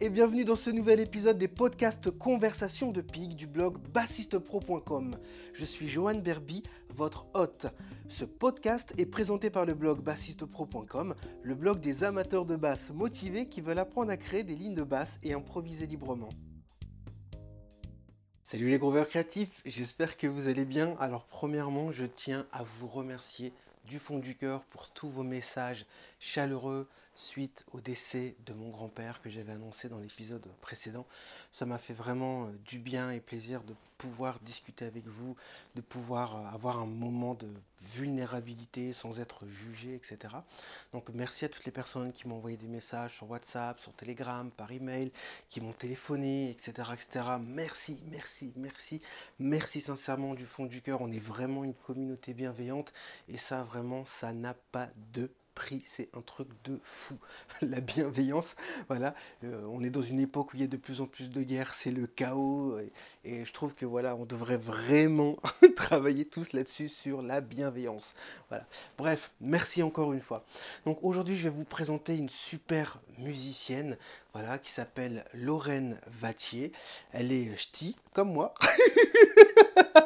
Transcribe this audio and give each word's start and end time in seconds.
Et 0.00 0.10
bienvenue 0.10 0.44
dans 0.44 0.56
ce 0.56 0.70
nouvel 0.70 0.98
épisode 0.98 1.38
des 1.38 1.46
podcasts 1.46 2.10
Conversations 2.10 2.90
de 2.90 3.00
Pig 3.00 3.36
du 3.36 3.46
blog 3.46 3.78
bassistepro.com. 3.92 5.16
Je 5.52 5.64
suis 5.64 5.88
Johan 5.88 6.16
Berby, 6.16 6.64
votre 6.88 7.26
hôte. 7.34 7.66
Ce 8.08 8.24
podcast 8.24 8.92
est 8.98 9.06
présenté 9.06 9.50
par 9.50 9.64
le 9.64 9.74
blog 9.74 10.00
bassistepro.com, 10.00 11.14
le 11.42 11.54
blog 11.54 11.80
des 11.80 12.02
amateurs 12.02 12.44
de 12.44 12.56
basse 12.56 12.90
motivés 12.90 13.48
qui 13.48 13.60
veulent 13.60 13.78
apprendre 13.78 14.10
à 14.10 14.16
créer 14.16 14.42
des 14.42 14.56
lignes 14.56 14.74
de 14.74 14.82
basse 14.82 15.20
et 15.22 15.32
improviser 15.32 15.86
librement. 15.86 16.30
Salut 18.42 18.68
les 18.68 18.78
grooveurs 18.78 19.08
créatifs, 19.08 19.62
j'espère 19.64 20.16
que 20.16 20.26
vous 20.26 20.48
allez 20.48 20.64
bien. 20.64 20.94
Alors 20.98 21.24
premièrement, 21.26 21.92
je 21.92 22.04
tiens 22.04 22.46
à 22.52 22.64
vous 22.64 22.88
remercier 22.88 23.52
du 23.86 23.98
fond 23.98 24.18
du 24.18 24.34
cœur 24.34 24.64
pour 24.64 24.90
tous 24.90 25.08
vos 25.08 25.22
messages 25.22 25.86
chaleureux, 26.18 26.88
suite 27.14 27.64
au 27.72 27.80
décès 27.80 28.36
de 28.46 28.52
mon 28.52 28.70
grand-père 28.70 29.20
que 29.22 29.30
j'avais 29.30 29.52
annoncé 29.52 29.88
dans 29.88 29.98
l'épisode 29.98 30.46
précédent. 30.60 31.06
Ça 31.50 31.66
m'a 31.66 31.78
fait 31.78 31.94
vraiment 31.94 32.46
euh, 32.46 32.48
du 32.64 32.78
bien 32.78 33.10
et 33.10 33.20
plaisir 33.20 33.62
de 33.62 33.74
pouvoir 33.98 34.38
discuter 34.40 34.84
avec 34.84 35.06
vous, 35.06 35.36
de 35.76 35.80
pouvoir 35.80 36.36
euh, 36.36 36.54
avoir 36.54 36.78
un 36.80 36.86
moment 36.86 37.34
de 37.34 37.48
vulnérabilité 37.82 38.92
sans 38.92 39.20
être 39.20 39.46
jugé, 39.46 39.94
etc. 39.94 40.34
Donc 40.92 41.10
merci 41.10 41.44
à 41.44 41.48
toutes 41.48 41.64
les 41.64 41.72
personnes 41.72 42.12
qui 42.12 42.26
m'ont 42.26 42.36
envoyé 42.36 42.56
des 42.56 42.66
messages 42.66 43.14
sur 43.14 43.30
WhatsApp, 43.30 43.80
sur 43.80 43.92
Telegram, 43.92 44.50
par 44.50 44.72
email, 44.72 45.12
qui 45.48 45.60
m'ont 45.60 45.72
téléphoné, 45.72 46.50
etc., 46.50 46.90
etc. 46.92 47.24
Merci, 47.40 48.02
merci, 48.10 48.52
merci, 48.56 49.00
merci 49.38 49.80
sincèrement 49.80 50.34
du 50.34 50.46
fond 50.46 50.66
du 50.66 50.82
cœur. 50.82 51.00
On 51.00 51.12
est 51.12 51.18
vraiment 51.18 51.64
une 51.64 51.74
communauté 51.74 52.34
bienveillante 52.34 52.92
et 53.28 53.38
ça 53.38 53.62
vraiment, 53.62 54.04
ça 54.06 54.32
n'a 54.32 54.54
pas 54.54 54.88
de 55.12 55.30
prix, 55.54 55.82
c'est 55.86 56.08
un 56.16 56.20
truc 56.20 56.48
de 56.64 56.80
fou. 56.84 57.16
La 57.62 57.80
bienveillance, 57.80 58.56
voilà, 58.88 59.14
euh, 59.44 59.66
on 59.70 59.82
est 59.82 59.90
dans 59.90 60.02
une 60.02 60.20
époque 60.20 60.52
où 60.52 60.56
il 60.56 60.60
y 60.60 60.64
a 60.64 60.68
de 60.68 60.76
plus 60.76 61.00
en 61.00 61.06
plus 61.06 61.30
de 61.30 61.42
guerres, 61.42 61.74
c'est 61.74 61.90
le 61.90 62.06
chaos, 62.06 62.78
et, 63.24 63.44
je 63.44 63.52
trouve 63.52 63.74
que 63.74 63.86
voilà, 63.86 64.16
on 64.16 64.24
devrait 64.24 64.58
vraiment 64.58 65.36
travailler 65.76 66.24
tous 66.24 66.52
là-dessus 66.52 66.88
sur 66.88 67.22
la 67.22 67.40
bienveillance. 67.40 68.14
Voilà. 68.48 68.66
Bref, 68.98 69.32
merci 69.40 69.82
encore 69.82 70.12
une 70.12 70.20
fois. 70.20 70.44
Donc 70.84 70.98
aujourd'hui, 71.02 71.36
je 71.36 71.44
vais 71.44 71.54
vous 71.54 71.64
présenter 71.64 72.16
une 72.16 72.30
super 72.30 73.00
musicienne, 73.18 73.96
voilà, 74.32 74.58
qui 74.58 74.70
s'appelle 74.70 75.24
Lorraine 75.32 75.98
Vatier. 76.06 76.72
Elle 77.12 77.32
est 77.32 77.56
ch'ti, 77.56 77.96
comme 78.12 78.32
moi. 78.32 78.52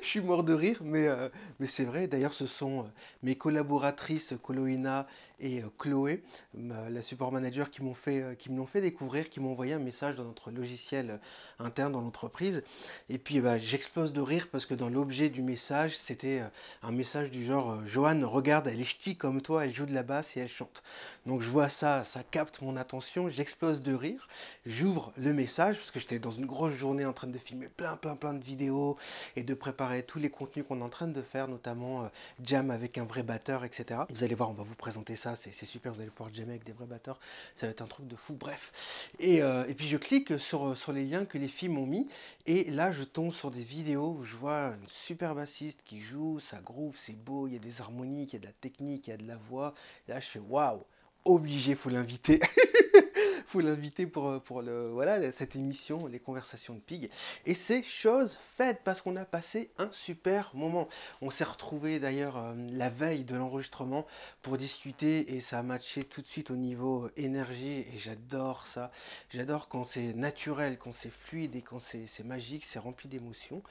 je 0.02 0.06
suis 0.06 0.20
mort 0.20 0.44
de 0.44 0.52
rire, 0.52 0.78
mais, 0.82 1.06
euh, 1.08 1.28
c'est 1.66 1.84
vrai. 1.84 2.06
D'ailleurs, 2.06 2.32
ce 2.32 2.46
sont 2.46 2.80
euh, 2.80 2.88
mes 3.22 3.34
collaboratrices 3.34 4.34
Coloina 4.42 5.06
et 5.40 5.62
euh, 5.62 5.66
Chloé, 5.78 6.22
la 6.54 7.02
support 7.02 7.32
manager, 7.32 7.70
qui 7.70 7.82
m'ont 7.82 7.94
fait, 7.94 8.36
qui 8.38 8.50
me 8.50 8.58
l'ont 8.58 8.66
fait 8.66 8.80
découvrir, 8.80 9.28
qui 9.28 9.40
m'ont 9.40 9.52
envoyé 9.52 9.72
un 9.72 9.78
message 9.78 10.16
dans 10.16 10.24
notre 10.24 10.50
logiciel 10.50 11.20
interne 11.58 11.92
dans 11.92 12.00
l'entreprise. 12.00 12.62
Et 13.08 13.18
puis, 13.18 13.40
bah, 13.40 13.58
j'explose 13.58 14.12
de 14.12 14.20
rire 14.20 14.48
parce 14.50 14.66
que 14.66 14.74
dans 14.74 14.88
l'objet 14.88 15.28
du 15.28 15.42
message, 15.42 15.96
c'était 15.96 16.42
un 16.82 16.92
message 16.92 17.30
du 17.30 17.44
genre 17.44 17.78
Johan, 17.86 18.20
regarde, 18.28 18.68
elle 18.68 18.80
est 18.80 18.84
ch'ti 18.84 19.16
comme 19.16 19.40
toi, 19.40 19.64
elle 19.64 19.72
joue 19.72 19.86
de 19.86 19.94
la 19.94 20.02
basse 20.02 20.36
et 20.36 20.40
elle 20.40 20.48
chante. 20.48 20.82
Donc, 21.26 21.40
je 21.40 21.48
vois 21.48 21.68
ça, 21.68 22.04
ça 22.04 22.22
capte 22.22 22.60
mon 22.60 22.76
attention, 22.76 23.28
j'explose 23.28 23.82
de 23.82 23.94
rire. 23.94 24.28
J'ouvre 24.66 25.12
le 25.16 25.32
message 25.32 25.76
parce 25.76 25.90
que 25.90 26.00
j'étais 26.00 26.18
dans 26.18 26.30
une 26.30 26.46
grosse 26.46 26.74
journée 26.74 27.06
en 27.06 27.12
train 27.12 27.28
de 27.28 27.38
filmer 27.38 27.68
plein, 27.68 27.96
plein, 27.96 28.16
plein 28.16 28.34
de 28.34 28.44
vidéos 28.44 28.96
et 29.36 29.42
de 29.42 29.54
préparer 29.54 29.89
tous 30.06 30.18
les 30.18 30.30
contenus 30.30 30.64
qu'on 30.66 30.80
est 30.80 30.84
en 30.84 30.88
train 30.88 31.06
de 31.06 31.22
faire, 31.22 31.48
notamment 31.48 32.04
euh, 32.04 32.08
jam 32.42 32.70
avec 32.70 32.98
un 32.98 33.04
vrai 33.04 33.22
batteur, 33.22 33.64
etc. 33.64 34.00
Vous 34.10 34.24
allez 34.24 34.34
voir, 34.34 34.50
on 34.50 34.54
va 34.54 34.62
vous 34.62 34.74
présenter 34.74 35.16
ça, 35.16 35.36
c'est 35.36 35.66
super, 35.66 35.92
vous 35.92 36.00
allez 36.00 36.10
pouvoir 36.10 36.32
jammer 36.32 36.50
avec 36.50 36.64
des 36.64 36.72
vrais 36.72 36.86
batteurs, 36.86 37.18
ça 37.54 37.66
va 37.66 37.72
être 37.72 37.82
un 37.82 37.86
truc 37.86 38.06
de 38.06 38.16
fou, 38.16 38.34
bref. 38.34 39.10
Et, 39.18 39.42
euh, 39.42 39.66
et 39.68 39.74
puis 39.74 39.86
je 39.86 39.96
clique 39.96 40.38
sur, 40.38 40.76
sur 40.76 40.92
les 40.92 41.04
liens 41.04 41.24
que 41.24 41.38
les 41.38 41.48
filles 41.48 41.68
m'ont 41.68 41.86
mis, 41.86 42.08
et 42.46 42.70
là 42.70 42.92
je 42.92 43.04
tombe 43.04 43.32
sur 43.32 43.50
des 43.50 43.62
vidéos 43.62 44.16
où 44.18 44.24
je 44.24 44.36
vois 44.36 44.74
une 44.80 44.88
super 44.88 45.34
bassiste 45.34 45.80
qui 45.84 46.00
joue, 46.00 46.40
ça 46.40 46.60
groove, 46.60 46.96
c'est 46.96 47.16
beau, 47.16 47.46
il 47.46 47.54
y 47.54 47.56
a 47.56 47.60
des 47.60 47.80
harmoniques, 47.80 48.32
il 48.32 48.36
y 48.36 48.38
a 48.38 48.40
de 48.40 48.46
la 48.46 48.52
technique, 48.52 49.08
il 49.08 49.10
y 49.10 49.14
a 49.14 49.16
de 49.16 49.26
la 49.26 49.36
voix. 49.36 49.74
Et 50.08 50.12
là 50.12 50.20
je 50.20 50.26
fais 50.26 50.38
waouh, 50.38 50.82
obligé, 51.24 51.74
faut 51.74 51.90
l'inviter. 51.90 52.40
faut 53.50 53.60
l'inviter 53.60 54.06
pour, 54.06 54.28
euh, 54.28 54.38
pour 54.38 54.62
le, 54.62 54.90
voilà, 54.90 55.32
cette 55.32 55.56
émission, 55.56 56.06
les 56.06 56.20
conversations 56.20 56.74
de 56.74 56.78
Pig. 56.78 57.10
Et 57.46 57.54
c'est 57.54 57.82
chose 57.82 58.38
faite 58.56 58.82
parce 58.84 59.02
qu'on 59.02 59.16
a 59.16 59.24
passé 59.24 59.72
un 59.76 59.88
super 59.90 60.52
moment. 60.54 60.86
On 61.20 61.30
s'est 61.30 61.42
retrouvé 61.42 61.98
d'ailleurs 61.98 62.36
euh, 62.36 62.54
la 62.70 62.90
veille 62.90 63.24
de 63.24 63.34
l'enregistrement 63.34 64.06
pour 64.40 64.56
discuter 64.56 65.34
et 65.34 65.40
ça 65.40 65.58
a 65.58 65.62
matché 65.64 66.04
tout 66.04 66.22
de 66.22 66.28
suite 66.28 66.52
au 66.52 66.56
niveau 66.56 67.08
énergie 67.16 67.84
et 67.92 67.98
j'adore 67.98 68.68
ça. 68.68 68.92
J'adore 69.30 69.66
quand 69.66 69.82
c'est 69.82 70.14
naturel, 70.14 70.78
quand 70.78 70.92
c'est 70.92 71.12
fluide 71.12 71.56
et 71.56 71.62
quand 71.62 71.80
c'est 71.80 72.06
magique, 72.24 72.64
c'est 72.64 72.78
rempli 72.78 73.08
d'émotions. 73.08 73.64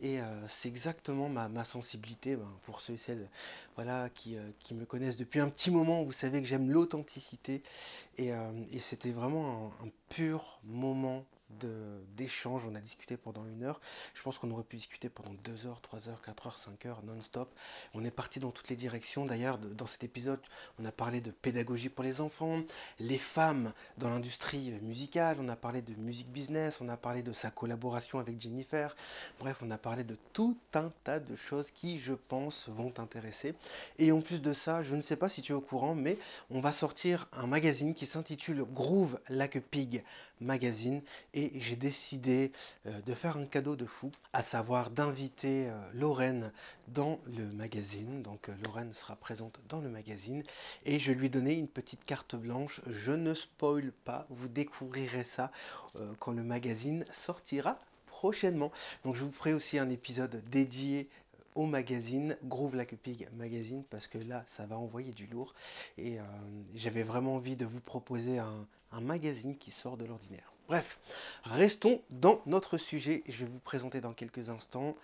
Et 0.00 0.18
euh, 0.18 0.24
c'est 0.48 0.68
exactement 0.68 1.28
ma, 1.28 1.50
ma 1.50 1.66
sensibilité 1.66 2.36
ben, 2.36 2.50
pour 2.64 2.80
ceux 2.80 2.94
et 2.94 2.98
celles 2.98 3.28
voilà, 3.74 4.08
qui, 4.08 4.38
qui, 4.60 4.72
me 4.72 4.86
connaissent 4.86 5.18
depuis 5.18 5.40
un 5.40 5.50
petit 5.50 5.70
moment. 5.70 6.02
Vous 6.04 6.12
savez 6.12 6.40
que 6.40 6.48
j'aime 6.48 6.70
l'authenticité 6.70 7.62
et, 8.16 8.30
et 8.30 8.78
c'était 8.78 9.10
vraiment 9.10 9.25
vraiment 9.28 9.72
un, 9.82 9.86
un 9.86 9.90
pur 10.08 10.60
moment 10.64 11.24
d'échange. 12.16 12.64
On 12.66 12.74
a 12.74 12.80
discuté 12.80 13.16
pendant 13.16 13.44
une 13.46 13.62
heure. 13.64 13.80
Je 14.14 14.22
pense 14.22 14.38
qu'on 14.38 14.50
aurait 14.50 14.64
pu 14.64 14.76
discuter 14.76 15.08
pendant 15.08 15.34
deux 15.44 15.66
heures, 15.66 15.80
trois 15.80 16.08
heures, 16.08 16.22
quatre 16.22 16.46
heures, 16.46 16.58
cinq 16.58 16.86
heures, 16.86 17.02
non-stop. 17.04 17.52
On 17.94 18.04
est 18.04 18.10
parti 18.10 18.40
dans 18.40 18.50
toutes 18.50 18.68
les 18.68 18.76
directions. 18.76 19.26
D'ailleurs, 19.26 19.58
dans 19.58 19.86
cet 19.86 20.04
épisode, 20.04 20.40
on 20.78 20.84
a 20.84 20.92
parlé 20.92 21.20
de 21.20 21.30
pédagogie 21.30 21.88
pour 21.88 22.04
les 22.04 22.20
enfants, 22.20 22.62
les 22.98 23.18
femmes 23.18 23.72
dans 23.98 24.10
l'industrie 24.10 24.72
musicale, 24.82 25.38
on 25.40 25.48
a 25.48 25.56
parlé 25.56 25.82
de 25.82 25.94
musique 25.94 26.30
business, 26.30 26.80
on 26.80 26.88
a 26.88 26.96
parlé 26.96 27.22
de 27.22 27.32
sa 27.32 27.50
collaboration 27.50 28.18
avec 28.18 28.40
Jennifer. 28.40 28.94
Bref, 29.38 29.58
on 29.62 29.70
a 29.70 29.78
parlé 29.78 30.04
de 30.04 30.16
tout 30.32 30.56
un 30.74 30.90
tas 31.04 31.20
de 31.20 31.36
choses 31.36 31.70
qui, 31.70 31.98
je 31.98 32.12
pense, 32.12 32.68
vont 32.68 32.90
t'intéresser. 32.90 33.54
Et 33.98 34.12
en 34.12 34.20
plus 34.20 34.42
de 34.42 34.52
ça, 34.52 34.82
je 34.82 34.94
ne 34.94 35.00
sais 35.00 35.16
pas 35.16 35.28
si 35.28 35.42
tu 35.42 35.52
es 35.52 35.54
au 35.54 35.60
courant, 35.60 35.94
mais 35.94 36.18
on 36.50 36.60
va 36.60 36.72
sortir 36.72 37.28
un 37.32 37.46
magazine 37.46 37.94
qui 37.94 38.06
s'intitule 38.06 38.64
Groove 38.64 39.18
Like 39.28 39.60
Pig 39.60 40.04
Magazine 40.40 41.02
et 41.34 41.52
j'ai 41.60 41.76
décidé 41.76 42.52
euh, 42.86 43.00
de 43.02 43.14
faire 43.14 43.36
un 43.36 43.46
cadeau 43.46 43.76
de 43.76 43.86
fou, 43.86 44.10
à 44.32 44.42
savoir 44.42 44.90
d'inviter 44.90 45.68
euh, 45.68 45.90
Lorraine 45.94 46.52
dans 46.88 47.20
le 47.26 47.46
magazine. 47.46 48.22
Donc 48.22 48.48
euh, 48.48 48.54
Lorraine 48.64 48.92
sera 48.94 49.16
présente 49.16 49.58
dans 49.68 49.80
le 49.80 49.88
magazine 49.88 50.42
et 50.84 50.98
je 50.98 51.12
lui 51.12 51.26
ai 51.26 51.30
donné 51.30 51.54
une 51.54 51.68
petite 51.68 52.04
carte 52.04 52.36
blanche. 52.36 52.80
Je 52.86 53.12
ne 53.12 53.34
spoil 53.34 53.92
pas, 54.04 54.26
vous 54.30 54.48
découvrirez 54.48 55.24
ça 55.24 55.50
quand 56.18 56.32
le 56.32 56.42
magazine 56.42 57.04
sortira 57.12 57.78
prochainement. 58.06 58.72
Donc 59.04 59.14
je 59.14 59.24
vous 59.24 59.32
ferai 59.32 59.52
aussi 59.52 59.78
un 59.78 59.88
épisode 59.88 60.42
dédié 60.50 61.08
magazine 61.64 62.36
Groove 62.44 62.76
Like 62.76 62.92
a 62.92 62.96
Pig 62.96 63.28
magazine 63.32 63.82
parce 63.90 64.06
que 64.06 64.18
là 64.18 64.44
ça 64.46 64.66
va 64.66 64.76
envoyer 64.76 65.12
du 65.12 65.26
lourd 65.28 65.54
et 65.96 66.18
j'avais 66.74 67.02
vraiment 67.02 67.36
envie 67.36 67.56
de 67.56 67.64
vous 67.64 67.80
proposer 67.80 68.38
un 68.38 69.00
magazine 69.00 69.56
qui 69.56 69.70
sort 69.70 69.96
de 69.96 70.04
l'ordinaire. 70.04 70.52
Bref, 70.68 70.98
restons 71.44 72.02
dans 72.10 72.42
notre 72.46 72.76
sujet. 72.76 73.22
Je 73.28 73.44
vais 73.44 73.50
vous 73.50 73.60
présenter 73.60 74.00
dans 74.00 74.12
quelques 74.12 74.48
instants 74.48 74.96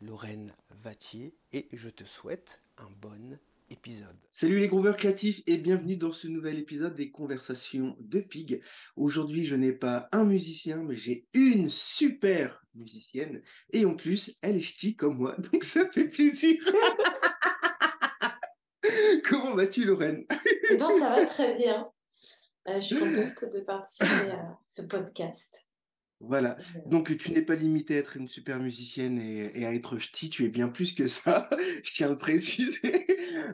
Lorraine 0.00 0.52
Vatier 0.82 1.34
et 1.52 1.68
je 1.72 1.90
te 1.90 2.04
souhaite 2.04 2.60
un 2.78 2.88
bon 3.02 3.38
épisode. 3.72 4.16
Salut 4.30 4.58
les 4.58 4.68
grooveurs 4.68 4.96
créatifs 4.96 5.42
et 5.46 5.56
bienvenue 5.56 5.96
dans 5.96 6.12
ce 6.12 6.28
nouvel 6.28 6.58
épisode 6.58 6.94
des 6.94 7.10
conversations 7.10 7.96
de 8.00 8.20
Pig. 8.20 8.62
Aujourd'hui, 8.96 9.46
je 9.46 9.56
n'ai 9.56 9.72
pas 9.72 10.08
un 10.12 10.24
musicien, 10.24 10.84
mais 10.84 10.94
j'ai 10.94 11.26
une 11.32 11.70
super 11.70 12.62
musicienne 12.74 13.42
et 13.72 13.86
en 13.86 13.96
plus, 13.96 14.38
elle 14.42 14.56
est 14.56 14.62
ch'ti 14.62 14.94
comme 14.94 15.16
moi, 15.16 15.34
donc 15.52 15.64
ça 15.64 15.88
fait 15.90 16.08
plaisir. 16.08 16.62
Comment 19.28 19.54
vas-tu 19.54 19.84
Lorraine? 19.84 20.26
Eh 20.70 20.76
bien, 20.76 20.92
ça 20.98 21.08
va 21.08 21.24
très 21.24 21.54
bien. 21.54 21.88
Euh, 22.68 22.78
je 22.78 22.86
suis 22.86 22.96
contente 22.98 23.44
de 23.52 23.60
participer 23.60 24.32
à 24.32 24.58
ce 24.68 24.82
podcast. 24.82 25.64
Voilà. 26.24 26.56
Donc, 26.86 27.16
tu 27.16 27.32
n'es 27.32 27.42
pas 27.42 27.56
limité 27.56 27.96
à 27.96 27.98
être 27.98 28.16
une 28.16 28.28
super 28.28 28.60
musicienne 28.60 29.18
et, 29.18 29.66
à 29.66 29.74
être 29.74 29.98
ch'ti, 29.98 30.30
tu 30.30 30.44
es 30.44 30.48
bien 30.48 30.68
plus 30.68 30.94
que 30.94 31.08
ça, 31.08 31.50
je 31.82 31.92
tiens 31.92 32.06
à 32.06 32.10
le 32.10 32.18
préciser. 32.18 33.06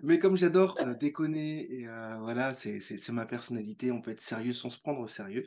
Mais 0.03 0.19
comme 0.19 0.37
j'adore 0.37 0.77
euh, 0.81 0.95
déconner, 0.95 1.73
et 1.73 1.89
euh, 1.89 2.19
voilà, 2.21 2.53
c'est 2.53 3.09
ma 3.09 3.25
personnalité, 3.25 3.91
on 3.91 4.03
peut 4.03 4.11
être 4.11 4.21
sérieux 4.21 4.53
sans 4.53 4.69
se 4.69 4.79
prendre 4.79 5.01
au 5.01 5.09
sérieux. 5.09 5.47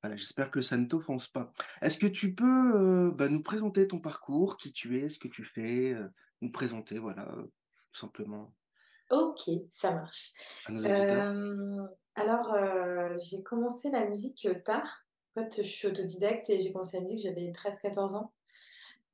Voilà, 0.00 0.16
j'espère 0.16 0.50
que 0.50 0.62
ça 0.62 0.76
ne 0.76 0.86
t'offense 0.86 1.26
pas. 1.26 1.52
Est-ce 1.82 1.98
que 1.98 2.06
tu 2.06 2.34
peux 2.34 3.10
bah, 3.16 3.28
nous 3.28 3.42
présenter 3.42 3.88
ton 3.88 3.98
parcours, 3.98 4.56
qui 4.56 4.72
tu 4.72 4.96
es, 4.96 5.10
ce 5.10 5.18
que 5.18 5.28
tu 5.28 5.44
fais, 5.44 5.96
nous 6.40 6.52
présenter, 6.52 6.98
voilà, 6.98 7.26
tout 7.90 7.98
simplement. 7.98 8.54
Ok, 9.10 9.42
ça 9.70 9.92
marche. 9.92 10.30
Alors, 12.14 12.56
j'ai 13.18 13.42
commencé 13.42 13.90
la 13.90 14.06
musique 14.06 14.48
tard. 14.64 15.04
En 15.36 15.42
fait, 15.42 15.62
je 15.62 15.68
suis 15.68 15.88
autodidacte 15.88 16.50
et 16.50 16.60
j'ai 16.60 16.72
commencé 16.72 16.98
la 16.98 17.04
musique, 17.04 17.22
j'avais 17.22 17.52
13-14 17.52 18.16
ans. 18.16 18.32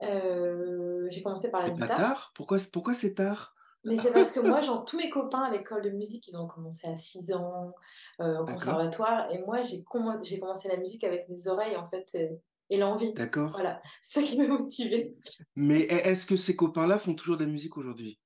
Euh, 0.02 1.06
j'ai 1.10 1.22
commencé 1.22 1.50
par 1.50 1.62
la 1.62 1.68
pas 1.68 1.74
guitare. 1.74 1.96
tard? 1.96 2.32
Pourquoi, 2.34 2.58
pourquoi 2.72 2.94
c'est 2.94 3.14
tard? 3.14 3.54
Mais 3.84 3.96
c'est 3.96 4.12
parce 4.12 4.32
que 4.32 4.40
moi, 4.40 4.60
genre, 4.60 4.84
tous 4.84 4.96
mes 4.96 5.10
copains 5.10 5.42
à 5.42 5.50
l'école 5.50 5.82
de 5.82 5.90
musique, 5.90 6.26
ils 6.26 6.36
ont 6.36 6.48
commencé 6.48 6.88
à 6.88 6.96
6 6.96 7.32
ans, 7.32 7.72
euh, 8.20 8.40
au 8.40 8.44
conservatoire. 8.44 9.30
Et 9.30 9.38
moi, 9.44 9.62
j'ai 9.62 9.84
commencé 9.84 10.68
la 10.68 10.76
musique 10.76 11.04
avec 11.04 11.28
mes 11.28 11.46
oreilles, 11.46 11.76
en 11.76 11.86
fait, 11.86 12.08
et, 12.14 12.30
et 12.70 12.78
l'envie. 12.78 13.14
D'accord. 13.14 13.52
Voilà, 13.52 13.80
c'est 14.02 14.20
ça 14.20 14.26
qui 14.26 14.38
m'a 14.38 14.48
motivée. 14.48 15.14
Mais 15.54 15.82
est-ce 15.82 16.26
que 16.26 16.36
ces 16.36 16.56
copains-là 16.56 16.98
font 16.98 17.14
toujours 17.14 17.36
de 17.36 17.44
la 17.44 17.50
musique 17.50 17.76
aujourd'hui? 17.76 18.18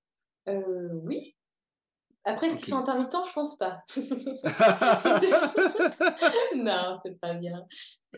Euh, 0.49 0.89
oui. 1.05 1.37
Après, 2.25 2.49
est-ce 2.49 2.57
qu'ils 2.57 2.69
sont 2.69 2.77
intermittents? 2.79 3.25
Je 3.25 3.33
pense 3.33 3.57
pas. 3.57 3.83
Non, 6.55 6.99
c'est 7.03 7.19
pas 7.21 7.35
bien. 7.35 7.65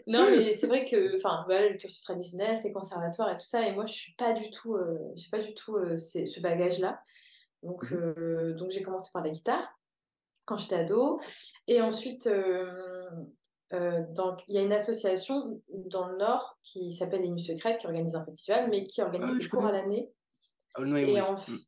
Non, 0.06 0.25
mais 0.31 0.52
c'est 0.52 0.66
vrai 0.66 0.84
que, 0.84 1.16
enfin, 1.16 1.43
voilà, 1.46 1.69
le 1.69 1.76
cursus 1.78 2.02
traditionnel, 2.02 2.58
c'est 2.62 2.72
conservatoire 2.72 3.31
et 3.31 3.34
tout 3.34 3.46
ça, 3.46 3.66
et 3.66 3.72
moi, 3.75 3.87
je 3.87 3.93
suis 3.93 4.14
pas 4.14 4.32
du 4.32 4.50
tout, 4.50 4.75
euh, 4.75 4.99
j'ai 5.14 5.28
pas 5.31 5.40
du 5.40 5.54
tout 5.54 5.76
euh, 5.76 5.96
ce 5.99 6.40
bagage-là. 6.40 7.00
Donc, 7.62 7.90
Mhm. 7.90 8.14
euh, 8.19 8.54
donc 8.54 8.70
j'ai 8.70 8.82
commencé 8.82 9.10
par 9.12 9.22
la 9.22 9.31
guitare 9.31 9.69
quand 10.44 10.56
j'étais 10.56 10.75
ado, 10.76 11.20
et 11.69 11.81
ensuite, 11.81 12.26
euh, 12.26 13.08
euh, 13.72 14.02
dans- 14.10 14.37
il 14.48 14.56
y 14.56 14.58
a 14.58 14.62
une 14.62 14.72
association 14.72 15.60
dans 15.69 16.08
le 16.08 16.16
Nord 16.16 16.58
qui 16.64 16.93
s'appelle 16.93 17.22
Les 17.22 17.31
Nuits 17.31 17.43
Secrètes, 17.43 17.78
qui 17.78 17.87
organise 17.87 18.16
un 18.16 18.25
festival, 18.25 18.69
mais 18.69 18.84
qui 18.84 19.00
organise 19.02 19.31
oui, 19.31 19.38
des 19.38 19.48
cours 19.48 19.66
à 19.66 19.72
l'année. 19.72 20.10
Ah, 20.75 20.82
non, 20.82 20.96
Et 20.96 21.05
oui. 21.05 21.20
en, 21.20 21.34
Mm. 21.34 21.58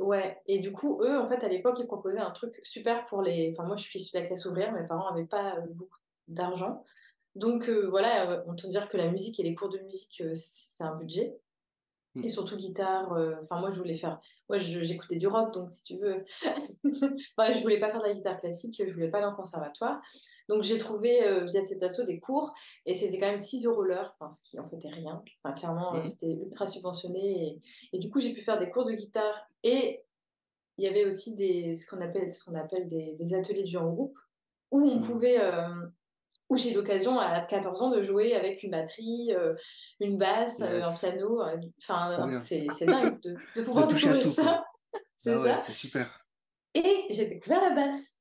Ouais, 0.00 0.40
et 0.46 0.60
du 0.60 0.72
coup, 0.72 1.00
eux, 1.02 1.18
en 1.18 1.26
fait, 1.26 1.44
à 1.44 1.48
l'époque, 1.48 1.78
ils 1.78 1.86
proposaient 1.86 2.20
un 2.20 2.30
truc 2.30 2.58
super 2.62 3.04
pour 3.04 3.20
les. 3.20 3.52
Enfin, 3.52 3.66
moi, 3.66 3.76
je 3.76 3.82
suis 3.82 3.98
issue 3.98 4.16
de 4.16 4.20
la 4.20 4.26
classe 4.26 4.46
ouvrière, 4.46 4.72
mes 4.72 4.86
parents 4.86 5.10
n'avaient 5.10 5.26
pas 5.26 5.56
euh, 5.56 5.66
beaucoup 5.74 5.98
d'argent. 6.26 6.82
Donc, 7.34 7.68
euh, 7.68 7.86
voilà, 7.88 8.30
euh, 8.30 8.42
on 8.46 8.56
peut 8.56 8.68
dire 8.68 8.88
que 8.88 8.96
la 8.96 9.10
musique 9.10 9.38
et 9.38 9.42
les 9.42 9.54
cours 9.54 9.68
de 9.68 9.78
musique, 9.78 10.22
euh, 10.24 10.32
c'est 10.34 10.82
un 10.82 10.96
budget. 10.96 11.38
Mm. 12.16 12.24
Et 12.24 12.28
surtout 12.30 12.56
guitare. 12.56 13.12
Enfin, 13.42 13.60
moi, 13.60 13.70
je 13.70 13.78
voulais 13.78 13.94
faire. 13.94 14.20
Moi, 14.48 14.58
j'écoutais 14.58 15.16
du 15.16 15.28
rock, 15.28 15.52
donc 15.52 15.72
si 15.72 15.84
tu 15.84 15.98
veux. 15.98 16.24
Enfin, 17.36 17.52
je 17.52 17.60
voulais 17.62 17.78
pas 17.80 17.90
faire 17.90 18.00
de 18.02 18.06
la 18.08 18.14
guitare 18.14 18.38
classique, 18.38 18.82
je 18.86 18.92
voulais 18.92 19.08
pas 19.10 19.18
aller 19.18 19.26
en 19.26 19.34
conservatoire. 19.34 20.00
Donc, 20.48 20.62
j'ai 20.64 20.78
trouvé 20.78 21.22
euh, 21.26 21.44
via 21.46 21.62
cet 21.62 21.82
asso 21.82 22.00
des 22.06 22.18
cours, 22.20 22.52
et 22.86 22.96
c'était 22.98 23.18
quand 23.18 23.26
même 23.28 23.38
6 23.38 23.64
euros 23.66 23.82
l'heure, 23.82 24.14
enfin, 24.18 24.30
ce 24.32 24.42
qui 24.42 24.58
en 24.58 24.68
fait 24.68 24.84
est 24.84 24.90
rien. 24.92 25.22
Enfin, 25.42 25.54
clairement, 25.54 25.94
euh, 25.94 25.98
Mhm. 25.98 26.02
c'était 26.04 26.30
ultra 26.32 26.66
subventionné. 26.68 27.20
Et, 27.92 27.96
et 27.96 27.98
du 27.98 28.10
coup, 28.10 28.20
j'ai 28.20 28.32
pu 28.32 28.42
faire 28.42 28.58
des 28.58 28.70
cours 28.70 28.84
de 28.84 28.92
guitare 28.92 29.48
et 29.62 30.02
il 30.78 30.84
y 30.84 30.88
avait 30.88 31.04
aussi 31.04 31.34
des, 31.36 31.76
ce 31.76 31.86
qu'on 31.88 32.00
appelle, 32.00 32.32
ce 32.32 32.44
qu'on 32.44 32.54
appelle 32.54 32.88
des, 32.88 33.14
des 33.18 33.34
ateliers 33.34 33.62
de 33.62 33.68
jeu 33.68 33.78
en 33.78 33.90
groupe 33.92 34.18
où 34.70 34.80
on 34.80 34.96
Mm. 34.96 35.00
pouvait, 35.04 35.38
euh, 35.40 35.68
où 36.48 36.56
j'ai 36.56 36.72
eu 36.72 36.74
l'occasion 36.74 37.18
à 37.18 37.40
14 37.42 37.82
ans 37.82 37.90
de 37.90 38.00
jouer 38.02 38.34
avec 38.34 38.62
une 38.62 38.70
batterie, 38.72 39.32
euh, 39.32 39.54
une 40.00 40.16
basse, 40.18 40.60
un 40.60 40.92
piano. 40.94 41.40
Enfin, 41.80 42.32
c'est, 42.32 42.66
dingue 42.86 43.20
de, 43.20 43.36
de 43.56 43.62
pouvoir 43.62 43.86
découvrir 43.86 44.22
tout, 44.22 44.34
quoi. 44.34 44.44
ça. 44.44 44.64
C'est 45.14 45.32
Bah 45.34 45.40
ouais, 45.42 45.48
ça. 45.50 45.58
c'est 45.60 45.72
super. 45.72 46.24
Et 46.74 47.06
j'ai 47.10 47.26
découvert 47.26 47.60
la 47.60 47.70
basse 47.74 48.16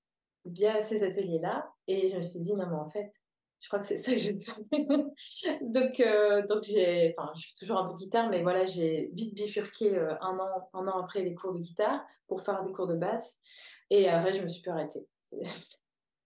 via 0.46 0.82
ces 0.82 1.04
ateliers-là. 1.04 1.72
Et 1.88 2.10
je 2.10 2.16
me 2.16 2.22
suis 2.22 2.40
dit, 2.40 2.54
non, 2.54 2.68
mais 2.68 2.76
en 2.76 2.90
fait, 2.90 3.12
je 3.60 3.68
crois 3.68 3.80
que 3.80 3.88
c'est 3.88 3.98
ça 3.98 4.12
que 4.12 4.18
je 4.18 4.32
veux 4.32 4.40
faire. 4.40 4.58
donc, 5.62 6.00
euh, 6.00 6.46
donc 6.48 6.64
j'ai, 6.64 7.14
enfin, 7.18 7.32
je 7.36 7.42
suis 7.42 7.54
toujours 7.54 7.78
un 7.80 7.90
peu 7.90 7.96
guitare, 7.96 8.30
mais 8.30 8.42
voilà, 8.42 8.66
j'ai 8.66 9.10
vite 9.14 9.34
bifurqué 9.36 9.96
euh, 9.96 10.14
un 10.22 10.38
an, 10.40 10.70
un 10.74 10.88
an 10.88 11.02
après 11.02 11.22
les 11.22 11.36
cours 11.36 11.54
de 11.54 11.60
guitare 11.60 12.06
pour 12.28 12.42
faire 12.42 12.64
des 12.64 12.72
cours 12.72 12.88
de 12.88 12.96
basse. 12.96 13.38
Et 13.90 14.08
après, 14.10 14.34
je 14.34 14.42
me 14.42 14.48
suis 14.48 14.62
plus 14.62 14.72
arrêtée. 14.72 15.06
C'est 15.22 15.42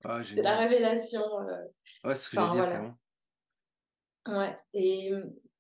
Ah, 0.04 0.22
c'est 0.24 0.42
la 0.42 0.58
révélation. 0.58 1.22
euh, 1.42 1.64
Ouais, 2.04 2.16
c'est 2.16 2.26
ce 2.26 2.30
que 2.30 2.38
Enfin, 2.38 2.54
dire, 2.54 2.66
voilà. 4.26 4.40
Ouais. 4.40 4.56
Et 4.74 5.12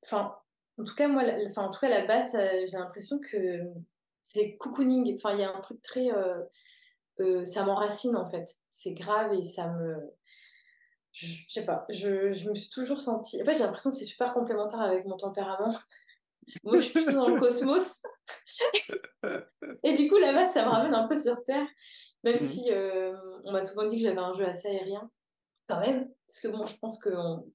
enfin, 0.03 0.35
en 0.77 0.83
tout 0.83 0.95
cas, 0.95 1.07
moi, 1.07 1.23
la, 1.23 1.37
enfin, 1.49 1.63
en 1.63 1.71
tout 1.71 1.79
cas, 1.79 1.89
la 1.89 2.05
basse, 2.05 2.35
euh, 2.35 2.65
j'ai 2.65 2.77
l'impression 2.77 3.19
que 3.19 3.63
c'est 4.23 4.55
cocooning. 4.57 5.15
Enfin, 5.15 5.33
il 5.33 5.39
y 5.41 5.43
a 5.43 5.55
un 5.55 5.61
truc 5.61 5.81
très. 5.83 6.11
euh, 6.11 6.41
euh, 7.19 7.45
ça 7.45 7.63
m'enracine, 7.63 8.15
en 8.15 8.27
fait. 8.27 8.57
C'est 8.71 8.93
grave 8.93 9.31
et 9.33 9.43
ça 9.43 9.67
me. 9.67 9.95
Je, 11.11 11.27
je 11.27 11.45
sais 11.53 11.65
pas, 11.65 11.85
je, 11.91 12.31
je 12.31 12.49
me 12.49 12.55
suis 12.55 12.71
toujours 12.71 12.99
sentie. 12.99 13.39
En 13.39 13.45
fait, 13.45 13.53
j'ai 13.53 13.63
l'impression 13.63 13.91
que 13.91 13.97
c'est 13.97 14.03
super 14.03 14.33
complémentaire 14.33 14.81
avec 14.81 15.05
mon 15.05 15.15
tempérament. 15.15 15.75
Moi, 16.63 16.77
je 16.77 16.81
suis 16.81 16.93
plutôt 16.93 17.11
dans 17.13 17.29
le 17.29 17.39
cosmos. 17.39 18.01
Et 19.83 19.93
du 19.93 20.09
coup, 20.09 20.17
la 20.17 20.33
basse, 20.33 20.53
ça 20.53 20.65
me 20.65 20.69
ramène 20.69 20.93
un 20.93 21.07
peu 21.07 21.17
sur 21.19 21.43
Terre. 21.45 21.67
Même 22.23 22.35
Mhm. 22.35 22.41
si 22.41 22.71
euh, 22.71 23.15
on 23.43 23.51
m'a 23.51 23.63
souvent 23.63 23.87
dit 23.87 23.97
que 23.97 24.03
j'avais 24.03 24.19
un 24.19 24.33
jeu 24.33 24.45
assez 24.45 24.67
aérien, 24.69 25.09
quand 25.67 25.79
même. 25.79 26.09
Parce 26.27 26.39
que 26.41 26.47
bon, 26.47 26.65
je 26.65 26.77
pense 26.79 26.99
qu'on 27.01 27.45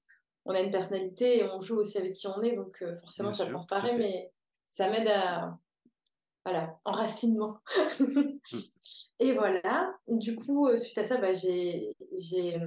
on 0.45 0.53
a 0.53 0.59
une 0.61 0.71
personnalité 0.71 1.39
et 1.39 1.43
on 1.43 1.59
joue 1.61 1.77
aussi 1.79 1.97
avec 1.97 2.13
qui 2.13 2.27
on 2.27 2.41
est. 2.41 2.55
Donc, 2.55 2.81
euh, 2.81 2.97
forcément, 3.01 3.29
Bien 3.29 3.37
ça 3.39 3.43
sûr, 3.43 3.53
transparaît, 3.53 3.97
fait. 3.97 3.97
mais 3.97 4.33
ça 4.67 4.89
m'aide 4.89 5.07
à. 5.07 5.57
Voilà, 6.49 6.79
enracinement. 6.85 7.59
Mm. 7.99 8.39
Et 9.19 9.33
voilà. 9.33 9.93
Du 10.07 10.35
coup, 10.35 10.67
euh, 10.67 10.77
suite 10.77 10.97
à 10.97 11.05
ça, 11.05 11.17
bah, 11.17 11.33
j'ai. 11.33 11.95
j'ai... 12.17 12.59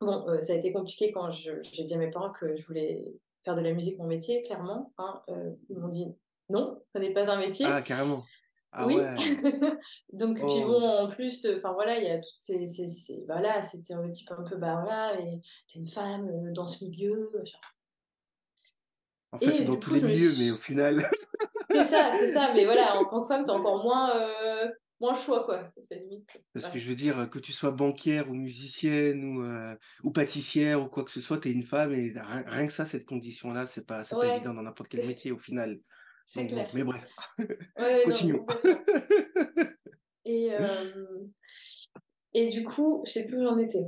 Bon, 0.00 0.28
euh, 0.28 0.40
ça 0.42 0.52
a 0.52 0.56
été 0.56 0.72
compliqué 0.72 1.10
quand 1.12 1.30
je- 1.30 1.62
j'ai 1.62 1.84
dit 1.84 1.94
à 1.94 1.98
mes 1.98 2.10
parents 2.10 2.30
que 2.32 2.54
je 2.54 2.62
voulais 2.66 3.14
faire 3.44 3.54
de 3.54 3.62
la 3.62 3.72
musique 3.72 3.96
mon 3.98 4.06
métier, 4.06 4.42
clairement. 4.42 4.92
hein. 4.98 5.22
Euh, 5.30 5.52
ils 5.70 5.78
m'ont 5.78 5.88
dit 5.88 6.06
non, 6.50 6.82
ça 6.92 6.98
n'est 7.00 7.12
pas 7.14 7.30
un 7.32 7.38
métier. 7.38 7.64
Ah, 7.66 7.80
carrément. 7.80 8.24
Ah 8.72 8.86
Oui. 8.86 8.96
ouais. 8.96 9.14
Donc, 10.12 10.36
puis 10.36 10.64
bon, 10.64 10.78
Oh. 10.82 11.04
en 11.06 11.08
plus, 11.08 11.46
enfin 11.56 11.72
voilà, 11.72 11.96
il 11.98 12.04
y 12.04 12.10
a 12.10 12.18
toutes 12.18 12.34
ces, 12.36 12.66
ces, 12.66 12.86
ces, 12.88 13.22
voilà, 13.26 13.62
ces 13.62 13.78
stéréotypes 13.78 14.30
un 14.32 14.42
peu, 14.42 14.56
bah 14.56 14.80
voilà, 14.82 15.18
et 15.20 15.40
t'es 15.72 15.78
une 15.78 15.86
femme 15.88 16.28
euh, 16.28 16.52
dans 16.52 16.66
ce 16.66 16.84
milieu. 16.84 17.30
machin. 17.38 17.58
En 19.32 19.38
fait, 19.38 19.52
c'est 19.52 19.64
dans 19.64 19.76
tous 19.76 19.90
coup, 19.90 19.96
les 19.96 20.02
milieux, 20.02 20.32
mais 20.38 20.50
au 20.50 20.56
final. 20.58 21.10
C'est 21.82 21.84
ça, 21.84 22.12
c'est 22.18 22.32
ça, 22.32 22.52
mais 22.54 22.64
voilà, 22.64 22.96
en 22.96 23.04
tant 23.04 23.20
que 23.20 23.26
femme, 23.26 23.44
t'as 23.44 23.52
encore 23.52 23.82
moins, 23.82 24.14
euh, 24.16 24.68
moins 25.00 25.12
le 25.12 25.18
choix, 25.18 25.44
quoi. 25.44 25.70
C'est 25.82 25.96
limite. 25.96 26.28
Parce 26.52 26.68
que 26.68 26.78
je 26.78 26.88
veux 26.88 26.94
dire, 26.94 27.28
que 27.30 27.38
tu 27.38 27.52
sois 27.52 27.70
banquière 27.70 28.28
ou 28.30 28.34
musicienne 28.34 29.24
ou, 29.24 29.42
euh, 29.42 29.74
ou 30.02 30.10
pâtissière 30.10 30.82
ou 30.82 30.88
quoi 30.88 31.04
que 31.04 31.10
ce 31.10 31.20
soit, 31.20 31.38
tu 31.38 31.48
es 31.48 31.52
une 31.52 31.64
femme 31.64 31.92
et 31.92 32.12
rien, 32.14 32.44
rien 32.46 32.66
que 32.66 32.72
ça, 32.72 32.86
cette 32.86 33.06
condition-là, 33.06 33.66
c'est 33.66 33.86
pas, 33.86 34.04
pas 34.04 34.26
évident 34.26 34.54
dans 34.54 34.62
n'importe 34.62 34.90
quel 34.90 35.06
métier 35.06 35.32
au 35.32 35.38
final. 35.38 35.78
c'est 36.26 36.42
bon, 36.44 36.48
clair. 36.48 36.70
mais 36.74 36.84
bref, 36.84 37.06
Ouais, 37.78 38.02
continuons. 38.04 38.46
Et, 40.26 40.52
euh, 40.52 41.24
et 42.34 42.48
du 42.48 42.64
coup, 42.64 43.04
je 43.06 43.12
sais 43.12 43.24
plus 43.26 43.38
où 43.38 43.44
j'en 43.44 43.58
étais. 43.58 43.84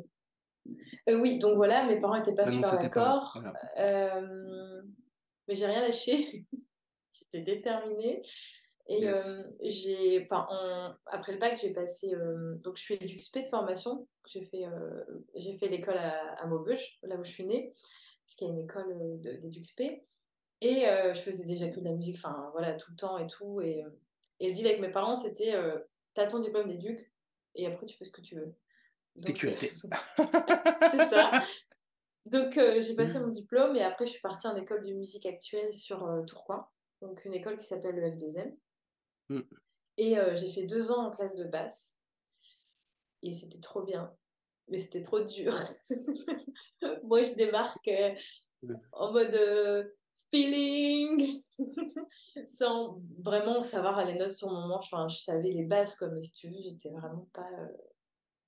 Euh, 1.09 1.19
oui, 1.19 1.39
donc 1.39 1.57
voilà, 1.57 1.85
mes 1.85 2.01
parents 2.01 2.17
n'étaient 2.17 2.35
pas 2.35 2.45
L'annonce 2.45 2.65
super 2.65 2.79
tes 2.79 2.85
d'accord. 2.85 3.33
voilà. 3.35 3.53
Euh, 3.79 4.83
mais 5.49 5.57
j'ai 5.57 5.67
rien 5.67 5.81
lâché. 5.81 6.47
J'étais 7.19 7.41
déterminée. 7.41 8.23
Et 8.91 9.03
Yes. 9.03 9.27
euh, 9.29 9.43
j'ai, 9.61 10.23
enfin, 10.23 10.47
on- 10.51 10.95
après 11.07 11.33
le 11.33 11.39
bac, 11.39 11.59
j'ai 11.61 11.75
passé, 11.75 12.15
euh, 12.15 12.55
donc 12.57 12.77
je 12.77 12.83
suis 12.83 12.95
EduxP 12.95 13.43
de 13.43 13.47
formation. 13.47 14.09
J'ai 14.27 14.43
fait, 14.45 14.65
euh, 14.65 15.05
j'ai 15.35 15.59
fait 15.59 15.69
l'école 15.69 15.99
à, 15.99 16.35
à 16.41 16.47
Maubeuge, 16.47 16.99
là 17.03 17.17
où 17.17 17.25
je 17.25 17.31
suis 17.31 17.45
née, 17.45 17.71
parce 18.25 18.35
qu'il 18.37 18.49
y 18.49 18.51
a 18.51 18.55
une 18.55 18.61
école 18.61 19.21
de-. 19.21 19.39
Et 20.61 20.85
je 21.15 21.21
faisais 21.21 21.45
déjà 21.45 21.69
que 21.69 21.81
de 21.81 21.85
la 21.85 21.93
musique, 21.93 22.17
enfin 22.17 22.49
voilà, 22.53 22.75
tout 22.75 22.91
le 22.91 22.97
temps 22.97 23.19
et 23.19 23.27
tout. 23.27 23.61
Et, 23.61 23.85
et 24.41 24.49
le 24.49 24.55
deal 24.55 24.67
avec 24.67 24.81
mes 24.81 24.91
parents, 24.91 25.17
c'était, 25.17 25.55
t'as 26.15 26.27
ton 26.27 26.39
diplôme 26.39 26.69
d'éduc 26.69 27.13
et 27.55 27.67
après 27.67 27.85
tu 27.87 27.97
fais 27.97 28.05
ce 28.07 28.13
que 28.13 28.21
tu 28.23 28.37
veux. 28.37 28.47
Euh, 29.19 29.21
Sécurité. 29.27 29.73
c'est 30.91 31.05
ça. 31.07 31.31
Donc 32.27 32.55
j'ai 32.55 32.95
passé 32.95 33.21
mon 33.21 33.29
diplôme 33.29 33.77
et 33.77 33.83
après 33.83 34.07
je 34.07 34.13
suis 34.13 34.21
partie 34.21 34.47
en 34.47 34.57
école 34.57 34.83
de 34.85 34.93
musique 34.95 35.27
actuelle 35.27 35.73
sur 35.75 35.99
Tourcoing, 36.27 36.67
donc 37.01 37.25
une 37.25 37.35
école 37.35 37.59
qui 37.59 37.67
s'appelle 37.67 37.97
le 37.97 38.11
F2M. 38.11 38.57
Mm. 39.29 39.41
Et 39.99 40.19
euh, 40.19 40.35
j'ai 40.37 40.51
fait 40.51 40.65
deux 40.67 40.91
ans 40.91 41.07
en 41.07 41.11
classe 41.11 41.35
de 41.35 41.45
basse 41.45 41.97
et 43.23 43.33
c'était 43.33 43.61
trop 43.61 43.83
bien, 43.83 44.15
mais 44.69 44.79
c'était 44.79 45.03
trop 45.03 45.21
dur. 45.21 45.55
Moi 47.03 47.25
je 47.25 47.35
débarque 47.35 47.89
euh, 47.89 48.15
en 48.93 49.13
mode 49.13 49.35
euh, 49.35 49.89
feeling, 50.33 51.43
sans 52.47 53.01
vraiment 53.19 53.63
savoir 53.63 54.05
les 54.05 54.15
notes 54.19 54.31
sur 54.33 54.51
mon 54.51 54.69
manche. 54.69 54.93
Enfin, 54.93 55.09
je 55.09 55.19
savais 55.19 55.51
les 55.51 55.65
bases, 55.65 55.97
quoi, 55.97 56.09
mais 56.09 56.23
si 56.23 56.33
tu 56.33 56.49
veux, 56.49 56.61
j'étais 56.63 56.91
vraiment 56.91 57.29
pas, 57.33 57.51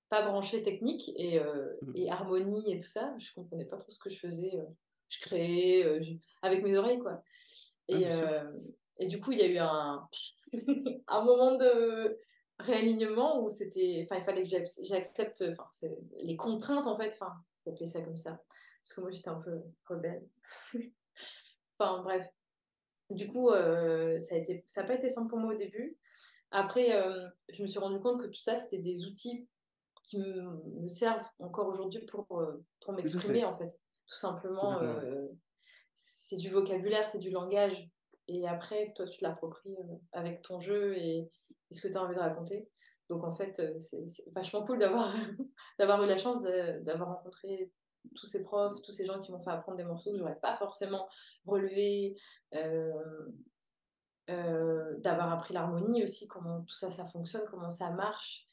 pas 0.09 0.23
branchée 0.23 0.62
technique 0.62 1.11
et, 1.16 1.40
Mm. 1.40 1.92
et 1.97 2.11
harmonie 2.11 2.73
et 2.73 2.78
tout 2.78 2.87
ça. 2.87 3.14
Je 3.19 3.33
comprenais 3.35 3.64
pas 3.64 3.78
trop 3.78 3.90
ce 3.90 3.99
que 3.99 4.11
je 4.11 4.19
faisais. 4.19 4.52
Je 5.09 5.21
créais 5.21 6.02
je- 6.02 6.14
avec 6.42 6.62
mes 6.62 6.76
oreilles, 6.76 6.99
quoi. 6.99 7.23
Ah, 7.90 7.97
Et, 7.99 8.12
euh, 8.12 8.52
et 8.99 9.06
du 9.06 9.20
coup, 9.20 9.32
il 9.32 9.38
y 9.38 9.42
a 9.42 9.49
eu 9.49 9.59
un, 9.59 10.09
un 11.09 11.25
moment 11.25 11.56
de 11.56 12.18
réalignement 12.59 13.42
où 13.42 13.49
c'était, 13.49 14.02
enfin, 14.04 14.20
il 14.20 14.25
fallait 14.25 14.42
que 14.42 14.49
j'ac- 14.49 14.82
j'accepte, 14.82 15.44
les 16.18 16.37
contraintes, 16.37 16.87
en 16.87 16.97
fait, 16.97 17.12
enfin, 17.14 17.32
s'appelait 17.59 17.87
ça 17.87 18.02
comme 18.02 18.16
ça. 18.16 18.40
Parce 18.82 18.94
que 18.94 19.00
moi, 19.00 19.11
j'étais 19.11 19.28
un 19.28 19.40
peu 19.40 19.61
rebelle. 19.88 20.26
Enfin, 21.78 22.02
bref. 22.02 22.26
Du 23.11 23.26
coup, 23.26 23.50
euh, 23.50 24.20
ça 24.20 24.37
n'a 24.38 24.85
pas 24.85 24.94
été 24.94 25.09
simple 25.09 25.28
pour 25.28 25.38
moi 25.38 25.54
au 25.54 25.56
début. 25.59 25.99
Après, 26.50 26.94
euh, 26.94 27.28
je 27.49 27.62
me 27.62 27.66
suis 27.66 27.78
rendu 27.78 27.99
compte 28.00 28.20
que 28.20 28.26
tout 28.26 28.40
ça, 28.40 28.56
c'était 28.56 28.78
des 28.78 29.06
outils 29.06 29.49
qui 30.04 30.18
me, 30.18 30.62
me 30.82 30.87
servent 30.88 31.26
encore 31.38 31.68
aujourd'hui 31.68 32.04
pour, 32.06 32.26
pour 32.80 32.92
m'exprimer, 32.92 33.44
en 33.44 33.56
fait. 33.56 33.70
Tout 34.06 34.16
simplement, 34.18 34.80
euh, 34.80 35.28
c'est 36.30 36.37
du 36.37 36.50
vocabulaire, 36.50 37.06
c'est 37.08 37.18
du 37.18 37.30
langage. 37.30 37.90
Et 38.28 38.46
après, 38.46 38.92
toi, 38.94 39.04
tu 39.06 39.18
te 39.18 39.25
l'appropries 39.25 39.76
euh, 39.76 39.96
avec 40.12 40.42
ton 40.42 40.60
jeu 40.60 40.96
et, 40.96 41.28
et 41.70 41.75
ce 41.75 41.82
que 41.82 41.88
tu 41.88 41.96
as 41.96 42.02
envie 42.02 42.14
de 42.14 42.20
raconter. 42.20 42.68
Donc 43.08 43.25
en 43.25 43.32
fait, 43.32 43.60
c'est 43.80 44.06
vachement 44.32 44.64
cool 44.64 44.78
d'avoir 44.78 45.12
d'avoir 45.80 46.04
eu 46.04 46.06
la 46.06 46.16
chance 46.16 46.40
d'avoir 46.42 47.16
rencontré 47.16 47.72
tous 48.14 48.26
ces 48.26 48.44
profs, 48.44 48.80
tous 48.82 48.92
ces 48.92 49.04
gens 49.04 49.20
qui 49.20 49.32
m'ont 49.32 49.42
fait 49.42 49.50
apprendre 49.50 49.76
des 49.76 49.84
morceaux 49.84 50.12
que 50.12 50.18
j'aurais 50.18 50.38
pas 50.38 50.56
forcément 50.56 51.08
relevés, 51.44 52.16
d'avoir 54.28 55.32
appris 55.32 55.52
l'harmonie 55.52 56.04
aussi, 56.04 56.28
comment 56.28 56.62
tout 56.62 56.76
ça, 56.76 56.92
ça 56.92 57.04
fonctionne, 57.06 57.42
comment 57.50 57.70
ça 57.70 57.90
marche. 57.90 58.46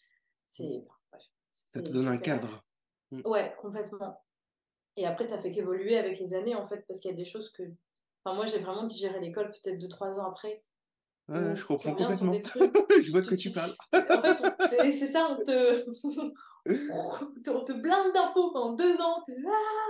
C'est, 0.43 0.83
ça 1.51 1.79
te 1.79 1.89
donne 1.89 2.07
un 2.07 2.17
cadre. 2.17 2.65
Mm. 3.11 3.21
Ouais, 3.25 3.55
complètement. 3.61 4.19
Et 4.97 5.05
après, 5.05 5.27
ça 5.27 5.37
fait 5.39 5.51
qu'évoluer 5.51 5.97
avec 5.97 6.19
les 6.19 6.33
années, 6.33 6.55
en 6.55 6.65
fait, 6.65 6.83
parce 6.87 6.99
qu'il 6.99 7.11
y 7.11 7.13
a 7.13 7.17
des 7.17 7.25
choses 7.25 7.49
que. 7.51 7.63
Enfin, 8.23 8.35
moi, 8.35 8.45
j'ai 8.47 8.59
vraiment 8.59 8.83
digéré 8.83 9.19
l'école 9.19 9.51
peut-être 9.51 9.79
2-3 9.79 10.19
ans 10.19 10.25
après. 10.25 10.63
Ouais, 11.29 11.55
je 11.55 11.65
comprends 11.65 11.93
complètement. 11.93 12.33
je 13.03 13.11
vois 13.11 13.21
de 13.21 13.27
quoi 13.27 13.37
tu 13.37 13.51
parles. 13.51 13.73
en 13.93 14.21
fait, 14.21 14.91
c'est 14.91 15.07
ça, 15.07 15.27
on 15.29 15.43
te... 15.43 15.85
on 17.49 17.63
te 17.63 17.73
blinde 17.73 18.13
d'infos 18.13 18.51
pendant 18.51 18.73
deux 18.73 18.99
ans. 19.01 19.23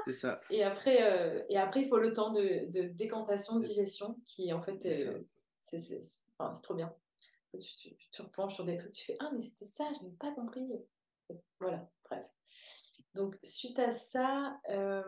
C'est 0.08 0.14
ça. 0.14 0.42
Et 0.50 0.64
après, 0.64 0.98
euh, 1.02 1.44
et 1.50 1.58
après, 1.58 1.82
il 1.82 1.88
faut 1.88 2.00
le 2.00 2.12
temps 2.12 2.32
de, 2.32 2.72
de 2.72 2.88
décantation, 2.90 3.58
de 3.58 3.66
digestion, 3.66 4.18
qui 4.26 4.52
en 4.52 4.62
fait, 4.62 4.84
euh, 4.86 5.20
c'est 5.62 6.00
enfin, 6.38 6.60
trop 6.62 6.74
bien. 6.74 6.92
Tu, 7.54 7.76
tu, 7.76 7.96
tu, 8.12 8.22
replonges 8.22 8.54
sur 8.54 8.66
des 8.66 8.78
trucs, 8.78 8.92
tu 8.92 9.06
fais 9.06 9.18
Ah, 9.20 9.32
mais 9.34 9.42
c'était 9.42 9.66
ça, 9.66 9.86
je 10.00 10.06
n'ai 10.06 10.12
pas 10.12 10.32
compris. 10.32 10.68
Voilà, 11.60 11.88
bref. 12.06 12.26
Donc, 13.16 13.38
suite 13.44 13.80
à 13.80 13.92
ça, 13.92 14.60
euh, 14.70 15.02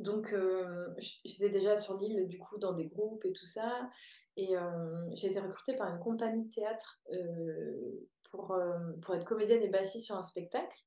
euh, 0.00 0.94
j'étais 1.24 1.48
déjà 1.48 1.76
sur 1.76 1.96
l'île, 1.96 2.28
du 2.28 2.38
coup, 2.38 2.58
dans 2.58 2.72
des 2.72 2.86
groupes 2.86 3.24
et 3.24 3.32
tout 3.32 3.46
ça. 3.46 3.90
Et 4.36 4.56
euh, 4.56 5.14
j'ai 5.14 5.28
été 5.28 5.40
recrutée 5.40 5.74
par 5.74 5.92
une 5.92 6.00
compagnie 6.00 6.44
de 6.44 6.52
théâtre 6.52 7.00
pour, 8.30 8.56
être 9.14 9.24
comédienne 9.24 9.62
et 9.62 9.68
bassiste 9.68 10.06
sur 10.06 10.16
un 10.16 10.22
spectacle. 10.22 10.78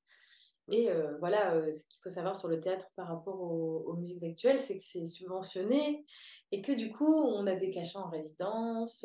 Et 0.72 0.88
voilà, 1.19 1.74
ce 1.74 1.84
qu'il 1.88 2.00
faut 2.03 2.12
savoir 2.12 2.36
sur 2.36 2.48
le 2.48 2.60
théâtre 2.60 2.91
par 2.96 3.08
rapport 3.08 3.41
aux, 3.41 3.96
musiques 3.96 4.24
actuelles, 4.24 4.60
c'est 4.60 4.77
que 4.77 4.84
c'est 4.84 5.05
subventionné 5.05 6.05
et 6.51 6.62
que 6.62 6.72
du 6.72 6.91
coup, 6.91 7.12
on 7.12 7.48
a 7.48 7.55
des 7.55 7.72
cachets 7.72 7.98
en 7.98 8.08
résidence, 8.08 9.03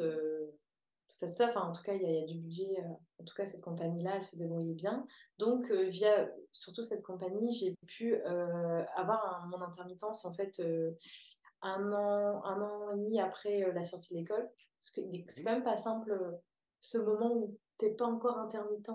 ça, 1.06 1.48
Enfin, 1.48 1.62
en 1.62 1.72
tout 1.72 1.82
cas, 1.82 1.94
il 1.94 2.02
y, 2.02 2.22
a 2.22 2.26
du 2.26 2.38
budget. 2.38 2.80
Euh, 2.80 2.88
en 3.20 3.24
tout 3.24 3.34
cas, 3.34 3.46
cette 3.46 3.62
compagnie-là, 3.62 4.16
elle 4.16 4.22
se 4.22 4.36
débrouillait 4.36 4.74
bien. 4.74 5.06
Donc, 5.38 5.70
euh, 5.70 5.84
via 5.88 6.30
surtout 6.52 6.82
cette 6.82 7.02
compagnie, 7.02 7.52
j'ai 7.52 7.76
pu 7.86 8.14
euh, 8.14 8.84
avoir 8.96 9.46
mon 9.48 9.60
intermittence, 9.60 10.24
en 10.24 10.32
fait, 10.32 10.62
un, 11.62 11.92
an, 11.92 12.44
un 12.44 12.60
an 12.60 12.92
et 12.92 12.98
demi 12.98 13.20
après 13.20 13.72
la 13.72 13.84
sortie 13.84 14.14
de 14.14 14.20
l'école. 14.20 14.48
Parce 14.80 14.90
que 14.90 15.00
c'est 15.28 15.42
quand 15.42 15.52
même 15.52 15.64
pas 15.64 15.76
simple, 15.76 16.38
ce 16.80 16.98
moment 16.98 17.34
où 17.34 17.58
tu 17.78 17.86
n'es 17.86 17.94
pas 17.94 18.06
encore 18.06 18.38
intermittent. 18.38 18.90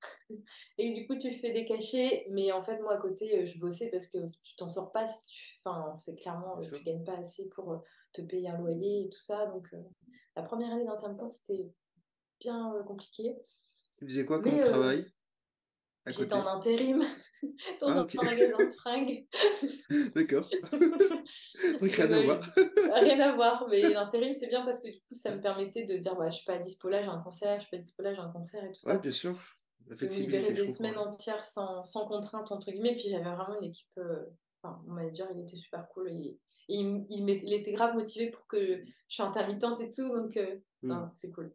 et 0.78 0.92
du 0.92 1.06
coup, 1.06 1.16
tu 1.16 1.32
fais 1.34 1.52
des 1.52 1.64
cachets. 1.64 2.26
Mais 2.30 2.52
en 2.52 2.62
fait, 2.62 2.80
moi, 2.80 2.94
à 2.94 2.98
côté, 2.98 3.46
je 3.46 3.58
bossais 3.58 3.90
parce 3.90 4.06
que 4.06 4.18
tu 4.42 4.56
t'en 4.56 4.68
sors 4.68 4.92
pas 4.92 5.06
si 5.06 5.26
tu... 5.26 5.60
Enfin, 5.64 5.94
c'est 5.96 6.14
clairement, 6.14 6.60
tu 6.60 6.70
gagnes 6.82 7.04
pas 7.04 7.18
assez 7.18 7.48
pour 7.48 7.82
te 8.12 8.22
payer 8.22 8.48
un 8.48 8.58
loyer 8.58 9.04
et 9.04 9.08
tout 9.08 9.18
ça. 9.18 9.46
Donc, 9.46 9.68
la 10.36 10.42
première 10.42 10.72
année 10.72 10.84
d'intermittence, 10.84 11.38
c'était 11.38 11.72
bien 12.40 12.74
euh, 12.74 12.82
compliqué. 12.82 13.36
Tu 13.98 14.06
faisais 14.06 14.26
quoi 14.26 14.40
comme 14.40 14.54
euh, 14.54 14.66
travail 14.66 15.06
J'étais 16.06 16.34
en 16.34 16.46
intérim 16.46 17.02
dans 17.80 17.88
ah, 17.88 18.06
un 18.06 18.24
magasin 18.24 18.58
de 18.58 18.70
fringues. 18.76 19.26
D'accord. 20.14 20.44
rien 21.80 22.12
à 22.12 22.22
voir. 22.22 22.54
rien 22.94 23.20
à 23.20 23.34
voir, 23.34 23.66
mais 23.68 23.82
l'intérim 23.88 24.32
c'est 24.32 24.46
bien 24.46 24.64
parce 24.64 24.80
que 24.82 24.88
du 24.88 25.00
coup 25.00 25.14
ça 25.14 25.34
me 25.34 25.40
permettait 25.40 25.84
de 25.84 25.96
dire 25.96 26.14
bah, 26.14 26.30
je 26.30 26.36
suis 26.36 26.44
pas 26.44 26.58
dispo 26.58 26.88
là, 26.88 27.02
j'ai 27.02 27.08
un 27.08 27.18
concert, 27.18 27.58
je 27.58 27.66
suis 27.66 27.76
pas 27.76 27.82
dispo 27.82 28.02
là, 28.02 28.14
j'ai 28.14 28.20
un 28.20 28.30
concert 28.30 28.62
et 28.62 28.68
tout 28.68 28.74
ça. 28.74 28.92
Ouais, 28.92 28.98
bien 29.00 29.10
sûr. 29.10 29.36
De 29.86 29.94
me 29.94 30.10
libérer 30.10 30.52
des 30.52 30.72
semaines 30.72 30.98
entières 30.98 31.44
sans, 31.44 31.82
sans 31.82 32.06
contrainte 32.06 32.52
entre 32.52 32.70
guillemets. 32.70 32.94
Puis 32.94 33.08
j'avais 33.10 33.24
vraiment 33.24 33.58
une 33.60 33.70
équipe. 33.70 33.98
Euh, 33.98 34.26
enfin, 34.62 34.80
mon 34.86 34.94
manager 34.94 35.28
il 35.34 35.40
était 35.40 35.56
super 35.56 35.88
cool. 35.88 36.08
Et, 36.68 36.80
il, 36.80 37.28
il, 37.28 37.52
était 37.52 37.72
grave 37.72 37.94
motivé 37.94 38.30
pour 38.30 38.46
que 38.46 38.84
je 39.08 39.14
sois 39.14 39.26
intermittente 39.26 39.80
et 39.80 39.90
tout, 39.90 40.08
donc 40.08 40.38
mm. 40.82 41.10
c'est 41.14 41.30
cool. 41.30 41.52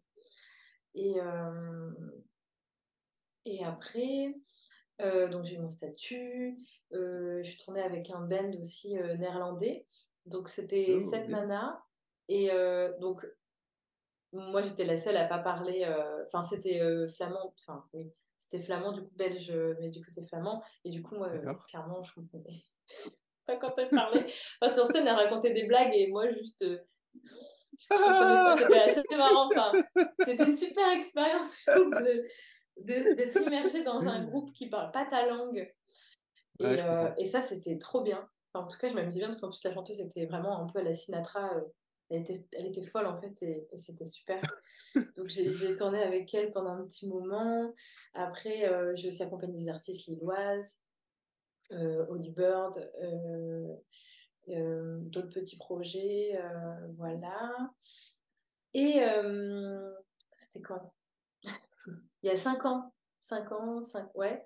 Et, 0.94 1.20
euh, 1.20 1.92
et 3.46 3.64
après, 3.64 4.36
euh, 5.02 5.28
donc 5.30 5.46
j'ai 5.46 5.56
eu 5.56 5.60
mon 5.60 5.70
statut. 5.70 6.58
Euh, 6.94 7.42
je 7.44 7.58
tournais 7.60 7.84
avec 7.84 8.10
un 8.10 8.22
band 8.22 8.52
aussi 8.60 8.96
néerlandais. 8.96 9.86
Donc 10.26 10.50
c'était 10.50 10.94
oh, 10.96 11.00
sept 11.00 11.28
nanas. 11.30 11.80
Et 12.28 12.50
donc, 13.00 13.28
moi 14.32 14.62
j'étais 14.62 14.86
la 14.86 14.98
seule 14.98 15.18
à 15.18 15.28
pas 15.28 15.40
parler. 15.40 15.86
Enfin, 16.28 16.44
c'était 16.44 16.80
flamand. 17.10 17.54
Enfin, 17.60 17.86
oui. 17.94 18.12
C'était 18.38 18.64
flamand, 18.66 18.92
du 18.92 19.02
coup 19.02 19.16
belge, 19.16 19.54
mais 19.80 19.90
du 19.90 20.04
côté 20.04 20.26
flamand. 20.26 20.64
Et 20.84 20.90
du 20.90 21.02
coup, 21.02 21.16
moi, 21.16 21.30
clairement, 21.68 22.04
je 22.04 22.14
comprenais 22.14 22.64
quand 23.48 23.78
elle 23.78 23.90
parlait. 23.90 24.26
Enfin, 24.62 24.74
sur 24.74 24.88
scène, 24.88 25.08
elle 25.08 25.16
racontait 25.16 25.54
des 25.54 25.66
blagues 25.66 25.94
et 25.94 26.10
moi, 26.10 26.30
juste, 26.32 26.66
c'était 27.90 29.18
marrant. 29.18 29.50
c'était 30.26 30.46
une 30.46 30.58
super 30.58 30.92
expérience, 30.92 31.68
d'être 32.78 33.42
immergée 33.42 33.84
dans 33.84 34.02
un 34.08 34.24
groupe 34.26 34.52
qui 34.54 34.70
parle 34.70 34.92
pas 34.92 35.06
ta 35.06 35.26
langue. 35.26 35.72
Et, 36.60 36.66
euh, 36.66 37.10
et 37.18 37.26
ça, 37.26 37.42
c'était 37.42 37.78
trop 37.78 38.02
bien. 38.02 38.28
en 38.54 38.68
tout 38.68 38.78
cas, 38.78 38.90
je 38.90 38.94
m'amusais 38.94 39.20
bien 39.20 39.28
parce 39.28 39.40
qu'en 39.40 39.50
plus, 39.50 39.64
la 39.64 39.74
chanteuse 39.74 40.02
était 40.02 40.26
vraiment 40.26 40.62
un 40.62 40.68
peu 40.68 40.80
à 40.80 40.84
la 40.84 40.94
Sinatra. 40.94 41.56
Euh, 41.56 41.62
elle 42.12 42.22
était, 42.22 42.46
elle 42.52 42.68
était 42.68 42.84
folle 42.84 43.08
en 43.08 43.18
fait 43.18 43.42
et, 43.42 43.68
c'était 43.78 44.06
super. 44.06 44.42
Donc 45.16 45.30
j'ai 45.30 45.76
tourné 45.76 46.04
avec 46.04 46.34
elle 46.34 46.52
pendant 46.52 46.72
un 46.72 46.86
petit 46.86 47.08
moment. 47.08 47.74
Après, 48.14 48.68
euh, 48.70 48.94
j'ai 48.96 49.08
aussi 49.08 49.24
accompagné 49.24 49.58
des 49.58 49.70
artistes 49.70 50.08
lilloises, 50.08 50.78
euh, 50.78 50.91
Holy 51.72 52.32
Bird, 52.32 52.78
euh, 54.50 54.98
d'autres 55.02 55.30
petits 55.30 55.58
projets, 55.58 56.36
euh, 56.36 56.88
voilà. 56.98 57.72
Et 58.74 59.02
euh, 59.02 59.94
c'était 60.40 60.62
quand? 60.62 60.94
Il 62.24 62.28
y 62.28 62.30
a 62.30 62.38
cinq 62.38 62.66
ans, 62.66 62.94
cinq 63.20 63.52
ans, 63.52 63.82
cinq, 63.84 64.10
ouais. 64.16 64.46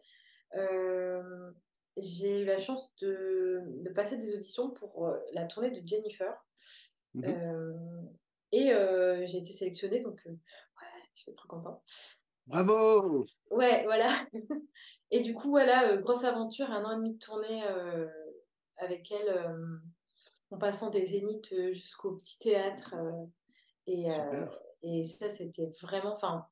j'ai 1.97 2.41
eu 2.41 2.45
la 2.45 2.57
chance 2.57 2.95
de, 2.97 3.61
de, 3.83 3.89
passer 3.89 4.17
des 4.17 4.33
auditions 4.35 4.71
pour 4.71 5.13
la 5.33 5.45
tournée 5.45 5.71
de 5.71 5.85
Jennifer. 5.85 6.33
Mhm. 7.13 8.09
et 8.51 8.71
j'ai 9.25 9.37
été 9.37 9.53
sélectionnée, 9.53 10.01
donc 10.01 10.21
ouais, 10.25 11.03
j'étais 11.15 11.33
trop 11.33 11.47
contente. 11.47 11.81
Bravo 12.47 13.25
Ouais, 13.49 13.83
voilà. 13.85 14.27
et 15.11 15.21
du 15.21 15.33
coup, 15.33 15.49
voilà, 15.49 15.97
grosse 15.97 16.23
aventure, 16.23 16.71
un 16.71 16.83
an 16.83 16.91
et 16.91 16.95
demi 16.97 17.13
de 17.13 17.19
tournée 17.19 17.63
avec 18.77 19.11
elle 19.11 19.29
euh, 19.29 19.77
en 20.51 20.57
passant 20.57 20.89
des 20.89 21.05
zéniths 21.05 21.53
euh, 21.53 21.71
jusqu'au 21.71 22.13
petit 22.13 22.39
théâtre. 22.39 22.95
Euh, 22.95 23.25
et, 23.87 24.07
et 24.83 25.03
ça, 25.03 25.29
c'était 25.29 25.71
vraiment. 25.81 26.13
Enfin, 26.13 26.45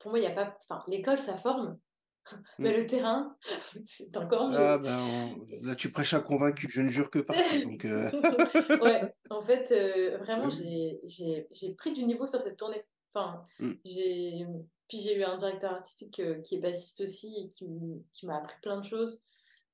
pour 0.00 0.10
moi, 0.10 0.18
il 0.18 0.22
n'y 0.22 0.28
a 0.28 0.34
pas. 0.34 0.56
Enfin, 0.68 0.82
l'école, 0.88 1.18
ça 1.18 1.36
forme. 1.36 1.78
Mais 2.58 2.72
mm. 2.72 2.76
le 2.76 2.86
terrain, 2.86 3.36
c'est 3.86 4.16
encore 4.16 4.48
mieux. 4.48 4.58
Ah, 4.58 4.78
ben, 4.78 5.36
là, 5.64 5.74
tu 5.74 5.90
prêches 5.90 6.14
à 6.14 6.20
convaincu, 6.20 6.68
je 6.70 6.80
ne 6.80 6.90
jure 6.90 7.10
que 7.10 7.18
par 7.18 7.36
ça. 7.36 7.60
Donc, 7.62 7.84
ouais, 8.82 9.14
en 9.30 9.42
fait, 9.42 9.72
vraiment, 10.18 10.48
j'ai 10.50 11.74
pris 11.76 11.92
du 11.92 12.04
niveau 12.04 12.26
sur 12.26 12.40
cette 12.40 12.56
tournée. 12.56 12.84
Enfin, 13.14 13.44
mm. 13.58 13.72
j'ai 13.84 14.46
puis 14.92 15.00
j'ai 15.00 15.16
eu 15.16 15.24
un 15.24 15.36
directeur 15.36 15.72
artistique 15.72 16.20
qui 16.44 16.54
est 16.54 16.58
bassiste 16.58 17.00
aussi 17.00 17.34
et 17.38 17.48
qui, 17.48 17.66
qui 18.12 18.26
m'a 18.26 18.36
appris 18.36 18.56
plein 18.60 18.78
de 18.78 18.84
choses 18.84 19.24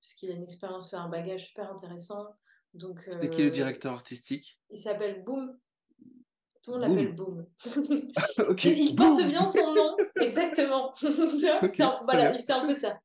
parce 0.01 0.15
qu'il 0.15 0.31
a 0.31 0.35
une 0.35 0.45
expérience, 0.45 0.95
un 0.95 1.09
bagage 1.09 1.47
super 1.47 1.73
intéressant. 1.73 2.37
Donc, 2.73 3.01
C'était 3.11 3.29
qui 3.29 3.43
le 3.43 3.49
euh, 3.49 3.51
directeur 3.51 3.95
artistique? 3.95 4.61
Il 4.71 4.79
s'appelle 4.79 5.25
Boom. 5.25 5.59
Tout 6.63 6.75
le 6.75 6.79
monde 6.79 6.89
l'appelle 6.89 7.15
Boom. 7.17 7.47
Il 8.65 8.95
porte 8.95 9.27
bien 9.27 9.49
son 9.49 9.75
nom, 9.75 9.97
exactement. 10.21 10.95
voilà, 12.05 12.39
c'est 12.39 12.53
un 12.53 12.65
peu 12.65 12.75
ça. 12.75 13.01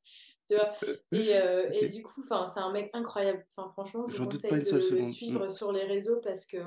Tu 0.48 0.54
vois 0.54 0.72
et, 1.10 1.36
euh, 1.36 1.68
et, 1.72 1.88
du 1.88 2.04
coup, 2.04 2.22
c'est 2.22 2.60
un 2.60 2.70
mec 2.70 2.90
incroyable. 2.92 3.44
Enfin, 3.56 3.72
franchement, 3.72 4.06
je 4.06 4.18
vous 4.18 4.28
conseille 4.28 4.62
de 4.62 4.94
le 4.94 5.02
suivre 5.02 5.46
mm. 5.46 5.50
sur 5.50 5.72
les 5.72 5.84
réseaux 5.84 6.20
parce 6.20 6.46
que 6.46 6.58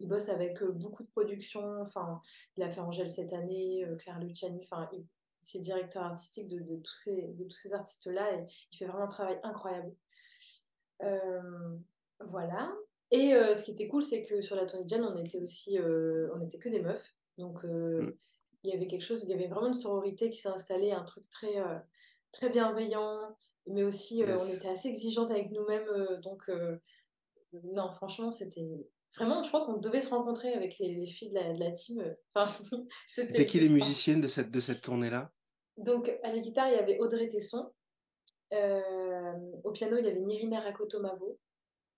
il 0.00 0.08
bosse 0.08 0.28
avec 0.28 0.62
euh, 0.62 0.72
beaucoup 0.72 1.04
de 1.04 1.10
productions. 1.10 1.80
Enfin, 1.82 2.20
il 2.56 2.62
a 2.62 2.70
fait 2.70 2.80
Angèle 2.80 3.08
cette 3.08 3.32
année, 3.32 3.86
Claire 3.98 4.18
Luciani. 4.18 4.62
Enfin, 4.64 4.88
il, 4.92 5.06
c'est 5.42 5.58
le 5.58 5.64
directeur 5.64 6.02
artistique 6.02 6.48
de, 6.48 6.58
de, 6.58 6.76
tous 6.76 6.94
ces, 6.94 7.22
de 7.22 7.44
tous 7.44 7.56
ces 7.56 7.72
artistes-là 7.72 8.34
et 8.34 8.46
il 8.72 8.76
fait 8.76 8.86
vraiment 8.86 9.04
un 9.04 9.08
travail 9.08 9.38
incroyable. 9.42 9.94
Euh, 11.02 11.76
voilà. 12.20 12.72
Et 13.10 13.34
euh, 13.34 13.54
ce 13.54 13.64
qui 13.64 13.72
était 13.72 13.88
cool, 13.88 14.02
c'est 14.02 14.22
que 14.22 14.42
sur 14.42 14.56
la 14.56 14.66
Tony 14.66 14.84
Jane, 14.86 15.04
on 15.04 15.16
était 15.16 15.40
aussi, 15.40 15.78
euh, 15.78 16.28
on 16.34 16.42
était 16.42 16.58
que 16.58 16.68
des 16.68 16.80
meufs. 16.80 17.14
Donc, 17.38 17.64
mm. 17.64 18.12
il 18.64 18.70
y 18.70 18.74
avait 18.74 18.86
quelque 18.86 19.04
chose, 19.04 19.24
il 19.24 19.30
y 19.30 19.34
avait 19.34 19.48
vraiment 19.48 19.68
une 19.68 19.74
sororité 19.74 20.30
qui 20.30 20.38
s'est 20.38 20.48
installée, 20.48 20.92
un 20.92 21.04
truc 21.04 21.28
très, 21.30 21.54
très 22.32 22.50
bienveillant, 22.50 23.36
mais 23.66 23.82
aussi, 23.82 24.22
on 24.26 24.46
était 24.46 24.68
assez 24.68 24.88
exigeante 24.88 25.30
avec 25.30 25.50
nous-mêmes. 25.50 26.20
donc, 26.22 26.50
non, 27.64 27.90
franchement, 27.90 28.30
c'était 28.30 28.86
vraiment, 29.16 29.42
je 29.42 29.48
crois 29.48 29.64
qu'on 29.64 29.78
devait 29.78 30.00
se 30.00 30.08
rencontrer 30.08 30.52
avec 30.54 30.78
les, 30.78 31.06
filles 31.06 31.30
de 31.30 31.34
la, 31.34 31.52
de 31.52 31.60
la 31.60 31.72
team. 31.72 32.16
Enfin, 32.34 32.52
c'était 33.08 33.46
qui 33.46 33.60
les 33.60 33.68
musiciennes 33.68 34.20
de 34.20 34.28
cette, 34.28 34.50
de 34.50 34.60
cette 34.60 34.80
tournée-là? 34.80 35.32
Donc, 35.76 36.10
à 36.22 36.32
la 36.32 36.38
guitare, 36.38 36.68
il 36.68 36.74
y 36.74 36.78
avait 36.78 36.98
Audrey 36.98 37.28
Tesson. 37.28 37.72
Euh, 38.52 39.32
au 39.64 39.72
piano, 39.72 39.96
il 39.98 40.04
y 40.04 40.08
avait 40.08 40.20
Nirina 40.20 40.60
Rakotomavo. 40.60 41.38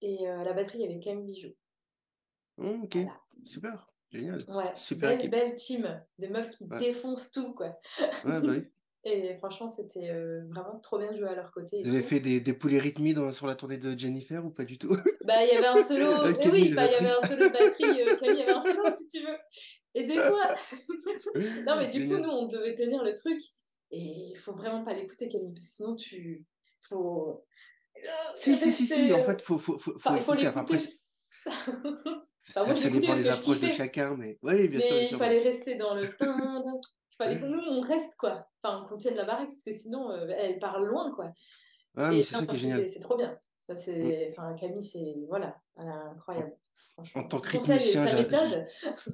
Et 0.00 0.28
euh, 0.28 0.40
à 0.40 0.44
la 0.44 0.52
batterie, 0.52 0.78
il 0.78 0.82
y 0.82 0.84
avait 0.84 1.00
Camille 1.00 1.26
Bijou. 1.26 1.54
Mmh, 2.58 2.82
ok, 2.84 2.98
super, 3.44 3.90
génial. 4.10 4.38
Ouais, 4.48 4.72
super 4.76 5.16
belle, 5.16 5.30
belle 5.30 5.54
team. 5.54 6.04
Des 6.18 6.28
meufs 6.28 6.50
qui 6.50 6.66
défoncent 6.66 7.30
tout, 7.30 7.54
quoi. 7.54 7.78
Ouais, 8.24 8.40
bah 8.40 8.40
oui. 8.42 8.64
Et 9.04 9.34
franchement, 9.38 9.68
c'était 9.68 10.10
euh, 10.10 10.44
vraiment 10.48 10.78
trop 10.78 10.96
bien 10.96 11.10
de 11.10 11.16
jouer 11.16 11.28
à 11.28 11.34
leur 11.34 11.50
côté. 11.50 11.82
Vous 11.82 11.88
avez 11.88 12.02
fait 12.02 12.20
des, 12.20 12.40
des 12.40 12.52
poulets 12.52 12.80
sur 13.32 13.48
la 13.48 13.56
tournée 13.56 13.76
de 13.76 13.98
Jennifer 13.98 14.44
ou 14.44 14.50
pas 14.50 14.64
du 14.64 14.78
tout? 14.78 14.96
Bah, 15.24 15.44
il 15.44 15.52
y 15.52 15.56
avait 15.56 15.66
un 15.66 15.82
solo. 15.82 16.34
Eh 16.40 16.48
oui, 16.48 16.72
bah, 16.72 16.86
il 16.86 16.92
y 16.92 16.94
avait 16.94 17.10
un 17.10 17.26
solo 17.26 17.48
de 17.48 17.52
batterie. 17.52 18.02
Euh, 18.02 18.16
Camille, 18.16 18.34
il 18.34 18.38
y 18.38 18.42
avait 18.42 18.52
un 18.52 18.60
solo 18.62 18.96
si 18.96 19.08
tu 19.08 19.20
veux. 19.24 19.36
Et 19.94 20.04
des 20.04 20.18
fois. 20.18 20.54
non, 21.66 21.76
mais 21.78 21.88
du 21.88 22.06
coup, 22.06 22.16
nous, 22.16 22.30
on 22.30 22.46
devait 22.46 22.74
tenir 22.74 23.02
le 23.02 23.14
truc. 23.14 23.40
Et 23.90 24.30
il 24.30 24.36
faut 24.36 24.52
vraiment 24.52 24.84
pas 24.84 24.94
l'écouter, 24.94 25.28
Camille, 25.28 25.52
parce 25.52 25.66
que 25.66 25.74
sinon, 25.74 25.96
tu. 25.96 26.44
Faut. 26.88 27.44
Si, 28.34 28.56
si, 28.56 28.72
si, 28.72 28.86
si, 28.86 29.12
en 29.12 29.22
fait, 29.22 29.42
faut, 29.42 29.58
faut, 29.58 29.78
faut, 29.78 29.94
enfin, 29.96 30.16
il 30.16 30.22
faut 30.22 30.34
l'écouter. 30.34 30.78
Moi, 32.56 32.76
ça 32.76 32.90
dépend 32.90 33.14
des 33.14 33.28
approches 33.28 33.60
de 33.60 33.68
chacun, 33.68 34.16
mais 34.16 34.38
oui, 34.42 34.68
bien 34.68 34.78
mais 34.78 34.84
sûr. 34.84 34.94
Mais 34.94 35.08
il 35.10 35.18
fallait 35.18 35.42
rester 35.42 35.74
dans 35.76 35.94
le 35.94 36.04
il 36.04 37.16
fallait 37.16 37.38
que 37.38 37.44
nous, 37.44 37.60
on 37.60 37.80
reste, 37.80 38.12
quoi. 38.18 38.48
Enfin, 38.62 38.86
qu'on 38.88 38.96
tienne 38.96 39.16
la 39.16 39.24
baraque, 39.24 39.48
parce 39.48 39.64
que 39.64 39.72
sinon, 39.72 40.10
euh, 40.10 40.28
elle 40.28 40.58
part 40.58 40.80
loin, 40.80 41.10
quoi. 41.12 41.32
Ah, 41.96 42.10
mais 42.10 42.22
c'est 42.22 42.36
ça 42.36 42.46
qui 42.46 42.56
est 42.56 42.58
génial. 42.58 42.88
C'est 42.88 43.00
trop 43.00 43.16
bien. 43.16 43.36
Ça, 43.68 43.76
c'est... 43.76 44.28
Mm. 44.28 44.32
Enfin, 44.32 44.54
Camille, 44.54 44.84
c'est... 44.84 45.16
Voilà, 45.28 45.56
incroyable. 45.76 46.56
En 47.14 47.24
tant 47.24 47.40
que 47.40 47.48
rythmicien, 47.48 48.06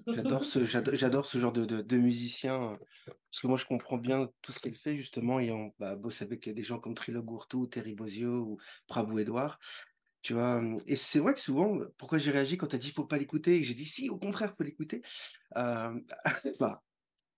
j'adore 0.06 0.44
ce, 0.44 0.66
j'adore 0.66 1.26
ce 1.26 1.38
genre 1.38 1.52
de, 1.52 1.64
de, 1.64 1.80
de, 1.80 1.96
musicien, 1.96 2.78
parce 3.06 3.40
que 3.40 3.46
moi, 3.46 3.56
je 3.56 3.64
comprends 3.64 3.98
bien 3.98 4.28
tout 4.42 4.52
ce 4.52 4.58
qu'elle 4.58 4.74
fait, 4.74 4.96
justement, 4.96 5.38
et 5.40 5.50
on 5.50 5.72
bah, 5.78 5.96
bosse 5.96 6.22
avec 6.22 6.48
des 6.48 6.62
gens 6.62 6.78
comme 6.78 6.94
Trilo 6.94 7.22
Gourtou, 7.22 7.66
Terry 7.66 7.94
Bozio 7.94 8.30
ou 8.30 8.58
Prabhu 8.86 9.20
Edouard. 9.20 9.58
Tu 10.22 10.34
vois, 10.34 10.60
et 10.86 10.96
c'est 10.96 11.20
vrai 11.20 11.32
que 11.32 11.40
souvent, 11.40 11.78
pourquoi 11.96 12.18
j'ai 12.18 12.32
réagi 12.32 12.58
quand 12.58 12.66
tu 12.66 12.76
as 12.76 12.78
dit 12.78 12.90
faut 12.90 13.06
pas 13.06 13.18
l'écouter, 13.18 13.56
et 13.56 13.62
j'ai 13.62 13.74
dit 13.74 13.84
si, 13.84 14.10
au 14.10 14.18
contraire, 14.18 14.54
faut 14.56 14.64
l'écouter. 14.64 15.00
Euh, 15.56 15.98
bah, 16.60 16.82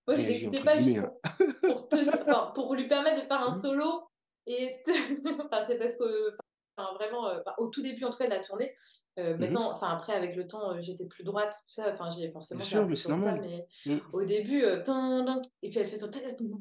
moi, 0.07 0.15
je 0.15 0.27
l'écoutais 0.27 0.63
pas 0.63 0.79
juste 0.79 0.99
hein. 0.99 1.13
pour, 1.61 1.87
tenir, 1.87 2.53
pour 2.53 2.73
lui 2.75 2.87
permettre 2.87 3.21
de 3.21 3.27
faire 3.27 3.41
un 3.41 3.49
mmh. 3.49 3.61
solo. 3.61 4.03
Et 4.47 4.81
enfin, 5.45 5.61
c'est 5.63 5.77
parce 5.77 5.95
que 5.95 6.35
enfin, 6.75 6.93
vraiment, 6.95 7.29
euh, 7.29 7.39
au 7.59 7.67
tout 7.67 7.81
début 7.81 8.03
en 8.05 8.09
tout 8.09 8.17
cas 8.17 8.25
de 8.25 8.31
la 8.31 8.39
tournée, 8.39 8.73
euh, 9.19 9.35
mmh 9.35 9.39
maintenant, 9.39 9.71
enfin 9.71 9.89
après 9.89 10.13
avec 10.13 10.35
le 10.35 10.47
temps, 10.47 10.71
euh, 10.71 10.81
j'étais 10.81 11.05
plus 11.05 11.23
droite, 11.23 11.51
tout 11.51 11.73
ça. 11.73 11.93
Enfin, 11.93 12.09
j'ai 12.09 12.31
forcément. 12.31 12.59
Bien 12.59 12.67
sûr, 12.67 12.87
mais 12.87 12.95
c'est 12.95 13.09
normal. 13.09 13.41
mais 13.41 13.67
mmh. 13.85 13.99
au 14.13 14.23
début, 14.23 14.63
et 14.63 15.69
puis 15.69 15.79
elle 15.79 15.87
fait 15.87 15.97
son. 15.97 16.09
Il 16.09 16.41
faut 16.43 16.59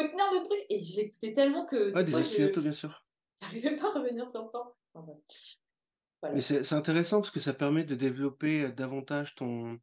tenir 0.00 0.30
le 0.32 0.44
truc. 0.44 0.66
Et 0.70 0.82
je 0.82 0.96
l'écoutais 0.98 1.34
tellement 1.34 1.66
que. 1.66 1.92
Ouais, 1.94 2.04
des 2.04 2.12
bien 2.60 2.72
sûr. 2.72 3.04
J'arrivais 3.42 3.76
pas 3.76 3.88
à 3.88 3.98
revenir 3.98 4.28
sur 4.28 4.42
le 4.42 4.50
temps. 4.50 4.74
Voilà. 4.94 6.34
Mais 6.34 6.42
c'est 6.42 6.74
intéressant 6.74 7.20
parce 7.22 7.30
que 7.30 7.40
ça 7.40 7.54
permet 7.54 7.82
de 7.82 7.94
développer 7.94 8.70
davantage 8.72 9.34
ton, 9.34 9.80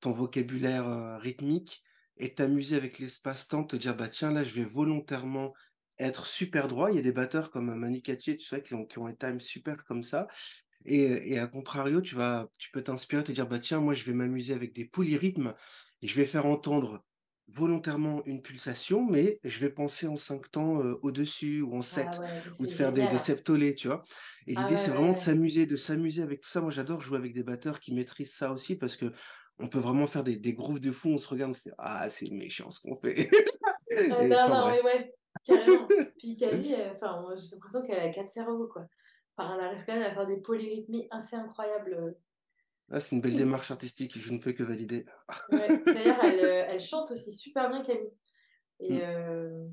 ton 0.00 0.12
vocabulaire 0.12 0.88
euh, 0.88 1.18
rythmique 1.18 1.82
et 2.16 2.34
t'amuser 2.34 2.76
avec 2.76 2.98
l'espace-temps, 2.98 3.64
te 3.64 3.76
dire, 3.76 3.96
bah 3.96 4.08
tiens, 4.08 4.32
là, 4.32 4.44
je 4.44 4.54
vais 4.54 4.64
volontairement 4.64 5.54
être 5.98 6.26
super 6.26 6.68
droit. 6.68 6.90
Il 6.90 6.96
y 6.96 6.98
a 6.98 7.02
des 7.02 7.12
batteurs 7.12 7.50
comme 7.50 7.74
Manu 7.74 8.02
Katché, 8.02 8.36
tu 8.36 8.46
sais, 8.46 8.62
qui 8.62 8.74
ont, 8.74 8.84
qui 8.84 8.98
ont 8.98 9.06
un 9.06 9.14
time 9.14 9.40
super 9.40 9.84
comme 9.84 10.02
ça. 10.02 10.26
Et, 10.84 11.32
et 11.32 11.38
à 11.38 11.46
contrario, 11.46 12.00
tu, 12.00 12.14
vas, 12.14 12.48
tu 12.58 12.70
peux 12.70 12.82
t'inspirer, 12.82 13.22
te 13.22 13.32
dire, 13.32 13.46
bah 13.46 13.58
tiens, 13.58 13.80
moi, 13.80 13.94
je 13.94 14.04
vais 14.04 14.12
m'amuser 14.12 14.54
avec 14.54 14.74
des 14.74 14.84
polyrythmes 14.84 15.54
et 16.02 16.08
je 16.08 16.14
vais 16.14 16.26
faire 16.26 16.46
entendre 16.46 17.04
volontairement 17.52 18.22
une 18.26 18.42
pulsation, 18.42 19.04
mais 19.04 19.40
je 19.44 19.58
vais 19.58 19.70
penser 19.70 20.06
en 20.06 20.16
cinq 20.16 20.50
temps 20.50 20.82
euh, 20.82 20.98
au-dessus 21.02 21.62
ou 21.62 21.74
en 21.74 21.82
sept, 21.82 22.08
ah 22.12 22.26
ou 22.58 22.66
de 22.66 22.70
faire 22.70 22.92
des, 22.92 23.06
des, 23.08 23.18
septolés, 23.18 23.74
tu 23.74 23.88
vois. 23.88 24.02
Et 24.46 24.54
ah 24.56 24.62
l'idée, 24.62 24.76
c'est 24.76 24.90
vraiment 24.90 25.12
de 25.12 25.18
s'amuser, 25.18 25.66
de 25.66 25.76
s'amuser 25.76 26.22
avec 26.22 26.40
tout 26.40 26.48
ça. 26.48 26.60
Moi, 26.60 26.70
j'adore 26.70 27.00
jouer 27.00 27.18
avec 27.18 27.34
des 27.34 27.42
batteurs 27.42 27.80
qui 27.80 27.92
maîtrisent 27.92 28.34
ça 28.34 28.52
aussi 28.52 28.76
parce 28.76 28.96
que 28.96 29.12
on 29.60 29.68
peut 29.68 29.78
vraiment 29.78 30.06
faire 30.06 30.24
des, 30.24 30.36
des 30.36 30.54
grooves 30.54 30.80
de 30.80 30.90
fou, 30.90 31.10
on 31.10 31.18
se 31.18 31.28
regarde, 31.28 31.50
on 31.50 31.54
se 31.54 31.60
fait 31.60 31.74
Ah, 31.78 32.08
c'est 32.10 32.30
méchant 32.30 32.70
ce 32.70 32.80
qu'on 32.80 32.96
fait. 32.96 33.30
Non, 34.08 34.28
non, 34.28 34.70
mais 34.70 34.82
ouais, 34.82 35.14
carrément. 35.44 35.88
Puis 36.18 36.36
Camille, 36.36 36.76
enfin, 36.94 37.26
j'ai 37.36 37.50
l'impression 37.50 37.84
qu'elle 37.84 37.98
a 37.98 38.08
quatre 38.10 38.30
cerveaux, 38.30 38.68
quoi. 38.68 38.86
Enfin, 39.36 39.56
elle 39.56 39.64
arrive 39.64 39.84
quand 39.84 39.94
même 39.94 40.04
à 40.04 40.14
faire 40.14 40.26
des 40.26 40.36
polyrythmies 40.36 41.08
assez 41.10 41.34
incroyables. 41.34 42.16
Ah, 42.92 43.00
c'est 43.00 43.16
une 43.16 43.20
belle 43.20 43.36
démarche 43.36 43.70
artistique, 43.70 44.16
je 44.16 44.32
ne 44.32 44.38
peux 44.38 44.52
que 44.52 44.62
valider. 44.62 45.04
ouais. 45.50 45.82
D'ailleurs, 45.86 46.22
elle, 46.22 46.44
euh, 46.44 46.64
elle, 46.68 46.80
chante 46.80 47.10
aussi 47.10 47.32
super 47.32 47.68
bien, 47.68 47.82
Camille. 47.82 48.12
Et, 48.78 48.92
mm. 48.92 49.00
euh, 49.02 49.68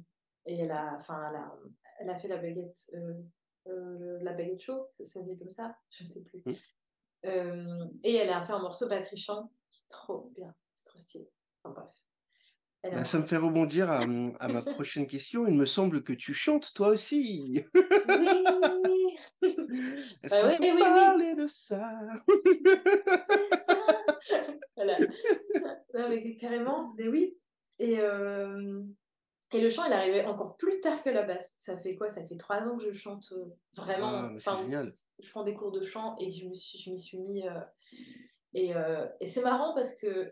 et 0.47 0.59
elle, 0.59 0.71
a, 0.71 0.97
elle, 0.97 1.35
a, 1.35 1.55
elle 1.99 2.09
a 2.09 2.17
fait 2.17 2.27
la 2.27 2.37
baguette, 2.37 2.89
euh, 2.93 3.13
euh, 3.67 4.19
la 4.21 4.33
baguette 4.33 4.61
show, 4.61 4.87
ça, 4.89 5.05
se 5.05 5.19
dit 5.19 5.37
comme 5.37 5.49
ça, 5.49 5.75
je 5.89 6.03
ne 6.03 6.09
sais 6.09 6.23
plus. 6.23 6.41
Mm. 6.45 6.51
Euh, 7.25 7.85
et 8.03 8.15
elle 8.15 8.29
a 8.29 8.41
fait 8.43 8.53
un 8.53 8.61
morceau 8.61 8.87
batterie 8.87 9.17
chant 9.67 9.69
qui 9.69 9.81
est 9.81 9.89
trop 9.89 10.31
bien, 10.35 10.53
c'est 10.75 10.85
trop 10.85 10.99
stylé. 10.99 11.29
Enfin 11.63 11.81
bref. 11.81 11.91
Bah, 12.83 13.03
ça 13.03 13.19
me 13.19 13.25
fait 13.25 13.37
rebondir 13.37 13.89
à, 13.91 13.99
à, 14.39 14.47
ma 14.47 14.61
prochaine 14.61 15.07
question. 15.07 15.45
Il 15.47 15.55
me 15.55 15.65
semble 15.65 16.03
que 16.03 16.13
tu 16.13 16.33
chantes 16.33 16.73
toi 16.73 16.89
aussi. 16.89 17.65
Oui. 17.73 17.81
Est-ce 20.23 20.29
bah, 20.29 20.41
qu'on 20.41 20.49
oui, 20.49 20.57
peut 20.57 20.73
oui, 20.73 20.79
parler 20.79 21.35
de 21.35 21.47
ça? 21.47 21.99
Ça. 23.65 23.75
voilà. 24.75 24.97
Non, 25.93 26.09
mais 26.09 26.35
carrément, 26.35 26.93
mais 26.97 27.07
oui. 27.07 27.35
Et, 27.79 27.99
euh, 27.99 28.81
et 29.51 29.61
le 29.61 29.69
chant, 29.69 29.85
il 29.85 29.93
arrivait 29.93 30.25
encore 30.25 30.55
plus 30.57 30.79
tard 30.79 31.01
que 31.01 31.09
la 31.09 31.23
basse. 31.23 31.55
Ça 31.57 31.77
fait 31.77 31.95
quoi? 31.95 32.09
Ça 32.09 32.25
fait 32.25 32.37
trois 32.37 32.61
ans 32.61 32.77
que 32.77 32.85
je 32.85 32.97
chante 32.97 33.33
euh, 33.33 33.45
vraiment. 33.75 34.07
Ah, 34.07 34.31
c'est 34.39 34.57
génial 34.59 34.95
je 35.19 35.29
prends 35.29 35.43
des 35.43 35.53
cours 35.53 35.71
de 35.71 35.81
chant 35.81 36.15
et 36.19 36.31
je 36.31 36.47
me 36.47 36.53
suis, 36.53 36.77
je 36.77 36.91
m'y 36.91 36.99
suis 36.99 37.17
mis. 37.19 37.47
Euh, 37.47 37.59
et, 38.53 38.75
euh, 38.75 39.07
et 39.19 39.27
c'est 39.27 39.41
marrant 39.41 39.73
parce 39.73 39.95
que 39.95 40.31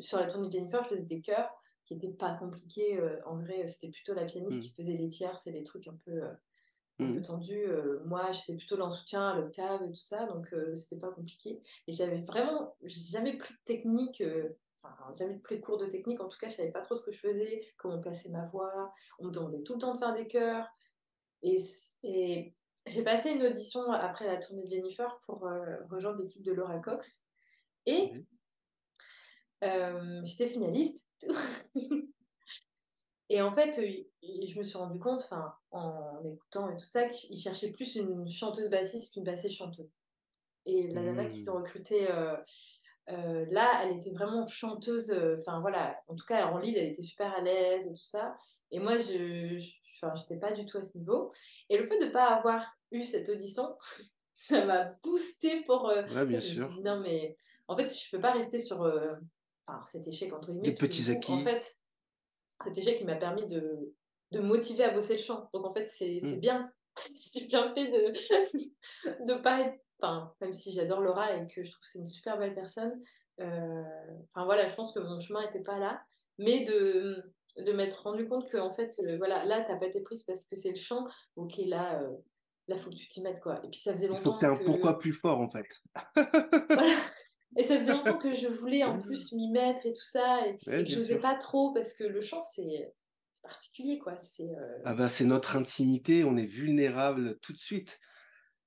sur 0.00 0.18
la 0.18 0.26
tournée 0.26 0.48
de 0.48 0.52
Jennifer, 0.52 0.82
je 0.84 0.88
faisais 0.90 1.02
des 1.02 1.20
chœurs 1.20 1.50
qui 1.84 1.94
n'étaient 1.94 2.14
pas 2.14 2.34
compliqués. 2.34 2.98
Euh, 2.98 3.18
en 3.26 3.36
vrai, 3.36 3.66
c'était 3.66 3.88
plutôt 3.88 4.14
la 4.14 4.24
pianiste 4.24 4.58
mm. 4.58 4.62
qui 4.62 4.70
faisait 4.70 4.96
les 4.96 5.08
tiers, 5.08 5.36
c'est 5.38 5.52
des 5.52 5.62
trucs 5.62 5.88
un 5.88 5.96
peu, 6.04 6.22
un 6.22 6.36
peu 6.98 7.18
mm. 7.18 7.22
tendus. 7.22 7.66
moi, 8.04 8.32
j'étais 8.32 8.56
plutôt 8.56 8.76
dans 8.76 8.86
le 8.86 8.92
soutien, 8.92 9.28
à 9.28 9.36
l'octave 9.36 9.82
et 9.82 9.88
tout 9.88 9.94
ça, 9.94 10.26
donc 10.26 10.54
c'était 10.76 11.00
pas 11.00 11.10
compliqué. 11.10 11.60
Et 11.86 11.92
j'avais 11.92 12.22
vraiment, 12.22 12.76
j'ai 12.82 13.00
jamais 13.12 13.36
pris 13.36 13.54
de 13.54 13.60
technique. 13.64 14.22
Enfin, 14.80 14.94
jamais 15.18 15.38
pris 15.40 15.58
de 15.58 15.64
cours 15.64 15.78
de 15.78 15.86
technique, 15.86 16.20
en 16.20 16.28
tout 16.28 16.38
cas, 16.38 16.48
je 16.48 16.54
savais 16.54 16.70
pas 16.70 16.82
trop 16.82 16.94
ce 16.94 17.02
que 17.02 17.10
je 17.10 17.18
faisais, 17.18 17.66
comment 17.76 17.98
placer 17.98 18.30
ma 18.30 18.46
voix. 18.46 18.92
On 19.18 19.26
me 19.26 19.32
demandait 19.32 19.62
tout 19.62 19.74
le 19.74 19.80
temps 19.80 19.94
de 19.94 19.98
faire 19.98 20.14
des 20.14 20.28
chœurs. 20.28 20.68
Et, 21.42 21.56
et 22.04 22.54
j'ai 22.88 23.02
passé 23.02 23.30
une 23.30 23.42
audition 23.42 23.90
après 23.92 24.26
la 24.26 24.36
tournée 24.36 24.64
de 24.64 24.68
Jennifer 24.68 25.20
pour 25.26 25.46
euh, 25.46 25.76
rejoindre 25.90 26.18
l'équipe 26.18 26.42
de 26.42 26.52
Laura 26.52 26.78
Cox. 26.78 27.22
Et 27.88 28.12
euh, 29.64 30.20
j'étais 30.24 30.48
finaliste. 30.48 31.06
et 33.28 33.42
en 33.42 33.52
fait, 33.52 33.80
je 34.22 34.58
me 34.58 34.62
suis 34.62 34.78
rendu 34.78 34.98
compte, 34.98 35.28
en 35.70 36.22
écoutant 36.24 36.70
et 36.70 36.76
tout 36.76 36.84
ça, 36.84 37.08
qu'ils 37.08 37.38
cherchaient 37.38 37.72
plus 37.72 37.96
une 37.96 38.28
chanteuse 38.28 38.70
bassiste 38.70 39.14
qu'une 39.14 39.24
bassiste 39.24 39.56
chanteuse. 39.56 39.90
Et 40.66 40.88
la 40.88 41.02
nana 41.02 41.26
qu'ils 41.26 41.50
ont 41.50 41.54
mmh. 41.54 41.62
recrutée 41.62 42.10
euh, 42.10 42.36
euh, 43.10 43.46
là, 43.50 43.82
elle 43.84 43.96
était 43.96 44.10
vraiment 44.10 44.46
chanteuse. 44.46 45.10
Euh, 45.10 45.36
enfin, 45.40 45.60
voilà, 45.60 45.96
en 46.08 46.14
tout 46.14 46.26
cas, 46.26 46.46
en 46.46 46.58
lead, 46.58 46.76
elle 46.76 46.88
était 46.88 47.02
super 47.02 47.34
à 47.34 47.40
l'aise 47.40 47.86
et 47.86 47.92
tout 47.92 48.04
ça. 48.04 48.36
Et 48.70 48.80
moi, 48.80 48.98
je 48.98 49.54
n'étais 49.54 50.38
pas 50.38 50.52
du 50.52 50.66
tout 50.66 50.78
à 50.78 50.84
ce 50.84 50.96
niveau. 50.96 51.32
Et 51.70 51.78
le 51.78 51.86
fait 51.86 51.98
de 51.98 52.06
ne 52.06 52.10
pas 52.10 52.26
avoir 52.26 52.66
eu 52.90 53.02
cette 53.02 53.28
audition, 53.28 53.76
ça 54.36 54.64
m'a 54.64 54.84
boosté 55.02 55.62
pour. 55.62 55.88
Euh, 55.88 56.02
ouais, 56.08 56.26
bien 56.26 56.38
je 56.38 56.54
sûr. 56.54 56.60
me 56.60 56.66
suis 56.66 56.76
dit, 56.76 56.82
non, 56.82 57.00
mais 57.00 57.36
en 57.68 57.76
fait, 57.76 57.88
je 57.88 58.06
ne 58.06 58.18
peux 58.18 58.20
pas 58.20 58.32
rester 58.32 58.58
sur 58.58 58.80
enfin, 59.66 59.84
cet 59.86 60.06
échec, 60.08 60.32
entre 60.32 60.50
guillemets. 60.50 60.68
Les 60.68 60.74
petits 60.74 61.10
acquis. 61.10 61.32
En 61.32 61.38
fait, 61.38 61.78
cet 62.64 62.78
échec, 62.78 62.98
il 63.00 63.06
m'a 63.06 63.16
permis 63.16 63.46
de, 63.46 63.94
de 64.32 64.40
motiver 64.40 64.84
à 64.84 64.90
bosser 64.90 65.14
le 65.14 65.22
chant. 65.22 65.48
Donc, 65.52 65.64
en 65.64 65.72
fait, 65.72 65.84
c'est 65.84 66.20
mmh. 66.22 66.40
bien. 66.40 66.64
J'ai 67.34 67.46
bien 67.46 67.72
fait 67.74 67.86
de 67.86 68.12
ne 69.24 69.34
pas 69.40 69.60
être 69.60 69.78
enfin, 70.00 70.32
même 70.40 70.52
si 70.52 70.72
j'adore 70.72 71.00
Laura 71.00 71.34
et 71.34 71.46
que 71.46 71.64
je 71.64 71.70
trouve 71.70 71.82
que 71.82 71.88
c'est 71.88 71.98
une 71.98 72.06
super 72.06 72.38
belle 72.38 72.54
personne, 72.54 73.00
euh, 73.40 73.82
enfin 74.32 74.44
voilà, 74.44 74.68
je 74.68 74.74
pense 74.74 74.92
que 74.92 75.00
mon 75.00 75.18
chemin 75.20 75.42
n'était 75.42 75.62
pas 75.62 75.78
là, 75.78 76.02
mais 76.38 76.64
de, 76.64 77.22
de 77.56 77.72
m'être 77.72 78.02
rendu 78.02 78.28
compte 78.28 78.48
que 78.48 78.58
en 78.58 78.70
fait, 78.70 78.98
euh, 79.04 79.16
voilà, 79.16 79.44
là, 79.44 79.62
t'as 79.62 79.76
pas 79.76 79.86
été 79.86 80.00
prise 80.00 80.22
parce 80.22 80.44
que 80.44 80.56
c'est 80.56 80.70
le 80.70 80.76
chant, 80.76 81.06
ok, 81.36 81.54
là, 81.66 82.00
euh, 82.00 82.16
là, 82.68 82.76
faut 82.76 82.90
que 82.90 82.96
tu 82.96 83.08
t'y 83.08 83.22
mettes, 83.22 83.40
quoi. 83.40 83.60
Et 83.64 83.68
puis 83.68 83.80
ça 83.80 83.92
faisait 83.92 84.08
longtemps. 84.08 84.20
Il 84.20 84.24
faut 84.24 84.32
que 84.34 84.38
tu 84.40 84.62
un 84.62 84.64
pourquoi 84.64 84.98
plus 84.98 85.12
fort, 85.12 85.40
en 85.40 85.50
fait. 85.50 85.66
voilà. 86.68 86.94
Et 87.56 87.62
ça 87.62 87.78
faisait 87.78 87.92
longtemps 87.92 88.18
que 88.18 88.32
je 88.32 88.48
voulais 88.48 88.84
en 88.84 88.98
plus 89.00 89.32
m'y 89.32 89.50
mettre 89.50 89.86
et 89.86 89.92
tout 89.92 90.04
ça, 90.04 90.46
et, 90.46 90.58
et 90.78 90.84
que 90.84 90.90
je 90.90 90.98
n'osais 90.98 91.18
pas 91.18 91.34
trop 91.34 91.72
parce 91.72 91.94
que 91.94 92.04
le 92.04 92.20
chant, 92.20 92.42
c'est 92.42 92.92
particulier, 93.42 93.98
quoi. 93.98 94.16
C'est 94.18 94.44
ah 94.84 94.94
bah, 94.94 95.08
c'est 95.08 95.24
notre 95.24 95.56
intimité, 95.56 96.24
on 96.24 96.36
est 96.36 96.46
vulnérable 96.46 97.38
tout 97.40 97.52
de 97.52 97.58
suite. 97.58 97.98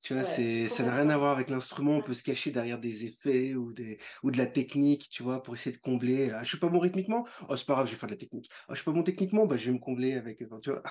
Tu 0.01 0.13
vois, 0.13 0.23
Ouais, 0.23 0.29
c'est, 0.29 0.67
ça 0.67 0.83
n'a 0.83 0.95
rien 0.95 1.09
à 1.09 1.17
voir 1.17 1.31
avec 1.31 1.49
l'instrument. 1.49 1.97
On 1.97 2.01
peut 2.01 2.15
se 2.15 2.23
cacher 2.23 2.51
derrière 2.51 2.79
des 2.79 3.05
effets 3.05 3.53
ou 3.55 3.71
des, 3.71 3.99
ou 4.23 4.31
de 4.31 4.37
la 4.37 4.47
technique, 4.47 5.09
tu 5.11 5.23
vois, 5.23 5.43
pour 5.43 5.53
essayer 5.53 5.75
de 5.75 5.81
combler. 5.81 6.31
Ah, 6.31 6.43
je 6.43 6.49
suis 6.49 6.57
pas 6.59 6.69
bon 6.69 6.79
rythmiquement? 6.79 7.25
Oh, 7.49 7.55
c'est 7.55 7.65
pas 7.67 7.73
grave, 7.73 7.85
je 7.87 7.91
vais 7.91 7.97
faire 7.97 8.09
de 8.09 8.13
la 8.13 8.17
technique. 8.19 8.49
Oh, 8.67 8.73
je 8.73 8.77
suis 8.77 8.85
pas 8.85 8.91
bon 8.93 9.03
techniquement? 9.03 9.45
Bah, 9.45 9.57
je 9.57 9.67
vais 9.67 9.73
me 9.73 9.79
combler 9.79 10.13
avec, 10.15 10.41
enfin, 10.41 10.59
tu 10.59 10.71
vois. 10.71 10.81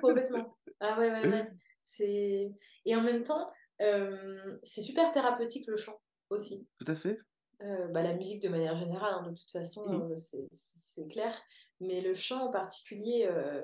Complètement. 0.00 0.58
Ah 0.80 0.98
ouais, 0.98 1.10
ouais, 1.10 1.26
ouais. 1.28 1.50
C'est... 1.84 2.52
Et 2.84 2.94
en 2.96 3.02
même 3.02 3.22
temps, 3.22 3.50
euh, 3.80 4.58
c'est 4.62 4.82
super 4.82 5.10
thérapeutique 5.10 5.66
le 5.66 5.76
chant 5.76 5.98
aussi. 6.30 6.66
Tout 6.78 6.90
à 6.90 6.94
fait. 6.96 7.18
Euh, 7.62 7.88
bah, 7.88 8.02
la 8.02 8.14
musique 8.14 8.42
de 8.42 8.48
manière 8.48 8.76
générale, 8.76 9.14
hein, 9.14 9.30
de 9.30 9.34
toute 9.36 9.50
façon, 9.50 9.84
Mhm. 9.86 10.12
euh, 10.12 10.46
c'est 10.50 11.08
clair. 11.08 11.34
Mais 11.80 12.00
le 12.00 12.14
chant 12.14 12.46
en 12.48 12.50
particulier, 12.52 13.26
euh, 13.30 13.62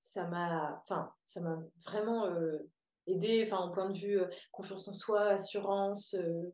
ça 0.00 0.26
m'a 0.26 0.82
vraiment 1.86 2.26
aidé 3.06 3.42
enfin, 3.46 3.68
au 3.68 3.72
point 3.72 3.90
de 3.90 3.98
vue 3.98 4.20
confiance 4.52 4.88
en 4.88 4.94
soi, 4.94 5.28
assurance, 5.28 6.14
euh, 6.14 6.52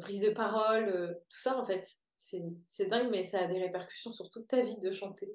prise 0.00 0.20
de 0.20 0.30
parole, 0.30 1.16
tout 1.28 1.38
ça 1.38 1.58
en 1.58 1.64
fait. 1.64 1.86
C'est 2.18 2.42
c'est 2.66 2.86
dingue, 2.86 3.10
mais 3.10 3.22
ça 3.22 3.40
a 3.40 3.46
des 3.46 3.60
répercussions 3.60 4.10
sur 4.10 4.30
toute 4.30 4.48
ta 4.48 4.62
vie 4.62 4.78
de 4.80 4.90
chanter. 4.90 5.28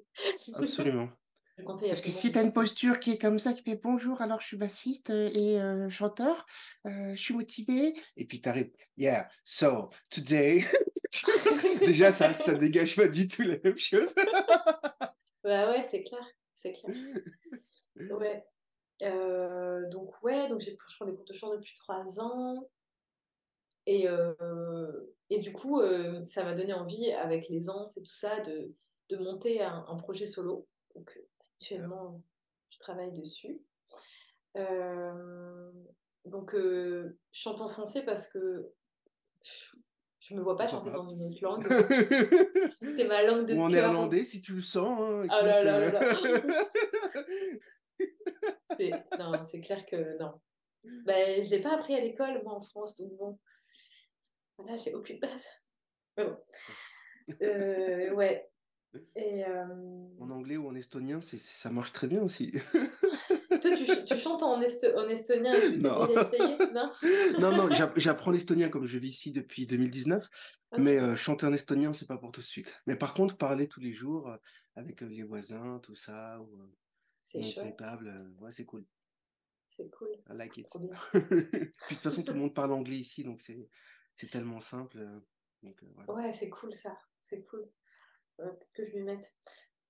Absolument. 0.54 1.08
Parce 1.56 2.00
que 2.00 2.10
si 2.10 2.32
tu 2.32 2.38
as 2.38 2.42
une 2.42 2.52
posture 2.52 2.98
qui 2.98 3.12
est 3.12 3.18
comme 3.18 3.38
ça, 3.38 3.52
qui 3.52 3.62
fait 3.62 3.80
bonjour, 3.82 4.22
alors 4.22 4.40
je 4.40 4.46
suis 4.46 4.56
bassiste 4.56 5.10
euh, 5.10 5.30
et 5.34 5.60
euh, 5.60 5.88
chanteur, 5.90 6.46
euh, 6.86 7.14
je 7.14 7.20
suis 7.20 7.34
motivé, 7.34 7.92
et 8.16 8.26
puis 8.26 8.40
tu 8.40 8.48
arrives, 8.48 8.72
yeah, 8.96 9.28
so 9.44 9.90
today, 10.10 10.64
déjà 11.80 12.10
ça, 12.10 12.32
ça 12.32 12.54
dégage 12.54 12.96
pas 12.96 13.08
du 13.08 13.28
tout 13.28 13.42
la 13.42 13.58
même 13.62 13.78
chose. 13.78 14.14
Bah 15.44 15.72
ouais, 15.72 15.82
c'est 15.82 16.04
clair, 16.04 16.24
c'est 16.54 16.70
clair. 16.70 16.94
Ouais. 17.96 18.44
Euh, 19.02 19.88
donc 19.90 20.22
ouais, 20.22 20.46
donc 20.46 20.60
j'ai 20.60 20.78
je 20.88 20.96
prends 20.96 21.04
des 21.04 21.16
cours 21.16 21.24
de 21.24 21.34
chant 21.34 21.50
depuis 21.50 21.74
trois 21.74 22.20
ans. 22.20 22.68
Et, 23.86 24.06
et 25.30 25.40
du 25.40 25.52
coup, 25.52 25.82
ça 26.26 26.44
m'a 26.44 26.54
donné 26.54 26.72
envie, 26.72 27.10
avec 27.10 27.48
les 27.48 27.68
ans 27.68 27.88
et 27.96 28.02
tout 28.02 28.12
ça, 28.12 28.38
de, 28.38 28.72
de 29.08 29.16
monter 29.16 29.60
un, 29.60 29.84
un 29.88 29.96
projet 29.96 30.28
solo. 30.28 30.68
Donc 30.94 31.18
actuellement, 31.62 32.20
je 32.70 32.78
travaille 32.80 33.12
dessus. 33.12 33.60
Euh, 34.56 35.70
donc 36.24 36.54
euh, 36.54 37.16
je 37.30 37.40
chante 37.40 37.60
en 37.60 37.68
français 37.68 38.04
parce 38.04 38.26
que 38.26 38.72
je 40.20 40.34
me 40.34 40.42
vois 40.42 40.56
pas 40.56 40.66
chanter 40.66 40.90
dans 40.90 41.08
une 41.08 41.22
autre 41.22 41.38
langue. 41.40 41.66
C'est 42.68 43.06
ma 43.06 43.22
langue 43.22 43.46
de 43.46 43.54
Ou 43.54 43.62
en 43.62 43.68
néerlandais, 43.68 44.24
si 44.24 44.42
tu 44.42 44.54
le 44.54 44.60
sens, 44.62 45.00
hein, 45.00 45.26
Ah 45.30 45.42
là 45.42 45.60
écoute. 45.60 46.00
là 46.00 46.00
là 46.00 46.14
euh. 46.24 46.46
là. 46.46 46.64
C'est 48.76 48.90
non, 49.18 49.44
c'est 49.44 49.60
clair 49.60 49.86
que 49.86 50.18
non. 50.18 50.40
Ben, 51.04 51.42
je 51.42 51.50
l'ai 51.50 51.60
pas 51.60 51.74
appris 51.74 51.94
à 51.94 52.00
l'école, 52.00 52.42
moi, 52.42 52.54
en 52.54 52.62
France, 52.62 52.96
donc 52.96 53.12
bon, 53.12 53.38
voilà, 54.58 54.76
j'ai 54.76 54.94
aucune 54.94 55.20
base. 55.20 55.46
Mais 56.16 56.24
bon. 56.24 56.36
Euh, 57.40 58.10
ouais. 58.14 58.51
Et 59.16 59.44
euh, 59.46 59.64
En 60.18 60.30
anglais 60.30 60.56
ou 60.56 60.68
en 60.68 60.74
estonien, 60.74 61.20
c'est, 61.20 61.38
ça 61.38 61.70
marche 61.70 61.92
très 61.92 62.06
bien 62.08 62.22
aussi. 62.22 62.52
toi, 62.72 63.76
tu, 63.76 63.84
ch- 63.84 64.04
tu 64.04 64.16
chantes 64.16 64.42
en, 64.42 64.60
esto- 64.60 64.96
en 64.96 65.08
estonien 65.08 65.52
Non. 65.78 66.06
essayé? 66.08 66.56
Non? 66.72 66.90
Non, 67.38 67.56
non, 67.56 67.70
j'app- 67.72 67.98
j'apprends 67.98 68.30
l'estonien 68.30 68.68
comme 68.68 68.86
je 68.86 68.98
vis 68.98 69.10
ici 69.10 69.32
depuis 69.32 69.66
2019, 69.66 70.28
Ah, 70.70 70.78
mais 70.78 70.98
euh, 70.98 71.16
chanter 71.16 71.46
en 71.46 71.52
estonien, 71.52 71.92
c'est 71.92 72.06
pas 72.06 72.18
pour 72.18 72.32
tout 72.32 72.40
de 72.40 72.46
suite. 72.46 72.74
Mais 72.86 72.96
par 72.96 73.14
contre, 73.14 73.36
parler 73.36 73.68
tous 73.68 73.80
les 73.80 73.92
jours 73.92 74.28
euh, 74.28 74.36
avec 74.76 75.00
les 75.02 75.22
voisins, 75.22 75.80
tout 75.82 75.94
ça, 75.94 76.40
ou 76.40 76.58
C'est 77.22 77.42
chouette. 77.42 77.80
ouais, 78.40 78.52
c'est 78.52 78.64
cool. 78.64 78.86
C'est 79.68 79.90
cool. 79.90 80.10
I 80.30 80.34
like 80.36 80.56
it. 80.58 80.66
Puis 81.12 81.20
de 81.20 81.70
toute 81.88 81.98
façon, 81.98 82.22
tout 82.22 82.32
le 82.34 82.38
monde 82.38 82.54
parle 82.54 82.72
anglais 82.72 82.96
ici, 82.96 83.24
donc 83.24 83.40
c'est 83.40 83.68
c'est 84.14 84.30
tellement 84.30 84.60
simple. 84.60 84.98
donc 85.62 85.82
voilà. 85.94 86.12
Ouais, 86.12 86.32
c'est 86.32 86.50
cool 86.50 86.74
ça. 86.74 86.96
C'est 87.20 87.42
cool. 87.44 87.68
Peut-être 88.50 88.72
que 88.74 88.84
je 88.86 88.96
m'y 88.96 89.02
mette. 89.02 89.34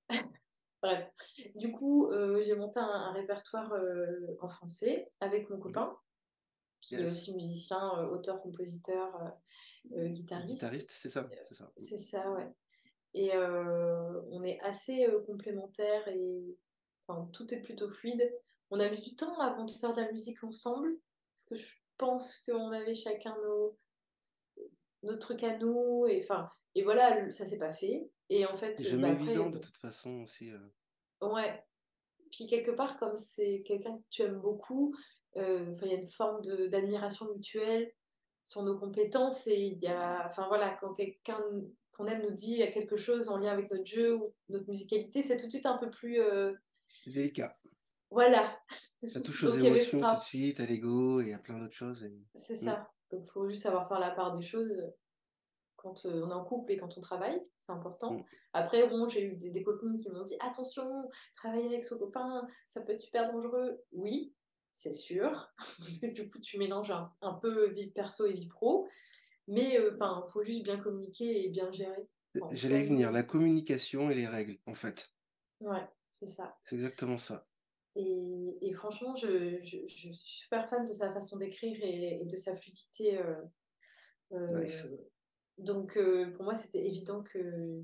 Bref. 0.82 1.08
Du 1.54 1.72
coup, 1.72 2.10
euh, 2.10 2.42
j'ai 2.42 2.54
monté 2.56 2.80
un, 2.80 2.84
un 2.84 3.12
répertoire 3.12 3.72
euh, 3.72 4.36
en 4.40 4.48
français 4.48 5.12
avec 5.20 5.48
mon 5.48 5.58
copain, 5.58 5.96
qui 6.80 6.96
est 6.96 7.06
aussi 7.06 7.34
musicien, 7.36 7.98
euh, 7.98 8.08
auteur, 8.08 8.42
compositeur, 8.42 9.14
euh, 9.94 10.06
Gui- 10.08 10.12
guitariste. 10.12 10.54
Guitariste, 10.54 10.90
c'est 10.92 11.08
ça, 11.08 11.30
c'est 11.44 11.54
ça. 11.54 11.72
C'est 11.76 11.98
ça, 11.98 12.30
ouais. 12.32 12.48
Et 13.14 13.34
euh, 13.34 14.22
on 14.30 14.42
est 14.42 14.58
assez 14.60 15.06
euh, 15.06 15.20
complémentaires 15.20 16.08
et 16.08 16.56
enfin, 17.06 17.28
tout 17.32 17.52
est 17.54 17.60
plutôt 17.60 17.88
fluide. 17.88 18.32
On 18.70 18.80
a 18.80 18.88
mis 18.90 19.00
du 19.02 19.14
temps 19.14 19.38
avant 19.38 19.64
de 19.66 19.70
faire 19.70 19.92
de 19.92 20.00
la 20.00 20.10
musique 20.10 20.42
ensemble, 20.42 20.96
parce 21.34 21.46
que 21.46 21.54
je 21.56 21.70
pense 21.98 22.38
qu'on 22.40 22.72
avait 22.72 22.94
chacun 22.94 23.36
nos, 23.42 23.78
nos 25.02 25.18
trucs 25.18 25.44
à 25.44 25.58
nous, 25.58 26.06
et 26.08 26.20
enfin, 26.24 26.48
et 26.74 26.82
voilà, 26.82 27.30
ça 27.30 27.44
s'est 27.46 27.58
pas 27.58 27.72
fait. 27.72 28.10
Et 28.30 28.46
en 28.46 28.56
fait, 28.56 28.76
bah 28.78 28.84
jamais 28.88 29.10
après, 29.10 29.24
évident 29.32 29.50
de 29.50 29.58
toute 29.58 29.76
façon 29.76 30.22
aussi. 30.22 30.52
euh. 30.52 31.26
ouais. 31.28 31.62
Puis 32.30 32.46
quelque 32.46 32.70
part, 32.70 32.96
comme 32.96 33.14
c'est 33.16 33.62
quelqu'un 33.66 33.98
que 33.98 34.02
tu 34.08 34.22
aimes 34.22 34.40
beaucoup, 34.40 34.94
euh, 35.36 35.74
il 35.82 35.88
y 35.88 35.94
a 35.94 35.98
une 35.98 36.08
forme 36.08 36.40
d'admiration 36.68 37.26
mutuelle 37.34 37.92
sur 38.44 38.62
nos 38.62 38.78
compétences, 38.78 39.46
et 39.46 39.54
il 39.60 39.78
y 39.82 39.86
a, 39.86 40.26
enfin 40.28 40.48
voilà, 40.48 40.70
quand 40.80 40.94
quelqu'un 40.94 41.38
qu'on 41.92 42.06
aime 42.06 42.22
nous 42.22 42.30
dit 42.34 42.56
quelque 42.72 42.96
chose 42.96 43.28
en 43.28 43.36
lien 43.36 43.52
avec 43.52 43.70
notre 43.70 43.84
jeu 43.86 44.16
ou 44.16 44.34
notre 44.48 44.66
musicalité, 44.68 45.22
c'est 45.22 45.36
tout 45.36 45.46
de 45.46 45.50
suite 45.52 45.66
un 45.66 45.76
peu 45.76 45.90
plus, 45.90 46.20
euh, 46.20 46.54
délicat. 47.06 47.58
voilà. 48.10 48.58
Ça 49.08 49.20
touche 49.20 49.44
aux 49.44 49.48
Donc 49.48 49.56
il 49.58 49.64
y 49.64 49.66
avait 49.66 49.76
émotions 49.78 50.00
tout 50.00 50.16
de 50.16 50.20
suite, 50.22 50.58
à 50.60 50.66
l'ego 50.66 51.20
et 51.20 51.34
à 51.34 51.38
plein 51.38 51.58
d'autres 51.58 51.74
choses. 51.74 52.02
et- 52.02 52.18
C'est 52.36 52.54
Mm, 52.62 52.64
ça. 52.64 52.90
Donc, 53.10 53.24
il 53.26 53.30
faut 53.30 53.46
juste 53.48 53.62
savoir 53.62 53.88
faire 53.88 54.00
la 54.00 54.10
part 54.10 54.34
des 54.36 54.42
choses 54.42 54.70
euh, 54.70 54.88
quand 55.82 56.06
euh, 56.06 56.22
on 56.24 56.30
est 56.30 56.34
en 56.34 56.44
couple 56.44 56.72
et 56.72 56.76
quand 56.76 56.96
on 56.96 57.00
travaille. 57.00 57.42
C'est 57.58 57.72
important. 57.72 58.14
mm. 58.14 58.24
Après, 58.54 58.88
bon, 58.88 59.08
j'ai 59.08 59.22
eu 59.24 59.36
des, 59.36 59.50
des 59.50 59.62
copines 59.62 59.98
qui 59.98 60.10
m'ont 60.10 60.22
dit 60.24 60.36
Attention, 60.40 61.10
travailler 61.36 61.66
avec 61.66 61.84
son 61.84 61.98
copain, 61.98 62.46
ça 62.70 62.80
peut 62.80 62.92
être 62.92 63.02
super 63.02 63.32
dangereux. 63.32 63.82
Oui, 63.92 64.34
c'est 64.72 64.94
sûr. 64.94 65.52
Parce 65.78 65.98
que 65.98 66.06
du 66.06 66.28
coup, 66.30 66.38
tu 66.38 66.58
mélanges 66.58 66.90
un, 66.90 67.12
un 67.22 67.34
peu 67.34 67.68
vie 67.70 67.90
perso 67.90 68.26
et 68.26 68.32
vie 68.32 68.48
pro. 68.48 68.88
Mais 69.48 69.78
enfin, 69.94 70.24
il 70.28 70.32
faut 70.32 70.44
juste 70.44 70.62
bien 70.62 70.78
communiquer 70.78 71.44
et 71.44 71.48
bien 71.48 71.70
gérer. 71.72 72.08
J'allais 72.52 72.84
venir, 72.84 73.12
la 73.12 73.22
communication 73.24 74.08
et 74.08 74.14
les 74.14 74.26
règles, 74.26 74.58
en 74.66 74.74
fait. 74.74 75.10
ouais, 75.60 75.86
c'est 76.18 76.28
ça. 76.28 76.56
C'est 76.64 76.76
exactement 76.76 77.18
ça. 77.18 77.46
Et, 77.94 78.56
et 78.62 78.72
franchement, 78.72 79.14
je, 79.16 79.58
je, 79.62 79.78
je 79.86 79.86
suis 79.86 80.14
super 80.14 80.66
fan 80.66 80.86
de 80.86 80.92
sa 80.94 81.12
façon 81.12 81.36
d'écrire 81.36 81.76
et, 81.82 82.22
et 82.22 82.24
de 82.24 82.36
sa 82.36 82.56
fluidité. 82.56 83.18
euh, 83.18 83.34
Nice. 84.62 84.82
Donc, 85.58 85.96
euh, 85.96 86.30
pour 86.32 86.44
moi, 86.44 86.54
c'était 86.54 86.84
évident 86.84 87.22
que 87.22 87.82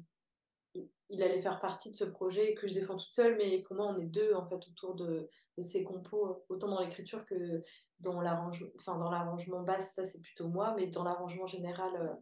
il 1.11 1.23
allait 1.23 1.41
faire 1.41 1.61
partie 1.61 1.91
de 1.91 1.97
ce 1.97 2.05
projet 2.05 2.55
que 2.55 2.67
je 2.67 2.75
défends 2.75 2.97
toute 2.97 3.13
seule, 3.13 3.37
mais 3.39 3.63
pour 3.63 3.77
moi, 3.77 3.87
on 3.87 3.97
est 3.99 4.05
deux 4.07 4.35
en 4.35 4.47
fait 4.47 4.57
autour 4.69 4.95
de, 4.95 5.29
de 5.57 5.63
ces 5.63 5.83
compos, 5.83 6.45
autant 6.51 6.69
dans 6.69 6.81
l'écriture 6.81 7.25
que 7.25 7.63
dans 8.01 8.21
l'arrangement. 8.21 8.69
Enfin, 8.77 8.99
dans 8.99 9.11
l'arrangement 9.11 9.63
basse, 9.63 9.95
ça 9.95 10.05
c'est 10.05 10.21
plutôt 10.21 10.49
moi, 10.49 10.75
mais 10.77 10.87
dans 10.89 11.05
l'arrangement 11.05 11.47
général 11.47 11.97
euh, 11.97 12.15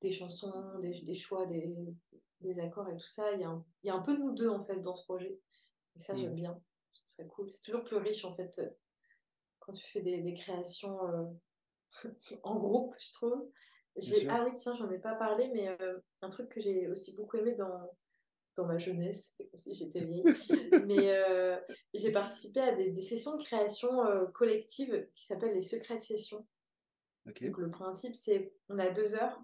des 0.00 0.10
chansons, 0.10 0.78
des, 0.80 1.00
des 1.02 1.14
choix, 1.14 1.46
des, 1.46 1.72
des 2.40 2.58
accords 2.58 2.88
et 2.88 2.96
tout 2.96 3.06
ça, 3.06 3.32
il 3.32 3.40
y, 3.40 3.44
a 3.44 3.48
un, 3.48 3.64
il 3.84 3.86
y 3.86 3.90
a 3.90 3.94
un 3.94 4.02
peu 4.02 4.16
nous 4.18 4.32
deux 4.34 4.48
en 4.48 4.60
fait 4.60 4.80
dans 4.80 4.94
ce 4.94 5.04
projet. 5.04 5.38
Et 5.96 6.00
ça, 6.00 6.16
j'aime 6.16 6.32
Mm. 6.32 6.36
bien. 6.36 6.60
Je 6.94 6.98
trouve 7.00 7.08
ça 7.10 7.24
cool. 7.26 7.50
C'est 7.52 7.60
toujours 7.62 7.84
plus 7.84 7.96
riche 7.96 8.24
en 8.24 8.34
fait 8.34 8.58
euh, 8.58 8.68
quand 9.60 9.72
tu 9.72 9.86
fais 9.88 10.00
des, 10.00 10.18
des 10.20 10.34
créations 10.34 10.98
euh, 11.08 11.24
en 12.42 12.56
groupe, 12.58 12.94
je 12.98 13.12
trouve. 13.12 13.48
Ah 14.28 14.44
oui, 14.44 14.52
tiens, 14.54 14.74
j'en 14.74 14.90
ai 14.90 14.98
pas 14.98 15.14
parlé, 15.14 15.50
mais 15.52 15.68
euh, 15.80 15.98
un 16.22 16.30
truc 16.30 16.48
que 16.48 16.60
j'ai 16.60 16.88
aussi 16.88 17.14
beaucoup 17.14 17.36
aimé 17.36 17.54
dans, 17.54 17.90
dans 18.56 18.66
ma 18.66 18.78
jeunesse, 18.78 19.34
c'est 19.36 19.46
comme 19.48 19.60
si 19.60 19.74
j'étais 19.74 20.00
vieille, 20.00 20.24
mais 20.86 21.10
euh, 21.10 21.58
j'ai 21.94 22.10
participé 22.10 22.60
à 22.60 22.74
des, 22.74 22.90
des 22.90 23.02
sessions 23.02 23.36
de 23.36 23.42
création 23.42 24.04
euh, 24.06 24.26
collective 24.26 25.08
qui 25.14 25.26
s'appellent 25.26 25.54
les 25.54 25.62
secrets 25.62 25.96
de 25.96 26.00
session. 26.00 26.46
Donc 27.26 27.58
le 27.58 27.70
principe, 27.70 28.14
c'est 28.14 28.52
on 28.68 28.78
a 28.78 28.90
deux 28.90 29.14
heures 29.14 29.40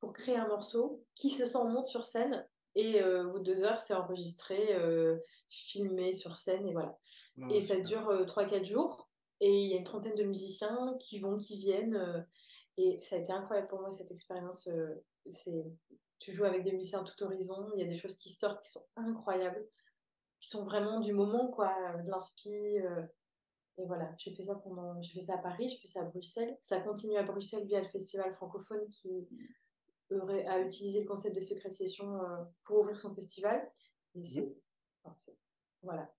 pour 0.00 0.12
créer 0.12 0.36
un 0.36 0.48
morceau 0.48 1.02
qui 1.14 1.30
se 1.30 1.46
sent 1.46 1.64
monte 1.64 1.86
sur 1.86 2.04
scène 2.04 2.46
et 2.76 3.00
euh, 3.00 3.26
au 3.26 3.32
bout 3.32 3.38
de 3.38 3.44
deux 3.44 3.64
heures, 3.64 3.80
c'est 3.80 3.94
enregistré, 3.94 4.74
euh, 4.74 5.16
filmé 5.48 6.12
sur 6.12 6.36
scène 6.36 6.68
et 6.68 6.72
voilà. 6.72 6.98
Et 7.50 7.62
ça 7.62 7.80
dure 7.80 8.08
euh, 8.10 8.24
3-4 8.26 8.64
jours. 8.64 9.08
Et 9.40 9.50
il 9.50 9.70
y 9.70 9.74
a 9.74 9.78
une 9.78 9.84
trentaine 9.84 10.14
de 10.14 10.24
musiciens 10.24 10.94
qui 11.00 11.18
vont, 11.18 11.38
qui 11.38 11.58
viennent. 11.58 12.26
Euh, 12.78 12.82
et 12.82 13.00
ça 13.00 13.16
a 13.16 13.18
été 13.18 13.32
incroyable 13.32 13.68
pour 13.68 13.80
moi, 13.80 13.90
cette 13.90 14.10
expérience. 14.10 14.68
euh, 14.68 15.04
c'est, 15.30 15.64
tu 16.18 16.32
joues 16.32 16.44
avec 16.44 16.64
des 16.64 16.72
musiciens 16.72 17.04
tout 17.04 17.22
horizon. 17.22 17.70
Il 17.74 17.80
y 17.80 17.84
a 17.84 17.88
des 17.88 17.96
choses 17.96 18.16
qui 18.16 18.30
sortent 18.30 18.64
qui 18.64 18.70
sont 18.72 18.86
incroyables, 18.96 19.66
qui 20.40 20.48
sont 20.48 20.64
vraiment 20.64 21.00
du 21.00 21.12
moment, 21.12 21.50
quoi, 21.50 21.96
de 22.02 22.10
l'inspi. 22.10 22.78
euh, 22.78 23.02
et 23.78 23.84
voilà, 23.86 24.14
j'ai 24.18 24.34
fait 24.34 24.42
ça 24.42 24.54
pendant, 24.54 25.00
j'ai 25.02 25.12
fait 25.12 25.20
ça 25.26 25.34
à 25.34 25.38
Paris, 25.38 25.68
j'ai 25.68 25.76
fait 25.78 25.88
ça 25.88 26.00
à 26.00 26.04
Bruxelles. 26.04 26.56
Ça 26.62 26.80
continue 26.80 27.16
à 27.16 27.22
Bruxelles 27.22 27.66
via 27.66 27.80
le 27.82 27.88
festival 27.88 28.34
francophone 28.34 28.88
qui 28.90 29.28
a 30.10 30.60
utilisé 30.60 31.00
le 31.00 31.06
concept 31.06 31.36
de 31.36 31.40
euh, 31.40 32.44
pour 32.64 32.80
ouvrir 32.80 32.98
son 32.98 33.14
festival. 33.14 33.70
Et 34.14 34.24
c'est, 34.24 34.56
enfin, 35.02 35.14
c'est- 35.18 35.36
voilà. 35.82 36.10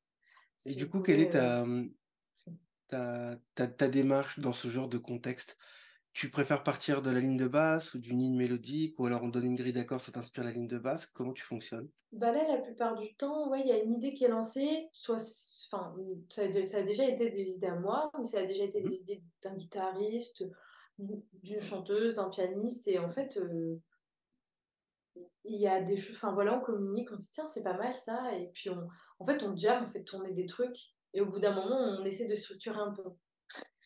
Et 0.65 0.69
Si 0.69 0.75
du 0.75 0.89
coup, 0.89 1.01
quelle 1.01 1.21
est 1.21 1.35
euh, 1.35 1.85
ta, 2.87 3.37
ta, 3.55 3.67
ta 3.67 3.87
démarche 3.87 4.39
dans 4.39 4.53
ce 4.53 4.67
genre 4.69 4.87
de 4.89 4.97
contexte? 4.97 5.57
Tu 6.17 6.29
préfères 6.31 6.63
partir 6.63 7.01
de 7.01 7.11
la 7.11 7.19
ligne 7.21 7.37
de 7.37 7.47
basse 7.47 7.93
ou 7.93 7.99
d'une 7.99 8.19
ligne 8.19 8.35
mélodique, 8.35 8.99
ou 8.99 9.05
alors 9.05 9.21
on 9.23 9.29
donne 9.29 9.45
une 9.45 9.55
grille 9.55 9.71
d'accords, 9.71 10.01
ça 10.01 10.11
t'inspire 10.11 10.43
la 10.43 10.51
ligne 10.51 10.67
de 10.67 10.79
basse? 10.79 11.05
Comment 11.05 11.31
tu 11.31 11.43
fonctionnes? 11.43 11.91
Bah 12.13 12.31
là, 12.31 12.43
la 12.47 12.61
plupart 12.61 12.95
du 12.95 13.15
temps, 13.15 13.49
ouais, 13.49 13.61
il 13.61 13.67
y 13.67 13.71
a 13.71 13.77
une 13.83 13.93
idée 13.93 14.13
qui 14.13 14.23
est 14.23 14.29
lancée, 14.29 14.89
soit, 14.93 15.17
enfin, 15.71 15.93
ça 16.29 16.43
a, 16.43 16.67
ça 16.67 16.77
a 16.77 16.83
déjà 16.83 17.05
été 17.05 17.29
des 17.29 17.51
idées 17.57 17.67
à 17.67 17.75
moi, 17.75 18.09
mais 18.17 18.23
ça 18.23 18.39
a 18.39 18.45
déjà 18.45 18.63
été 18.63 18.81
Mhm. 18.81 18.89
des 18.89 19.01
idées 19.01 19.23
d'un 19.43 19.55
guitariste, 19.55 20.43
d'une 20.97 21.59
chanteuse, 21.59 22.15
d'un 22.15 22.29
pianiste, 22.29 22.87
et 22.87 22.97
en 22.97 23.09
fait, 23.09 23.37
euh, 23.37 23.77
il 25.43 25.59
y 25.59 25.67
a 25.67 25.81
des 25.81 25.97
choses, 25.97 26.15
enfin 26.15 26.33
voilà, 26.33 26.57
on 26.57 26.61
communique, 26.61 27.11
on 27.11 27.15
dit 27.17 27.29
tiens, 27.33 27.47
c'est 27.47 27.63
pas 27.63 27.77
mal 27.77 27.93
ça, 27.93 28.35
et 28.35 28.47
puis 28.53 28.69
on, 28.69 28.87
en 29.19 29.25
fait, 29.25 29.43
on 29.43 29.55
jam, 29.55 29.83
on 29.85 29.87
fait 29.87 30.03
tourner 30.03 30.31
des 30.33 30.45
trucs, 30.45 30.77
et 31.13 31.21
au 31.21 31.25
bout 31.25 31.39
d'un 31.39 31.53
moment, 31.55 31.75
on 31.99 32.05
essaie 32.05 32.25
de 32.25 32.35
structurer 32.35 32.79
un 32.79 32.91
peu. 32.93 33.03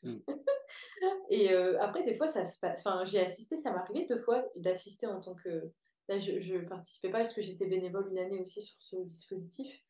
Mhm. 0.04 0.24
Et 1.30 1.52
euh, 1.52 1.82
après, 1.82 2.04
des 2.04 2.16
fois, 2.16 2.28
ça 2.28 2.46
se 2.46 2.60
passe. 2.60 2.86
Enfin, 2.86 3.04
j'ai 3.06 3.20
assisté, 3.20 3.62
ça 3.62 3.72
m'est 3.72 3.80
arrivé 3.80 4.06
deux 4.06 4.18
fois 4.18 4.44
d'assister 4.58 5.08
en 5.08 5.20
tant 5.20 5.36
que. 5.36 5.72
Là, 6.08 6.18
je, 6.20 6.40
je 6.40 6.58
participais 6.58 7.10
pas 7.10 7.20
parce 7.20 7.34
que 7.34 7.42
j'étais 7.42 7.68
bénévole 7.68 8.10
une 8.12 8.20
année 8.20 8.42
aussi 8.42 8.62
sur 8.62 8.76
ce 8.80 8.96
dispositif. 8.98 9.82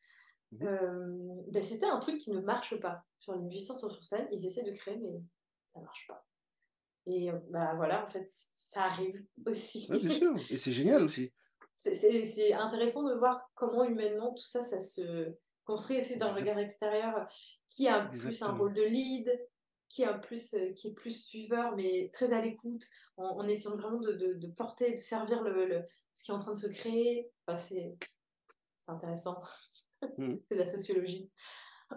Mhm. 0.52 0.66
Euh, 0.66 1.42
d'assister 1.48 1.86
à 1.86 1.94
un 1.94 1.98
truc 1.98 2.18
qui 2.18 2.30
ne 2.30 2.40
marche 2.40 2.78
pas. 2.78 3.04
Genre, 3.20 3.36
les 3.36 3.42
musiciens 3.42 3.74
sont 3.74 3.90
sur 3.90 4.04
scène, 4.04 4.28
ils 4.32 4.46
essaient 4.46 4.62
de 4.62 4.72
créer, 4.72 4.96
mais 4.98 5.22
ça 5.72 5.80
marche 5.80 6.06
pas. 6.06 6.26
Et 7.06 7.30
euh, 7.30 7.38
bah 7.50 7.74
voilà, 7.74 8.04
en 8.04 8.08
fait, 8.08 8.28
ça 8.52 8.84
arrive 8.84 9.24
aussi. 9.46 9.86
Ouais, 9.90 9.98
bien 9.98 10.10
sûr, 10.18 10.34
et 10.50 10.58
c'est 10.58 10.72
génial 10.72 11.02
aussi. 11.02 11.32
c'est 11.74 12.52
intéressant 12.52 13.08
de 13.08 13.14
voir 13.14 13.50
comment 13.54 13.84
humainement 13.84 14.34
tout 14.34 14.46
ça, 14.46 14.62
ça 14.62 14.80
se 14.80 15.34
construit 15.64 15.98
aussi 15.98 16.18
d'un 16.18 16.28
regard 16.28 16.58
extérieur, 16.58 17.26
qui 17.66 17.88
a 17.88 18.06
plus 18.06 18.18
un 18.18 18.28
exactement. 18.28 18.58
rôle 18.58 18.74
de 18.74 18.82
lead, 18.82 19.32
qui, 19.92 20.04
a 20.04 20.14
plus, 20.14 20.54
euh, 20.54 20.72
qui 20.72 20.88
est 20.88 20.94
plus 20.94 21.24
suiveur, 21.26 21.76
mais 21.76 22.10
très 22.12 22.32
à 22.32 22.40
l'écoute, 22.40 22.82
en, 23.16 23.24
en 23.40 23.46
essayant 23.48 23.76
vraiment 23.76 24.00
de, 24.00 24.12
de, 24.12 24.34
de 24.34 24.46
porter, 24.48 24.92
de 24.92 24.96
servir 24.96 25.42
le, 25.42 25.66
le- 25.66 25.82
ce 26.14 26.24
qui 26.24 26.30
est 26.30 26.34
en 26.34 26.38
train 26.38 26.52
de 26.52 26.58
se 26.58 26.66
créer. 26.66 27.30
Enfin, 27.46 27.56
c'est 27.56 27.96
c'est 28.78 28.90
intéressant, 28.90 29.40
Mhm. 30.18 30.40
c'est 30.50 30.56
de 30.56 30.60
la 30.60 30.66
sociologie. 30.66 31.30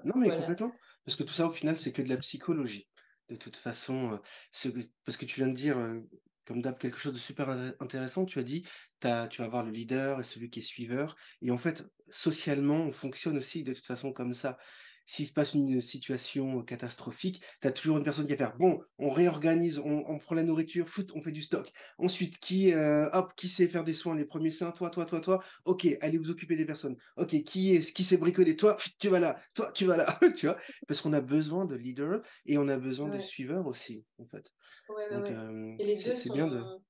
Non, 0.04 0.16
mais 0.18 0.28
Voilà. 0.28 0.42
complètement. 0.42 0.72
Parce 1.06 1.16
que 1.16 1.24
tout 1.24 1.34
ça, 1.34 1.48
au 1.48 1.52
final, 1.52 1.78
c'est 1.78 1.94
que 1.94 2.02
de 2.02 2.10
la 2.10 2.18
psychologie. 2.18 2.90
De 3.30 3.36
toute 3.36 3.56
façon, 3.56 4.12
euh, 4.14 4.18
ce 4.52 4.70
que- 4.70 4.82
parce 5.04 5.18
que 5.18 5.26
tu 5.26 5.38
viens 5.38 5.48
de 5.48 5.56
dire, 5.56 5.78
euh, 5.78 6.02
comme 6.46 6.62
d'hab, 6.62 6.78
quelque 6.78 6.98
chose 7.00 7.14
de 7.14 7.18
super 7.18 7.50
inté- 7.50 7.76
intéressant. 7.80 8.26
Tu 8.26 8.38
as 8.40 8.44
dit, 8.44 8.62
tu 9.00 9.08
vas 9.08 9.28
avoir 9.46 9.64
le 9.64 9.72
leader 9.72 10.20
et 10.20 10.24
celui 10.24 10.50
qui 10.52 10.60
est 10.60 10.64
suiveur. 10.64 11.16
Et 11.42 11.50
en 11.50 11.58
fait, 11.58 11.84
socialement, 12.10 12.82
on 12.82 12.92
fonctionne 12.92 13.38
aussi 13.38 13.64
de 13.64 13.74
toute 13.74 13.86
façon 13.86 14.14
comme 14.14 14.34
ça. 14.36 14.58
S'il 15.06 15.26
se 15.28 15.34
passe 15.34 15.54
une 15.54 15.82
situation 15.82 16.64
catastrophique, 16.64 17.44
tu 17.62 17.68
as 17.68 17.72
toujours 17.72 17.98
une 17.98 18.04
personne 18.04 18.26
qui 18.26 18.32
va 18.34 18.38
faire, 18.38 18.58
bon, 18.58 18.82
on 18.98 19.10
réorganise, 19.12 19.78
on, 19.80 20.04
on 20.08 20.18
prend 20.20 20.36
la 20.36 20.44
nourriture, 20.44 20.90
foot, 20.90 21.12
on 21.16 21.22
fait 21.22 21.32
du 21.32 21.42
stock. 21.44 21.72
Ensuite, 21.98 22.38
qui, 22.40 22.74
euh, 22.74 23.10
hop, 23.14 23.34
qui 23.36 23.50
sait 23.50 23.68
faire 23.68 23.84
des 23.84 23.94
soins, 23.94 24.16
les 24.16 24.26
premiers 24.26 24.52
soins, 24.52 24.72
toi, 24.72 24.90
toi, 24.90 25.06
toi, 25.06 25.22
toi. 25.22 25.44
Ok, 25.66 25.88
allez 26.02 26.18
vous 26.18 26.30
occuper 26.32 26.56
des 26.56 26.66
personnes. 26.66 26.98
Ok, 27.18 27.44
qui 27.44 27.76
est, 27.76 27.94
qui 27.94 28.04
sait 28.04 28.18
bricoler? 28.18 28.56
Toi, 28.56 28.78
tu 29.00 29.10
vas 29.10 29.20
là. 29.20 29.40
Toi, 29.54 29.72
tu 29.74 29.86
vas 29.86 29.98
là. 29.98 30.20
tu 30.36 30.48
vois? 30.48 30.58
Parce 30.88 31.02
qu'on 31.02 31.14
a 31.14 31.22
besoin 31.22 31.66
de 31.66 31.76
leaders 31.76 32.22
et 32.46 32.58
on 32.58 32.68
a 32.68 32.78
besoin 32.78 33.10
de 33.10 33.20
suiveurs 33.20 33.68
aussi, 33.68 34.06
en 34.18 34.26
fait. 34.26 34.46
ouais, 34.90 34.96
ouais, 35.10 35.16
Donc, 35.16 35.30
ouais. 35.32 35.32
euh, 35.32 35.78
Et 35.78 35.86
les 35.86 36.02
deux 36.02 36.16
c'est 36.16 36.30
bien 36.32 36.48
de 36.48 36.66
sont, 36.68 36.84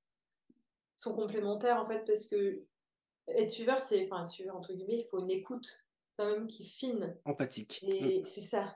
sont 0.96 1.16
complémentaires, 1.16 1.78
en 1.80 1.88
fait, 1.88 2.04
parce 2.06 2.26
que 2.28 2.66
être 3.28 3.50
suiveur, 3.52 3.82
c'est, 3.82 4.06
enfin, 4.12 4.24
suiveur, 4.26 4.58
entre 4.58 4.74
guillemets, 4.74 5.00
il 5.02 5.08
faut 5.10 5.22
une 5.22 5.32
écoute 5.32 5.85
quand 6.18 6.26
même 6.26 6.48
qui 6.48 6.64
est 6.64 6.68
fine. 6.68 7.18
empathique. 7.26 7.82
Mm, 7.84 7.90
Et 7.90 8.24
c'est 8.26 8.42
ça. 8.42 8.76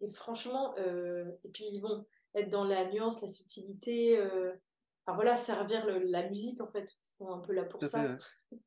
Et 0.00 0.10
franchement, 0.10 0.74
euh, 0.78 1.24
et 1.44 1.48
puis 1.48 1.80
bon, 1.80 2.06
être 2.34 2.50
dans 2.50 2.64
la 2.64 2.90
nuance, 2.90 3.20
la 3.22 3.28
subtilité, 3.28 4.18
euh, 4.18 4.52
enfin 5.04 5.16
voilà, 5.16 5.36
servir 5.36 5.86
le- 5.86 5.98
la 6.04 6.28
musique 6.28 6.60
en 6.60 6.68
fait, 6.70 6.84
parce 6.84 7.14
qu'on 7.18 7.30
est 7.30 7.38
un 7.38 7.40
peu 7.40 7.52
là 7.52 7.64
pour 7.64 7.80
tout 7.80 7.86
à 7.86 7.88
fait, 7.88 7.96
ça, 7.96 8.18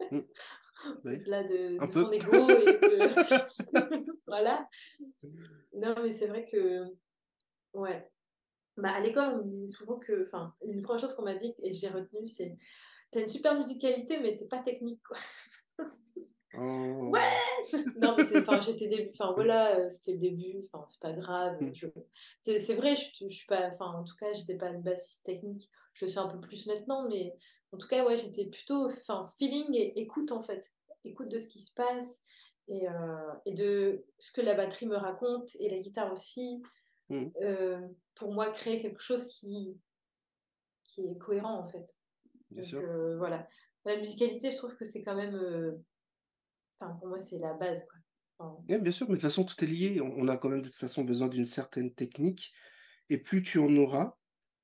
ouais. 0.02 0.08
Mm, 0.12 0.28
oui. 1.06 1.16
au-delà 1.16 1.44
de, 1.44 1.78
son 1.90 2.12
ego 2.12 2.50
et 2.50 2.66
de... 2.66 4.12
voilà. 4.28 4.68
Non, 5.74 5.96
mais 6.02 6.12
c'est 6.12 6.28
vrai 6.28 6.46
que, 6.46 6.84
ouais. 7.74 8.10
Bah, 8.78 8.92
à 8.92 9.00
l'école, 9.02 9.34
on 9.34 9.38
me 9.38 9.44
disait 9.44 9.68
souvent 9.68 10.00
que, 10.00 10.24
enfin, 10.24 10.54
une 10.66 10.82
première 10.82 11.02
chose 11.02 11.14
qu'on 11.16 11.24
m'a 11.24 11.36
dit 11.36 11.54
et 11.62 11.74
j'ai 11.74 11.90
retenu, 11.90 12.26
c'est 12.26 12.58
T'as 13.12 13.20
une 13.20 13.28
super 13.28 13.56
musicalité, 13.58 14.20
mais 14.22 14.38
t'es 14.38 14.46
pas 14.46 14.60
technique, 14.60 15.02
quoi. 15.04 15.18
Ouais! 16.54 17.20
Oh. 17.74 17.78
Non, 17.98 18.16
mais 18.18 18.24
c'est, 18.24 18.44
j'étais 18.62 18.88
début, 18.88 19.10
enfin, 19.14 19.32
voilà, 19.34 19.78
euh, 19.80 19.90
c'était 19.90 20.14
le 20.14 20.18
début, 20.20 20.60
enfin, 20.66 20.86
c'est 20.90 21.00
pas 21.00 21.14
grave. 21.14 21.62
Mm, 21.62 21.74
Je... 21.74 21.88
C'est, 22.40 22.58
c'est 22.60 22.76
vrai, 22.76 22.96
je, 22.96 23.06
je 23.22 23.28
suis 23.34 23.46
pas, 23.48 23.70
enfin, 23.74 23.94
en 24.00 24.04
tout 24.04 24.16
cas, 24.16 24.32
j'étais 24.34 24.56
pas 24.58 24.70
une 24.70 24.82
bassiste 24.82 25.24
technique. 25.26 25.70
Je 25.94 26.06
le 26.06 26.10
suis 26.12 26.20
un 26.20 26.28
peu 26.28 26.40
plus 26.40 26.66
maintenant, 26.68 27.08
mais 27.08 27.36
en 27.72 27.78
tout 27.78 27.88
cas, 27.88 28.06
ouais, 28.06 28.18
j'étais 28.18 28.46
plutôt, 28.46 28.88
enfin, 28.88 29.28
feeling 29.38 29.74
et 29.76 30.00
écoute, 30.00 30.32
en 30.32 30.42
fait. 30.42 30.72
Écoute 31.04 31.30
de 31.30 31.40
ce 31.40 31.48
qui 31.48 31.62
se 31.62 31.74
passe 31.74 32.22
et, 32.68 32.88
euh, 32.88 33.34
et 33.46 33.54
de 33.54 34.06
ce 34.20 34.32
que 34.32 34.42
la 34.42 34.54
batterie 34.54 34.86
me 34.86 34.96
raconte 34.98 35.50
et 35.60 35.70
la 35.70 35.80
guitare 35.80 36.12
aussi. 36.12 36.62
mm, 37.10 37.28
euh, 37.42 37.80
pour 38.16 38.34
moi, 38.34 38.52
créer 38.52 38.82
quelque 38.82 39.02
chose 39.02 39.28
qui, 39.28 39.78
qui 40.84 41.08
est 41.08 41.18
cohérent, 41.18 41.58
en 41.60 41.66
fait. 41.66 41.96
Bien 42.52 42.64
Donc, 42.64 42.70
sûr. 42.70 43.18
voilà. 43.18 43.48
La 43.86 43.96
musicalité, 43.98 44.52
je 44.52 44.58
trouve 44.58 44.76
que 44.76 44.86
c'est 44.86 45.02
quand 45.04 45.16
même, 45.16 45.82
enfin, 46.82 46.94
pour 46.96 47.08
moi, 47.08 47.20
c'est 47.20 47.38
la 47.38 47.54
base, 47.54 47.82
Ouais, 48.68 48.80
bien 48.80 48.92
sûr, 48.92 49.08
mais 49.08 49.18
de 49.18 49.22
toute 49.22 49.30
façon, 49.30 49.44
tout 49.44 49.64
est 49.64 49.68
lié. 49.68 50.02
On 50.02 50.28
a 50.28 50.36
quand 50.36 50.50
même 50.50 50.64
de 50.64 50.68
toute 50.68 50.76
façon 50.76 51.04
besoin 51.04 51.28
d'une 51.28 51.46
certaine 51.46 51.94
technique. 51.94 52.52
Et 53.10 53.20
plus 53.20 53.44
tu 53.44 53.60
en 53.60 53.76
auras, 53.78 54.16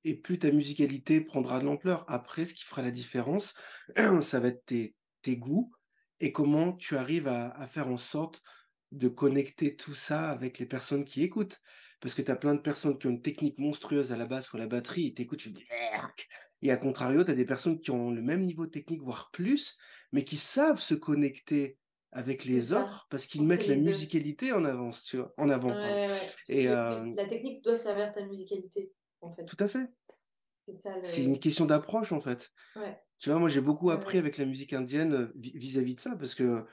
et 0.02 0.14
plus 0.16 0.40
ta 0.40 0.50
musicalité 0.50 1.20
prendra 1.20 1.60
de 1.60 1.64
l'ampleur. 1.64 2.04
Après, 2.08 2.44
ce 2.46 2.54
qui 2.54 2.64
fera 2.64 2.82
la 2.82 2.90
différence, 2.90 3.54
ça 4.22 4.40
va 4.40 4.48
être 4.48 4.64
tes, 4.64 4.96
tes 5.22 5.36
goûts 5.36 5.72
et 6.18 6.32
comment 6.32 6.72
tu 6.72 6.96
arrives 6.96 7.28
à, 7.28 7.66
faire 7.68 7.86
en 7.86 7.96
sorte 7.96 8.42
de 8.90 9.06
connecter 9.06 9.76
tout 9.76 9.94
ça 9.94 10.30
avec 10.30 10.58
les 10.58 10.66
personnes 10.66 11.04
qui 11.04 11.22
écoutent. 11.22 11.60
Parce 12.00 12.14
que 12.14 12.22
tu 12.22 12.32
as 12.32 12.36
plein 12.36 12.54
de 12.54 12.60
personnes 12.60 12.98
qui 12.98 13.06
ont 13.06 13.10
une 13.10 13.22
technique 13.22 13.58
monstrueuse 13.58 14.12
à 14.12 14.16
la 14.16 14.26
basse 14.26 14.52
ou 14.52 14.56
la 14.56 14.66
batterie, 14.66 15.06
et 15.06 15.14
t'écoutes, 15.14 15.38
tu 15.38 15.50
dis, 15.50 15.64
Merk 15.70 16.28
et 16.62 16.72
à 16.72 16.76
contrario, 16.76 17.22
tu 17.22 17.30
as 17.30 17.34
des 17.34 17.44
personnes 17.44 17.80
qui 17.80 17.90
ont 17.90 18.10
le 18.10 18.22
même 18.22 18.44
niveau 18.44 18.66
technique, 18.66 19.02
voire 19.02 19.30
plus, 19.32 19.78
mais 20.12 20.24
qui 20.24 20.36
savent 20.36 20.80
se 20.80 20.94
connecter 20.94 21.78
avec 22.12 22.44
les 22.44 22.72
autres 22.72 23.06
parce 23.10 23.26
qu'ils 23.26 23.42
mettent 23.42 23.66
la 23.66 23.76
musicalité 23.76 24.52
en 24.52 24.64
avance, 24.64 25.04
tu 25.04 25.18
vois, 25.18 25.32
en 25.36 25.48
avant, 25.50 25.68
Ouais, 25.70 26.06
Et 26.48 26.68
euh, 26.68 27.12
la 27.14 27.26
technique 27.26 27.62
doit 27.62 27.76
servir 27.76 28.12
ta 28.12 28.24
musicalité, 28.24 28.92
en 29.20 29.30
fait. 29.30 29.44
tout 29.44 29.56
à 29.62 29.68
fait. 29.68 29.88
C'est 31.02 31.22
le. 31.22 31.28
une 31.28 31.38
question 31.40 31.64
d'approche, 31.64 32.12
en 32.12 32.20
fait. 32.20 32.50
Ouais, 32.76 32.98
Tu 33.18 33.30
vois, 33.30 33.38
moi, 33.38 33.48
j'ai 33.48 33.60
beaucoup 33.60 33.90
appris 33.90 34.18
avec 34.18 34.36
la 34.38 34.44
musique 34.46 34.72
indienne 34.72 35.12
euh, 35.14 35.32
vi- 35.36 35.56
vis-à-vis 35.56 35.94
de 35.94 36.00
ça, 36.00 36.16
parce 36.16 36.34
que 36.34 36.64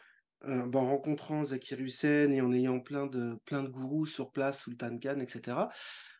euh, 0.46 0.66
bah, 0.68 0.80
en 0.80 0.88
rencontrant 0.88 1.44
Zakir 1.44 1.80
Hussain 1.80 2.32
et 2.32 2.42
en 2.42 2.52
ayant 2.54 2.80
plein 2.80 3.08
de, 3.08 3.36
plein 3.46 3.64
de 3.64 3.70
gourous 3.70 4.06
sur 4.06 4.32
place, 4.32 4.62
Sultan 4.64 4.98
Khan, 5.00 5.20
etc., 5.20 5.70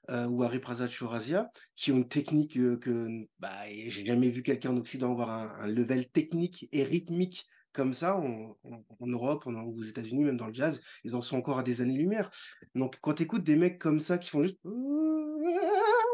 euh, 0.10 0.26
ou 0.28 0.44
Hariprasad 0.44 0.90
Chaurasia, 0.90 1.50
qui 1.76 1.92
ont 1.92 1.98
une 1.98 2.08
technique 2.08 2.54
que 2.54 3.08
bah, 3.40 3.52
j'ai 3.70 4.06
jamais 4.06 4.30
vu 4.30 4.44
quelqu'un 4.44 4.72
en 4.72 4.78
Occident 4.78 5.12
avoir 5.12 5.30
un, 5.32 5.64
un 5.64 5.68
level 5.68 6.10
technique 6.10 6.68
et 6.72 6.84
rythmique 6.84 7.48
comme 7.76 7.94
ça 7.94 8.18
en, 8.18 8.58
en- 8.64 8.84
en 9.00 9.08
Europe, 9.08 9.46
en, 9.46 9.54
aux 9.64 9.84
États-Unis, 9.84 10.24
même 10.24 10.38
dans 10.38 10.48
le 10.48 10.54
jazz, 10.54 10.82
ils 11.04 11.14
en 11.16 11.22
sont 11.22 11.38
encore 11.38 11.60
à 11.60 11.64
des 11.64 11.82
années-lumière. 11.82 12.32
Donc, 12.74 12.98
quand 13.02 13.14
tu 13.16 13.24
écoutes 13.24 13.44
des 13.44 13.58
mecs 13.58 13.78
comme 13.78 14.00
ça 14.00 14.18
qui 14.18 14.30
font 14.30 14.42
juste 14.44 14.58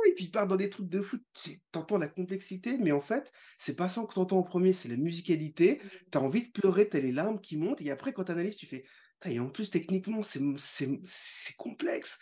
et 0.08 0.14
puis 0.16 0.26
ils 0.26 0.32
partent 0.32 0.50
dans 0.50 0.58
des 0.58 0.70
trucs 0.70 0.90
de 0.90 1.00
foot, 1.02 1.22
t'entends 1.72 1.98
la 1.98 2.08
complexité, 2.08 2.78
mais 2.78 2.92
en 2.92 3.02
fait, 3.02 3.32
c'est 3.60 3.76
pas 3.76 3.88
ça 3.88 4.04
que 4.04 4.14
t'entends 4.14 4.40
en 4.40 4.44
premier, 4.44 4.74
c'est 4.74 4.90
la 4.90 4.98
musicalité. 4.98 5.80
T'as 6.10 6.20
envie 6.20 6.48
de 6.48 6.52
pleurer, 6.52 6.90
t'as 6.90 7.00
les 7.00 7.12
larmes 7.12 7.40
qui 7.40 7.56
montent, 7.56 7.82
et 7.82 7.92
après, 7.92 8.12
quand 8.12 8.24
t'analyses, 8.26 8.58
tu 8.58 8.66
fais, 8.66 8.84
et 9.26 9.40
en 9.40 9.50
plus, 9.50 9.70
techniquement, 9.70 10.24
c'est 10.24 10.42
c'est- 10.58 11.00
c'est 11.06 11.56
complexe. 11.56 12.18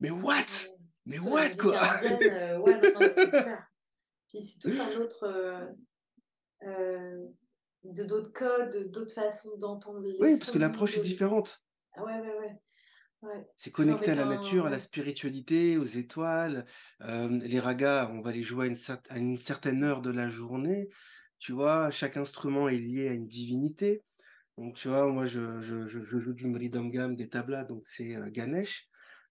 Mais 0.00 0.10
what? 0.10 0.46
Mais 1.06 1.18
what, 1.18 1.50
quoi? 1.60 1.82
indienne, 1.82 2.18
euh, 2.30 2.58
ouais, 2.60 2.80
non, 2.80 3.00
non. 3.00 3.56
Puis 4.28 4.40
c'est 4.42 4.58
tout 4.60 4.80
un 4.80 5.00
autre. 5.00 5.24
euh, 5.24 5.66
euh, 6.62 7.26
d'autres 7.84 8.32
codes, 8.32 8.90
d'autres 8.90 9.14
façons 9.14 9.56
d'entendre 9.56 10.00
les 10.00 10.18
Oui, 10.20 10.36
parce 10.38 10.50
que 10.50 10.58
l'approche 10.58 10.96
est 10.96 11.00
De... 11.00 11.04
différente. 11.04 11.62
Ah 11.94 12.04
ouais, 12.04 12.20
ouais, 12.20 12.38
ouais. 12.38 12.60
ouais. 13.22 13.46
C'est 13.56 13.70
connecté 13.70 14.10
à 14.10 14.14
la 14.16 14.24
un. 14.24 14.26
nature, 14.26 14.66
à 14.66 14.70
la 14.70 14.80
spiritualité, 14.80 15.76
aux 15.78 15.84
étoiles. 15.84 16.66
Euh, 17.02 17.28
les 17.28 17.60
ragas, 17.60 18.10
on 18.12 18.20
va 18.20 18.32
les 18.32 18.42
jouer 18.42 18.64
à 18.66 18.68
une, 18.68 18.74
cer- 18.74 19.02
à 19.08 19.18
une 19.18 19.36
certaine 19.36 19.84
heure 19.84 20.02
de 20.02 20.10
la 20.10 20.28
journée. 20.30 20.88
Tu 21.38 21.52
vois, 21.52 21.90
chaque 21.90 22.16
instrument 22.16 22.68
est 22.68 22.78
lié 22.78 23.08
à 23.08 23.12
une 23.12 23.26
divinité. 23.26 24.04
Donc, 24.58 24.76
tu 24.76 24.88
vois, 24.88 25.06
moi, 25.12 25.26
je, 25.26 25.62
je, 25.62 25.86
je, 25.88 26.02
je 26.04 26.18
joue 26.20 26.34
du 26.34 26.46
mridangam, 26.46 27.16
des 27.16 27.28
tablas, 27.28 27.64
donc 27.64 27.84
c'est 27.88 28.16
euh, 28.16 28.30
Ganesh. 28.30 28.88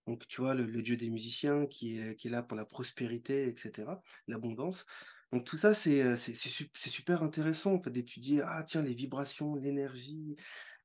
Donc, 0.08 0.28
tu 0.28 0.42
vois, 0.42 0.56
le, 0.56 0.66
le 0.66 0.82
dieu 0.82 0.98
des 0.98 1.10
musiciens 1.10 1.68
qui 1.68 2.00
est, 2.00 2.16
qui 2.18 2.28
est 2.28 2.32
là 2.32 2.44
pour 2.44 2.58
la 2.58 2.66
prospérité, 2.66 3.48
etc., 3.50 4.02
l'abondance. 4.28 4.86
Donc, 5.32 5.46
tout 5.46 5.58
ça, 5.58 5.74
c'est 5.74 6.18
c'est 6.18 6.36
c'est 6.36 6.50
su- 6.50 6.70
c'est 6.76 6.90
super 6.90 7.24
intéressant, 7.24 7.74
en 7.76 7.82
fait, 7.82 7.90
d'étudier, 7.90 8.42
ah, 8.44 8.64
tiens, 8.68 8.82
les 8.82 8.94
vibrations, 8.94 9.56
l'énergie, 9.56 10.36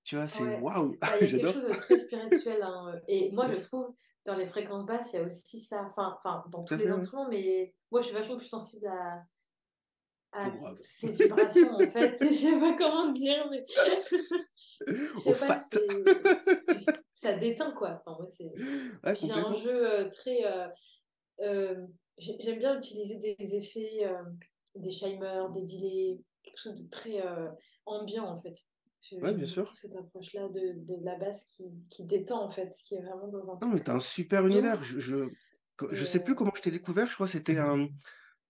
tu 0.04 0.14
vois, 0.16 0.28
c'est 0.28 0.44
waouh, 0.60 0.96
Bah, 1.00 1.08
il 1.20 1.32
y 1.32 1.34
a 1.34 1.38
quelque 1.40 1.52
chose 1.52 1.66
de 1.68 1.74
très 1.74 1.98
spirituel. 1.98 2.62
hein, 2.62 2.94
Et 3.08 3.32
moi, 3.32 3.48
je 3.52 3.58
trouve, 3.60 3.92
dans 4.24 4.36
les 4.36 4.46
fréquences 4.46 4.86
basses, 4.86 5.12
il 5.12 5.16
y 5.16 5.18
a 5.18 5.22
aussi 5.24 5.58
ça. 5.58 5.82
Enfin, 5.90 6.16
enfin 6.18 6.44
dans 6.50 6.62
tous 6.64 6.76
les 6.78 6.86
instruments, 6.88 7.28
mais 7.28 7.74
moi, 7.90 8.02
je 8.02 8.06
suis 8.06 8.14
vachement 8.14 8.36
plus 8.36 8.46
sensible 8.46 8.86
à, 8.86 9.24
ces 10.80 11.10
vibrations, 11.10 11.72
en 11.74 11.78
fait. 11.78 12.16
Je 12.20 12.32
sais 12.32 12.60
pas 12.60 12.76
comment 12.76 13.12
dire, 13.12 13.48
mais 13.50 13.64
je 13.68 15.18
sais 15.18 15.32
pas, 15.34 15.58
c'est- 15.72 16.84
ça 17.14 17.32
déteint, 17.32 17.72
quoi. 17.72 18.02
Enfin, 18.06 18.18
moi. 18.18 18.28
Ouais, 19.04 19.14
Puis 19.14 19.30
un 19.32 19.52
jeu 19.54 19.90
euh, 19.90 20.08
très... 20.10 20.44
euh, 20.44 20.68
euh, 21.40 21.86
j'aime 22.18 22.58
bien 22.58 22.76
utiliser 22.76 23.16
des 23.16 23.54
effets, 23.54 24.06
euh, 24.06 24.22
des 24.74 24.90
shimers, 24.90 25.50
des 25.50 25.62
delays, 25.62 26.18
quelque 26.42 26.58
chose 26.58 26.82
de 26.82 26.90
très 26.90 27.24
euh, 27.24 27.48
ambiant, 27.84 28.26
en 28.26 28.40
fait. 28.40 28.56
J'aime 29.02 29.36
bien 29.36 29.46
sûr. 29.46 29.70
cette 29.76 29.94
approche-là 29.94 30.48
de, 30.48 30.84
de 30.84 31.04
la 31.04 31.16
basse 31.16 31.44
qui, 31.44 31.70
qui 31.90 32.04
détend, 32.04 32.42
en 32.42 32.50
fait, 32.50 32.74
qui 32.84 32.94
est 32.94 33.02
vraiment 33.02 33.28
dans 33.28 33.48
un 33.50 33.58
Non, 33.60 33.68
mais 33.68 33.80
t'as 33.80 33.94
un 33.94 34.00
super 34.00 34.46
univers. 34.46 34.82
Je, 34.84 34.98
je, 34.98 35.28
je 35.92 36.04
sais 36.04 36.20
plus 36.20 36.32
euh, 36.32 36.36
comment 36.36 36.52
je 36.56 36.62
t'ai 36.62 36.70
découvert. 36.70 37.08
Je 37.08 37.14
crois 37.14 37.26
que 37.26 37.32
c'était 37.32 37.58
un, 37.58 37.88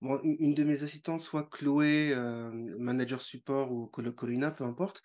bon, 0.01 0.21
une 0.23 0.37
une 0.41 0.55
de 0.55 0.65
mes 0.65 0.83
assistantes, 0.83 1.21
soit 1.21 1.49
Chloé, 1.51 2.13
euh, 2.15 2.51
manager 2.79 3.21
support 3.21 3.73
ou 3.73 3.87
Colina, 3.87 4.51
peu 4.51 4.65
importe, 4.65 5.03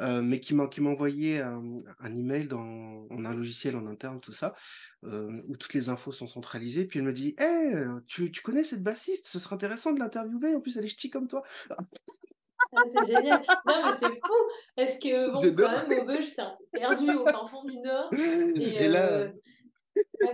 euh, 0.00 0.22
mais 0.22 0.40
qui 0.40 0.54
m'a 0.54 0.66
qui 0.68 0.80
envoyé 0.80 1.40
un, 1.40 1.62
un 2.00 2.16
email 2.16 2.48
dans 2.48 3.06
on 3.10 3.24
a 3.24 3.30
un 3.30 3.34
logiciel 3.34 3.76
en 3.76 3.86
interne, 3.86 4.20
tout 4.20 4.32
ça, 4.32 4.52
euh, 5.04 5.42
où 5.48 5.56
toutes 5.56 5.74
les 5.74 5.88
infos 5.88 6.12
sont 6.12 6.26
centralisées. 6.26 6.86
Puis 6.86 6.98
elle 6.98 7.04
me 7.04 7.12
dit, 7.12 7.34
Hey, 7.38 7.74
tu, 8.06 8.30
tu 8.30 8.42
connais 8.42 8.64
cette 8.64 8.82
bassiste? 8.82 9.26
Ce 9.28 9.38
serait 9.38 9.54
intéressant 9.54 9.92
de 9.92 9.98
l'interviewer. 10.00 10.54
En 10.54 10.60
plus, 10.60 10.76
elle 10.76 10.84
est 10.84 10.88
ch'ti 10.88 11.10
comme 11.10 11.28
toi. 11.28 11.42
ah, 11.70 12.82
c'est 12.92 13.06
génial. 13.06 13.42
Non, 13.68 13.82
mais 13.84 13.92
c'est 14.00 14.06
fou. 14.06 14.32
Est-ce 14.76 14.98
que, 14.98 15.30
bon, 15.32 15.40
quand 15.54 15.88
même, 15.88 16.00
Maubeuge, 16.00 16.26
c'est 16.26 16.42
perdu 16.72 17.10
au 17.10 17.24
fin 17.26 17.46
fond 17.46 17.64
du 17.64 17.78
Nord. 17.78 18.10
Et, 18.56 18.84
Et 18.84 18.88
là, 18.88 19.28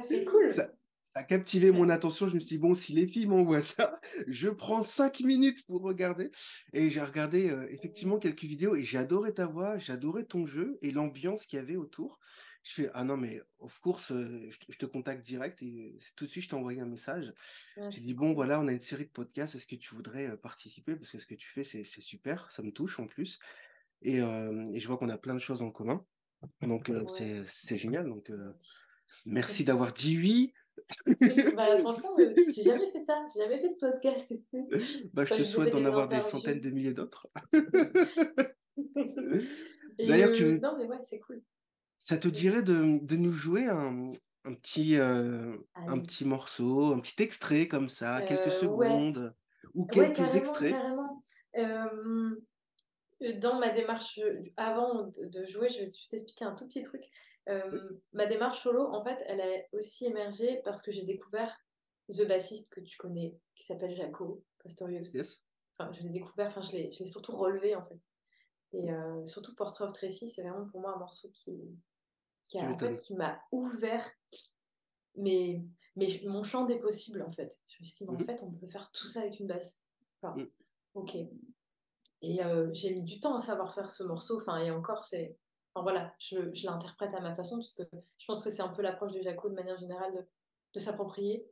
c'est 0.06 0.24
cool. 0.24 0.50
ça, 0.50 0.68
ça 1.14 1.20
a 1.20 1.24
captivé 1.24 1.72
mon 1.72 1.88
attention. 1.88 2.28
Je 2.28 2.34
me 2.34 2.40
suis 2.40 2.48
dit, 2.50 2.58
bon, 2.58 2.74
si 2.74 2.92
les 2.92 3.06
filles 3.06 3.26
m'envoient 3.26 3.62
ça, 3.62 4.00
je 4.28 4.48
prends 4.48 4.82
cinq 4.82 5.20
minutes 5.20 5.64
pour 5.66 5.82
regarder. 5.82 6.30
Et 6.72 6.90
j'ai 6.90 7.00
regardé 7.02 7.50
euh, 7.50 7.66
effectivement 7.70 8.18
quelques 8.18 8.44
vidéos 8.44 8.76
et 8.76 8.84
j'ai 8.84 8.98
adoré 8.98 9.34
ta 9.34 9.46
voix, 9.46 9.76
adoré 9.88 10.24
ton 10.26 10.46
jeu 10.46 10.78
et 10.82 10.92
l'ambiance 10.92 11.46
qu'il 11.46 11.58
y 11.58 11.62
avait 11.62 11.76
autour. 11.76 12.20
Je 12.62 12.72
fais, 12.74 12.90
ah 12.94 13.04
non, 13.04 13.16
mais 13.16 13.40
of 13.58 13.78
course, 13.80 14.12
euh, 14.12 14.48
je, 14.50 14.58
te- 14.58 14.66
je 14.72 14.78
te 14.78 14.86
contacte 14.86 15.24
direct 15.24 15.62
et 15.62 15.98
tout 16.16 16.26
de 16.26 16.30
suite, 16.30 16.44
je 16.44 16.48
t'ai 16.50 16.54
envoyé 16.56 16.80
un 16.80 16.86
message. 16.86 17.32
Ouais, 17.76 17.90
J'ai 17.90 18.00
dit, 18.02 18.14
bon, 18.14 18.34
voilà, 18.34 18.60
on 18.60 18.68
a 18.68 18.72
une 18.72 18.80
série 18.80 19.06
de 19.06 19.10
podcasts. 19.10 19.54
Est-ce 19.56 19.66
que 19.66 19.76
tu 19.76 19.94
voudrais 19.94 20.28
euh, 20.28 20.36
participer? 20.36 20.96
Parce 20.96 21.10
que 21.10 21.18
ce 21.18 21.26
que 21.26 21.34
tu 21.34 21.48
fais, 21.48 21.64
c'est 21.64 21.84
super. 21.84 22.50
Ça 22.50 22.62
me 22.62 22.70
touche 22.72 23.00
en 23.00 23.06
plus. 23.08 23.38
Et, 24.02 24.20
euh, 24.22 24.70
et 24.72 24.80
je 24.80 24.86
vois 24.88 24.98
qu'on 24.98 25.10
a 25.10 25.18
plein 25.18 25.34
de 25.34 25.38
choses 25.40 25.62
en 25.62 25.70
commun. 25.70 26.06
Donc, 26.62 26.90
euh, 26.90 27.04
Ouais, 27.04 27.26
c'est 27.48 27.78
génial. 27.78 28.06
Donc, 28.08 28.30
euh, 28.30 28.54
merci 29.26 29.64
d'avoir 29.64 29.92
dit 29.92 30.18
oui. 30.18 30.52
Bah, 31.56 31.66
franchement, 31.80 32.16
euh, 32.18 32.34
j'ai 32.48 32.62
jamais 32.62 32.90
fait 32.92 33.04
ça. 33.04 33.26
J'ai 33.34 33.40
jamais 33.42 33.60
fait 33.60 33.70
de 33.70 33.78
podcast. 33.78 34.32
Bah, 35.12 35.24
je 35.24 35.34
te 35.34 35.42
souhaite 35.42 35.70
d'en 35.70 35.84
avoir 35.84 36.08
des 36.08 36.22
centaines 36.22 36.60
de 36.60 36.70
milliers 36.70 36.92
d'autres. 36.94 37.26
D'ailleurs, 39.98 40.30
euh, 40.30 40.34
tu, 40.34 40.60
non, 40.60 40.76
mais 40.76 40.86
ouais, 40.86 40.98
c'est 41.02 41.20
cool. 41.20 41.42
ça 41.98 42.16
te 42.16 42.28
dirait 42.28 42.62
de, 42.62 42.98
de 43.04 43.16
nous 43.16 43.32
jouer 43.32 43.66
un, 43.66 44.08
un 44.44 44.54
petit, 44.54 44.96
euh, 44.96 45.56
un 45.86 46.00
petit 46.00 46.24
morceau, 46.24 46.92
un 46.92 47.00
petit 47.00 47.22
extrait 47.22 47.68
comme 47.68 47.88
ça, 47.88 48.22
quelques 48.22 48.46
ouais, 48.46 48.50
secondes, 48.50 49.34
ou 49.74 49.84
ouais, 49.84 49.88
quelques 49.90 50.14
carrément, 50.14 50.34
extraits? 50.38 50.72
carrément. 50.72 51.24
Euh, 53.22 53.38
dans 53.38 53.58
ma 53.58 53.70
démarche, 53.70 54.20
avant 54.56 55.04
de, 55.08 55.44
jouer, 55.44 55.68
je 55.68 55.80
vais 55.80 55.90
t'expliquer 55.90 56.44
un 56.44 56.54
tout 56.54 56.66
petit 56.66 56.82
truc. 56.82 57.04
Euh, 57.48 58.00
ma 58.12 58.26
démarche 58.26 58.62
solo, 58.62 58.86
en 58.86 59.02
fait, 59.04 59.22
elle 59.26 59.40
a 59.40 59.62
aussi 59.72 60.06
émergé 60.06 60.60
parce 60.64 60.82
que 60.82 60.92
j'ai 60.92 61.04
découvert 61.04 61.56
The 62.10 62.26
bassiste 62.26 62.70
que 62.70 62.80
tu 62.80 62.96
connais, 62.96 63.38
qui 63.54 63.64
s'appelle 63.64 63.94
Jaco 63.94 64.44
Pastorius. 64.62 65.14
yes, 65.14 65.44
Enfin, 65.78 65.92
je 65.92 66.02
l'ai 66.02 66.10
découvert, 66.10 66.48
enfin, 66.48 66.62
je 66.62 66.72
l'ai 66.76 66.92
surtout 67.06 67.36
relevé, 67.36 67.74
en 67.74 67.84
fait. 67.86 67.98
Et 68.72 68.90
euh, 68.92 69.26
surtout 69.26 69.54
Portrait 69.54 69.84
of 69.84 69.92
Tracy, 69.92 70.28
c'est 70.28 70.42
vraiment 70.42 70.66
pour 70.68 70.80
moi 70.80 70.94
un 70.94 70.98
morceau 70.98 71.28
qui, 71.30 71.52
qui 72.44 72.58
tu 72.58 72.64
a, 72.64 72.70
en 72.70 72.78
fait, 72.78 73.10
m'a 73.10 73.40
ouvert 73.52 74.08
mes, 75.16 75.64
mes- 75.96 76.22
mon 76.26 76.42
champ 76.42 76.64
des 76.66 76.78
possibles, 76.78 77.22
en 77.22 77.32
fait. 77.32 77.58
Je 77.68 77.76
me 77.82 77.84
suis 77.84 78.04
dit, 78.04 78.10
mais 78.10 78.16
en 78.16 78.18
Mhm, 78.18 78.26
fait, 78.26 78.42
on 78.42 78.52
peut 78.52 78.68
faire 78.68 78.90
tout 78.92 79.06
ça 79.08 79.20
avec 79.20 79.38
une 79.40 79.46
basse. 79.46 79.76
Enfin, 80.22 80.34
mhm. 80.36 80.50
ok. 80.94 81.16
Et 82.22 82.42
euh, 82.44 82.68
j'ai 82.72 82.94
mis 82.94 83.02
du 83.02 83.20
temps 83.20 83.36
à 83.36 83.40
savoir 83.40 83.74
faire 83.74 83.90
ce 83.90 84.02
morceau. 84.02 84.36
Enfin, 84.36 84.58
et 84.58 84.70
encore, 84.70 85.06
c'est. 85.06 85.36
Enfin, 85.74 85.82
voilà, 85.84 86.12
je, 86.18 86.36
l'interprète 86.64 87.14
à 87.14 87.20
ma 87.20 87.34
façon, 87.36 87.56
parce 87.56 87.74
que 87.74 87.82
je 88.18 88.26
pense 88.26 88.42
que 88.42 88.50
c'est 88.50 88.62
un 88.62 88.68
peu 88.68 88.82
l'approche 88.82 89.12
de 89.12 89.22
Jaco 89.22 89.48
de 89.48 89.54
manière 89.54 89.76
générale 89.76 90.12
de, 90.12 90.26
de 90.74 90.80
s'approprier. 90.80 91.46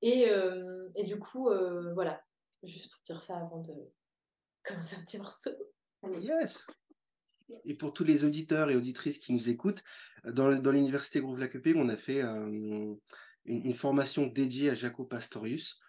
Et, 0.00 0.30
euh, 0.30 0.88
du 1.04 1.18
coup, 1.18 1.50
euh, 1.50 1.92
voilà, 1.92 2.22
juste 2.62 2.90
pour 2.90 3.00
dire 3.04 3.20
ça 3.20 3.36
avant 3.36 3.60
de 3.60 3.74
commencer 4.64 4.96
un 4.96 5.02
petit 5.02 5.18
morceau. 5.18 5.50
Allez. 6.02 6.20
Yes. 6.20 6.66
Et 7.64 7.74
pour 7.74 7.92
tous 7.92 8.04
les 8.04 8.24
auditeurs 8.24 8.70
et 8.70 8.76
auditrices 8.76 9.18
qui 9.18 9.32
nous 9.32 9.48
écoutent, 9.48 9.82
dans, 10.24 10.50
l'université 10.70 11.20
Groove 11.20 11.38
Lacupé, 11.38 11.74
on 11.76 11.88
a 11.88 11.96
fait 11.96 12.22
une 13.44 13.74
formation 13.74 14.26
dédiée 14.26 14.70
à 14.70 14.74
Jaco 14.74 15.04
Pastorius. 15.04 15.80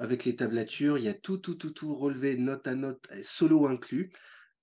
Avec 0.00 0.24
les 0.24 0.34
tablatures, 0.34 0.96
il 0.96 1.04
y 1.04 1.08
a 1.08 1.14
tout, 1.14 1.36
tout, 1.36 1.56
tout, 1.56 1.72
tout 1.72 1.94
relevé, 1.94 2.36
note 2.36 2.66
à 2.66 2.74
note, 2.74 3.06
solo 3.22 3.66
inclus. 3.66 4.10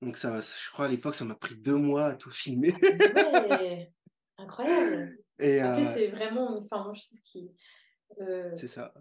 Donc 0.02 0.17
ça, 0.17 0.41
je 0.41 0.71
crois 0.71 0.86
à 0.86 0.88
l'époque, 0.89 1.13
ça 1.13 1.26
m'a 1.26 1.36
pris 1.36 1.56
deux 1.56 1.76
mois 1.76 2.06
à 2.06 2.15
tout 2.15 2.32
filmer. 2.32 2.73
Ouais, 2.73 3.91
incroyable. 4.38 5.17
Et 5.39 5.60
Après, 5.60 5.86
euh, 5.86 5.93
c'est 5.93 6.08
vraiment. 6.08 6.58
Enfin, 6.58 6.84
moi, 6.84 6.93
je 6.93 7.04
trouve 7.04 7.19
qu'il. 7.23 7.52
euh, 8.19 8.52
c'est 8.56 8.67
ça. 8.67 8.93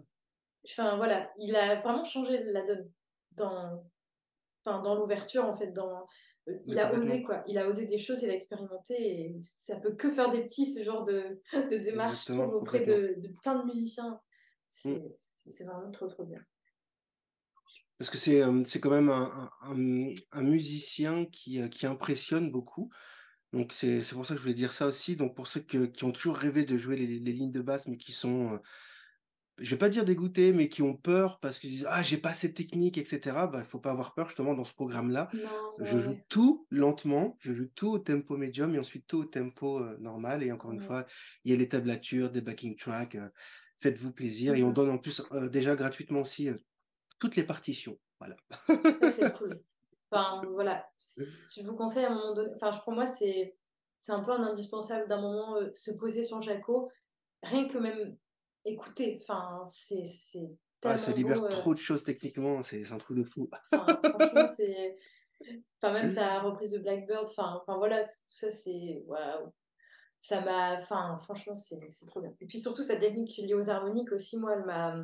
Enfin, 0.69 0.97
voilà, 0.97 1.31
il 1.37 1.55
a 1.55 1.81
vraiment 1.81 2.03
changé 2.03 2.39
la 2.43 2.61
donne 2.65 2.91
dans, 3.31 3.83
enfin, 4.63 4.81
dans 4.81 4.93
l'ouverture, 4.93 5.45
en 5.45 5.55
fait. 5.55 5.71
Dans, 5.71 6.05
euh, 6.49 6.53
il 6.67 6.77
a 6.77 6.93
osé, 6.93 7.23
quoi. 7.23 7.43
Il 7.47 7.57
a 7.57 7.67
osé 7.67 7.87
des 7.87 7.97
choses, 7.97 8.21
il 8.21 8.29
a 8.29 8.33
expérimenté. 8.35 8.93
Et 8.99 9.35
ça 9.43 9.77
peut 9.77 9.95
que 9.95 10.11
faire 10.11 10.31
des 10.31 10.43
petits, 10.43 10.71
ce 10.71 10.83
genre 10.83 11.03
de, 11.03 11.41
de 11.71 11.77
démarche, 11.77 12.27
je 12.27 12.33
Exactement, 12.33 12.47
trouve, 12.47 12.61
auprès 12.61 12.85
de 12.85 13.19
plein 13.41 13.59
de 13.59 13.65
musiciens. 13.65 14.11
Mm. 14.11 14.19
C'est 14.69 15.01
c'est 15.51 15.63
vraiment 15.65 15.91
trop, 15.91 16.07
trop 16.07 16.25
bien. 16.25 16.41
Parce 17.97 18.09
que 18.11 18.17
c'est 18.17 18.43
euh, 18.43 18.63
c'est 18.65 18.79
quand 18.79 18.91
même 18.91 19.09
un, 19.09 19.49
un, 19.61 20.41
musicien 20.43 21.25
qui, 21.25 21.59
euh, 21.61 21.67
qui 21.67 21.87
impressionne 21.87 22.51
beaucoup. 22.51 22.89
Donc 23.53 23.73
c'est 23.73 24.03
c'est 24.03 24.15
pour 24.15 24.25
ça 24.25 24.33
que 24.35 24.39
je 24.39 24.43
voulais 24.43 24.53
dire 24.53 24.73
ça 24.73 24.87
aussi. 24.87 25.15
Donc 25.15 25.35
pour 25.35 25.47
ceux 25.47 25.61
que- 25.61 25.85
qui 25.85 26.03
ont 26.03 26.11
toujours 26.11 26.37
rêvé 26.37 26.63
de 26.65 26.77
jouer 26.77 26.95
les, 26.97 27.07
les 27.19 27.33
lignes 27.33 27.51
de 27.51 27.61
basse, 27.61 27.87
mais 27.87 27.97
qui 27.97 28.11
sont, 28.11 28.53
euh, 28.55 28.57
je 29.59 29.71
vais 29.71 29.77
pas 29.77 29.89
dire 29.89 30.05
dégoûtés, 30.05 30.53
mais 30.53 30.69
qui 30.69 30.83
ont 30.83 30.95
peur 30.95 31.39
parce 31.39 31.59
qu'ils 31.59 31.71
disent 31.71 31.87
ah 31.89 32.03
j'ai 32.03 32.17
pas 32.17 32.33
cette 32.33 32.55
technique, 32.55 32.97
etc. 32.99 33.47
Bah 33.47 33.59
il 33.61 33.65
faut 33.65 33.79
pas 33.79 33.91
avoir 33.91 34.13
peur 34.13 34.27
justement 34.27 34.53
dans 34.53 34.63
ce 34.65 34.73
programme-là. 34.73 35.29
Non, 35.33 35.73
Je 35.79 35.97
joue 35.99 36.21
tout 36.29 36.67
lentement, 36.69 37.37
je 37.41 37.53
joue 37.53 37.67
tout 37.75 37.89
au 37.89 37.99
tempo 37.99 38.37
médium 38.37 38.75
et 38.75 38.79
ensuite 38.79 39.07
tout 39.07 39.19
au 39.19 39.25
tempo 39.25 39.79
euh, 39.83 39.97
normal. 39.99 40.43
Et 40.43 40.51
encore 40.51 40.71
une 40.73 40.81
fois, 40.81 41.05
il 41.43 41.51
y 41.51 41.55
a 41.55 41.57
les 41.57 41.69
tablatures, 41.69 42.31
des 42.31 42.41
backing 42.41 42.75
tracks. 42.77 43.15
euh, 43.15 43.29
Faites-vous 43.79 44.11
plaisir 44.11 44.55
et 44.55 44.63
on 44.63 44.67
Mhm. 44.67 44.73
donne 44.73 44.89
en 44.89 44.97
plus 44.97 45.21
euh, 45.31 45.49
déjà 45.49 45.75
gratuitement 45.75 46.21
aussi 46.21 46.49
euh, 46.49 46.55
toutes 47.19 47.35
les 47.35 47.43
partitions. 47.43 47.97
Voilà. 48.19 48.35
C'est 49.11 49.31
cool. 49.37 49.61
Enfin, 50.11 50.41
voilà. 50.51 50.89
Si 50.97 51.61
je 51.61 51.67
vous 51.67 51.75
conseille 51.75 52.05
à 52.05 52.11
un 52.11 52.15
moment 52.15 52.33
donné, 52.33 52.51
enfin, 52.55 52.71
pour 52.83 52.93
moi, 52.93 53.05
c'est 53.05 53.55
un 54.07 54.23
peu 54.23 54.31
un 54.31 54.43
indispensable 54.43 55.07
d'un 55.07 55.21
moment 55.21 55.57
euh, 55.57 55.69
se 55.73 55.91
poser 55.91 56.23
sur 56.23 56.41
Jaco, 56.41 56.89
rien 57.43 57.67
que 57.67 57.77
même 57.77 58.17
écouter. 58.65 59.19
Enfin, 59.21 59.65
c'est 59.69 60.03
Ah, 60.83 60.97
ça 60.97 61.11
beau. 61.11 61.17
libère 61.17 61.47
trop 61.49 61.73
de 61.73 61.79
choses 61.79 62.03
techniquement, 62.03 62.63
c'est- 62.63 62.91
un 62.91 62.97
truc 62.97 63.17
de 63.17 63.23
fou. 63.23 63.49
enfin, 63.71 63.99
franchement, 64.01 64.47
c'est. 64.55 64.97
Enfin, 65.79 65.93
même 65.93 66.07
sa 66.23 66.39
reprise 66.39 66.71
de 66.71 66.79
Blackbird, 66.79 67.27
enfin, 67.29 67.59
enfin 67.61 67.77
voilà, 67.77 68.03
tout 68.03 68.09
ça, 68.27 68.49
c'est. 68.51 69.03
Waouh. 69.05 69.51
Ça 70.21 70.41
m'a. 70.41 70.75
Enfin, 70.75 71.17
franchement, 71.19 71.55
c'est 71.55 71.79
trop 72.05 72.21
bien. 72.21 72.33
Et 72.41 72.45
puis 72.45 72.59
surtout, 72.59 72.83
sa 72.83 72.97
technique 72.97 73.37
liée 73.37 73.53
aux 73.53 73.69
harmoniques 73.69 74.11
aussi, 74.11 74.37
moi, 74.37 74.53
elle 74.55 74.65
m'a. 74.65 75.03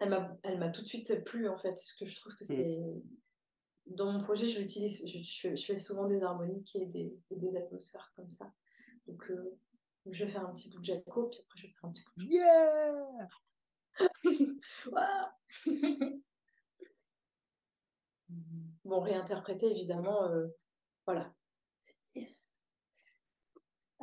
Elle 0.00 0.10
m'a, 0.10 0.36
elle 0.42 0.58
m'a 0.58 0.70
tout 0.70 0.82
de 0.82 0.86
suite 0.86 1.24
plu 1.24 1.48
en 1.48 1.56
fait, 1.56 1.70
parce 1.70 1.94
que 1.94 2.04
je 2.04 2.16
trouve 2.16 2.34
que 2.34 2.44
Mm. 2.44 2.46
c'est 2.46 2.82
dans 3.86 4.12
mon 4.12 4.20
projet, 4.20 4.46
je 4.46 4.60
l'utilise, 4.60 5.02
je, 5.06 5.54
fais 5.56 5.78
souvent 5.78 6.06
des 6.06 6.22
harmoniques 6.22 6.74
et 6.74 6.86
des, 6.86 7.16
et 7.30 7.36
des 7.36 7.56
atmosphères 7.56 8.12
comme 8.16 8.30
ça. 8.30 8.52
Donc, 9.06 9.30
euh, 9.30 9.58
je 10.06 10.24
vais 10.24 10.30
faire 10.30 10.46
un 10.46 10.54
petit 10.54 10.70
bout 10.70 10.78
de 10.78 10.84
Jaco, 10.84 11.28
puis 11.28 11.40
après, 11.42 11.58
je 11.58 11.66
vais 11.66 11.72
faire 11.72 11.84
un 11.84 11.92
petit 11.92 12.04
bout 12.16 12.24
Yeah! 12.24 13.28
de 14.00 14.60
Waouh 14.90 16.22
Bon, 18.84 19.00
réinterpréter 19.00 19.70
évidemment, 19.70 20.24
euh, 20.24 20.46
voilà. 21.06 21.32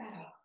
Alors. 0.02 0.41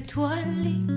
Étoiles. 0.00 0.89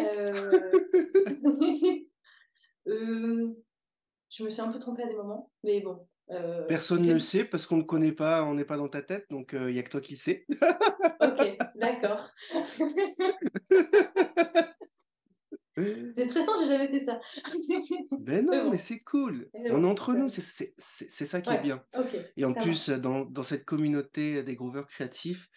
Euh, 0.00 0.72
euh, 2.88 3.48
je 4.30 4.44
me 4.44 4.50
suis 4.50 4.60
un 4.60 4.70
peu 4.72 4.78
trompée 4.78 5.02
à 5.02 5.06
des 5.08 5.14
moments, 5.16 5.50
mais 5.64 5.80
bon. 5.80 6.06
euh, 6.30 6.66
Personne 6.66 7.04
ne 7.04 7.14
le 7.14 7.20
sait 7.20 7.44
parce 7.44 7.66
qu'on 7.66 7.78
ne 7.78 7.82
connaît 7.82 8.12
pas, 8.12 8.44
on 8.44 8.54
n'est 8.54 8.64
pas 8.64 8.76
dans 8.76 8.88
ta 8.88 9.02
tête, 9.02 9.26
donc 9.30 9.50
il 9.52 9.66
n'y 9.72 9.78
a 9.78 9.82
que 9.82 9.90
toi 9.90 10.00
qui 10.00 10.14
le 10.14 10.18
sais. 10.18 10.46
Ok, 11.20 11.56
d'accord. 11.74 12.30
C'est 15.76 16.28
stressant, 16.28 16.52
j'ai 16.60 16.66
jamais 16.68 16.88
fait 16.88 17.04
ça. 17.04 17.20
Ben 18.18 18.44
non, 18.44 18.64
bon. 18.64 18.70
mais 18.72 18.78
c'est 18.78 18.98
cool. 19.00 19.48
On 19.54 19.84
est 19.84 19.86
entre 19.86 20.12
nous, 20.14 20.28
c'est 20.28 20.46
ça 21.26 21.40
qui 21.40 21.50
Ouais. 21.50 21.56
est 21.56 21.62
bien. 21.62 21.84
Et 22.36 22.44
en 22.44 22.52
ça 22.54 22.60
plus, 22.60 22.88
dans, 22.90 23.24
dans 23.24 23.44
cette 23.44 23.64
communauté 23.64 24.42
des 24.42 24.56
grooveurs 24.56 24.88
créatifs, 24.88 25.48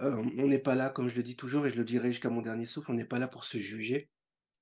euh, 0.00 0.16
on 0.38 0.46
n'est 0.46 0.58
pas 0.58 0.74
là, 0.74 0.90
comme 0.90 1.08
je 1.08 1.16
le 1.16 1.22
dis 1.22 1.36
toujours, 1.36 1.66
et 1.66 1.70
je 1.70 1.76
le 1.76 1.84
dirai 1.84 2.08
jusqu'à 2.08 2.30
mon 2.30 2.42
dernier 2.42 2.66
souffle, 2.66 2.90
on 2.90 2.94
n'est 2.94 3.04
pas 3.04 3.18
là 3.18 3.28
pour 3.28 3.44
se 3.44 3.58
juger, 3.58 4.10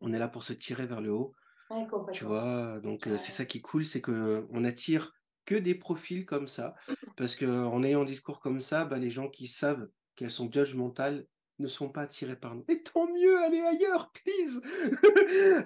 on 0.01 0.12
est 0.12 0.18
là 0.18 0.28
pour 0.28 0.43
se 0.43 0.53
tirer 0.53 0.87
vers 0.87 1.01
le 1.01 1.12
haut, 1.12 1.35
Ouais, 1.70 1.87
tu 2.12 2.24
vois? 2.24 2.81
Donc 2.81 3.07
euh, 3.07 3.16
c'est 3.18 3.31
ça 3.33 3.45
qui 3.45 3.59
est 3.59 3.61
cool, 3.61 3.87
c'est 3.87 4.01
que 4.01 4.47
on 4.51 4.64
attire 4.64 5.12
que 5.45 5.55
des 5.55 5.74
profils 5.74 6.26
comme 6.26 6.49
ça, 6.49 6.74
parce 7.16 7.37
que 7.37 7.47
en 7.47 7.83
ayant 7.85 8.03
un 8.03 8.05
discours 8.05 8.41
comme 8.41 8.61
ça, 8.61 8.85
bah, 8.85 8.99
les 8.99 9.11
gens 9.11 9.28
qui 9.28 9.47
savent 9.47 9.89
qu'elles 10.16 10.31
sont 10.33 10.51
judgmentales 10.53 11.26
ne 11.61 11.68
sont 11.68 11.91
pas 11.91 12.03
attirés 12.03 12.37
par 12.37 12.57
nous. 12.57 12.64
Et 12.68 12.83
tant 12.83 13.07
mieux, 13.07 13.39
allez 13.39 13.61
ailleurs, 13.61 14.11
please. 14.12 14.61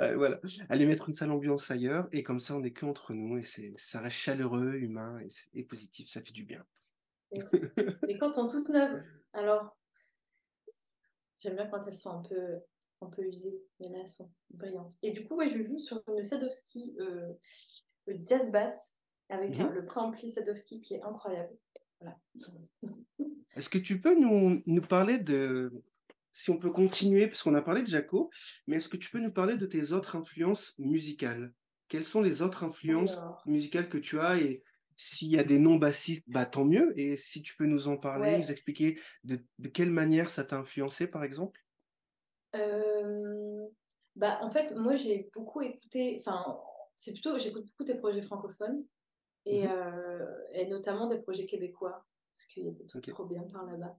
Euh, 0.01 0.17
voilà, 0.17 0.41
allez 0.69 0.85
mettre 0.85 1.09
une 1.09 1.15
sale 1.15 1.31
ambiance 1.31 1.71
ailleurs, 1.71 2.09
et 2.13 2.23
comme 2.23 2.41
ça 2.41 2.55
on 2.57 2.61
n'est 2.61 2.73
que 2.73 2.85
entre 2.85 3.15
nous, 3.15 3.39
et 3.39 3.45
c'est 3.45 3.73
ça 3.79 4.01
reste 4.01 4.17
chaleureux, 4.17 4.75
humain 4.75 5.19
et 5.55 5.65
positif, 5.65 6.11
ça 6.11 6.21
fait 6.21 6.33
du 6.33 6.45
bien. 6.45 6.65
Mais 8.07 8.19
quand 8.19 8.39
on 8.39 8.49
toutes 8.49 8.69
neuves, 8.69 9.03
alors 9.33 9.77
j'aime 11.41 11.57
bien 11.57 11.67
quand 11.67 11.85
elles 11.87 11.95
sont 11.95 12.11
un 12.11 12.23
peu, 12.23 12.59
un 13.03 13.07
peu 13.07 13.23
usées, 13.23 13.63
mais 13.81 13.89
là 13.91 13.99
elles 14.01 14.09
sont 14.09 14.31
brillantes. 14.51 14.97
Et 15.03 15.11
du 15.13 15.25
coup, 15.25 15.37
ouais, 15.37 15.49
je 15.49 15.63
joue 15.63 15.79
sur 15.79 16.03
une 16.09 16.25
Sadowski 16.25 16.95
euh, 17.01 17.33
le 18.07 18.19
jazz 18.25 18.51
bass 18.51 18.97
avec 19.29 19.59
Mhm. 19.59 19.73
le 19.73 19.87
préampli 19.87 20.31
Sadowski 20.33 20.81
qui 20.81 20.95
est 20.95 21.03
incroyable. 21.03 21.57
Voilà. 22.01 22.19
Est-ce 23.57 23.69
que 23.69 23.79
tu 23.79 24.01
peux 24.01 24.19
nous, 24.19 24.63
nous 24.67 24.83
parler 24.83 25.19
de, 25.19 25.73
si 26.33 26.51
on 26.51 26.59
peut 26.59 26.71
continuer, 26.73 27.29
parce 27.29 27.43
qu'on 27.43 27.55
a 27.55 27.63
parlé 27.63 27.83
de 27.83 27.87
Jaco, 27.87 28.31
mais 28.67 28.77
est-ce 28.77 28.89
que 28.89 28.97
tu 28.97 29.11
peux 29.11 29.21
nous 29.21 29.33
parler 29.33 29.57
de 29.57 29.65
tes 29.67 29.93
autres 29.93 30.17
influences 30.17 30.75
musicales? 30.79 31.53
Quelles 31.87 32.05
sont 32.05 32.21
les 32.21 32.43
autres 32.43 32.65
influences 32.65 33.17
Alors. 33.17 33.43
musicales 33.47 33.89
que 33.89 33.99
tu 33.99 34.19
as 34.19 34.39
et 34.39 34.65
S'il 34.97 35.31
y 35.31 35.39
a 35.39 35.45
des 35.45 35.59
non-bassistes, 35.59 36.25
bah, 36.29 36.47
tant 36.47 36.65
mieux. 36.65 36.93
Et 36.99 37.17
si 37.17 37.43
tu 37.43 37.57
peux 37.57 37.67
nous 37.67 37.89
en 37.89 37.97
parler, 37.97 38.39
nous 38.39 38.51
expliquer 38.51 38.99
de, 39.25 39.39
quelle 39.73 39.91
manière 39.91 40.31
ça 40.31 40.45
t'a 40.45 40.57
influencé, 40.57 41.07
par 41.07 41.25
exemple? 41.25 41.61
Euh, 42.55 43.67
bah, 44.17 44.39
En 44.43 44.51
fait, 44.51 44.75
moi, 44.75 44.97
j'ai 44.97 45.31
beaucoup 45.35 45.61
écouté, 45.63 46.17
enfin, 46.21 46.61
c'est 46.97 47.13
plutôt, 47.13 47.39
j'écoute 47.39 47.67
beaucoup 47.67 47.85
des 47.85 47.99
projets 47.99 48.23
francophones 48.23 48.85
et, 49.47 49.67
mmh 49.67 50.27
et, 50.53 50.67
notamment 50.69 51.09
des 51.09 51.21
projets 51.21 51.47
québécois, 51.47 52.07
parce 52.33 52.47
qu'il 52.47 52.65
y 52.65 52.69
a 52.69 52.73
des 52.73 52.87
trucs 52.87 53.07
trop 53.07 53.27
bien 53.27 53.43
par 53.53 53.65
là-bas. 53.67 53.99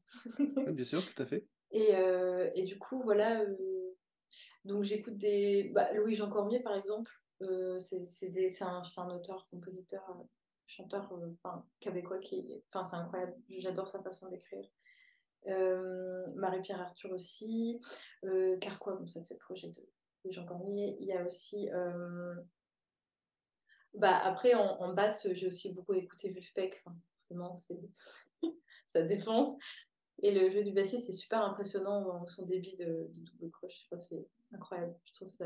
bien 0.71 0.85
sûr, 0.85 1.05
tout 1.05 1.21
à 1.21 1.25
fait. 1.25 1.45
Et, 1.71 1.93
et 2.53 2.63
du 2.63 2.77
coup, 2.77 3.01
voilà, 3.03 3.43
donc 4.63 4.83
j'écoute 4.83 5.17
des... 5.17 5.71
Bah, 5.73 5.91
Louis-Jean 5.93 6.29
Cormier, 6.29 6.61
par 6.61 6.77
exemple, 6.77 7.11
c'est 7.79 8.61
un, 8.61 8.83
un 8.97 9.09
auteur, 9.09 9.47
compositeur 9.49 10.25
chanteur 10.67 11.11
euh, 11.13 11.49
québécois 11.79 12.19
qui 12.19 12.63
enfin 12.71 12.83
c'est 12.83 12.95
incroyable. 12.95 13.35
J'adore 13.49 13.87
sa 13.87 14.01
façon 14.01 14.29
d'écrire. 14.29 14.65
Euh, 15.47 16.23
Marie-Pierre 16.35 16.81
Arthur 16.81 17.11
aussi. 17.11 17.79
Euh, 18.23 18.57
Carquois 18.57 18.95
bon, 18.95 19.07
ça 19.07 19.21
c'est 19.21 19.35
le 19.35 19.39
projet 19.39 19.69
de, 19.69 20.31
Jean 20.31 20.45
Cormier. 20.45 20.97
Il 20.99 21.07
y 21.07 21.13
a 21.13 21.23
aussi 21.23 21.69
bah, 23.93 24.17
après 24.17 24.55
en, 24.55 24.93
basse 24.93 25.31
j'ai 25.33 25.47
aussi 25.47 25.71
beaucoup 25.73 25.93
écouté 25.93 26.29
Vulfpeck 26.29 26.81
enfin, 26.83 26.97
forcément 27.13 27.55
c'est 27.55 27.79
sa 28.85 29.03
défense 29.03 29.55
et 30.21 30.33
le 30.33 30.49
jeu 30.49 30.63
du 30.63 30.71
bassiste 30.71 31.07
est 31.09 31.13
super 31.13 31.41
impressionnant 31.41 32.25
son 32.25 32.45
débit 32.47 32.75
de, 32.77 33.07
double 33.13 33.51
croche. 33.51 33.87
C'est 33.99 34.27
incroyable. 34.51 34.95
Je 35.05 35.13
trouve 35.13 35.29
ça 35.29 35.45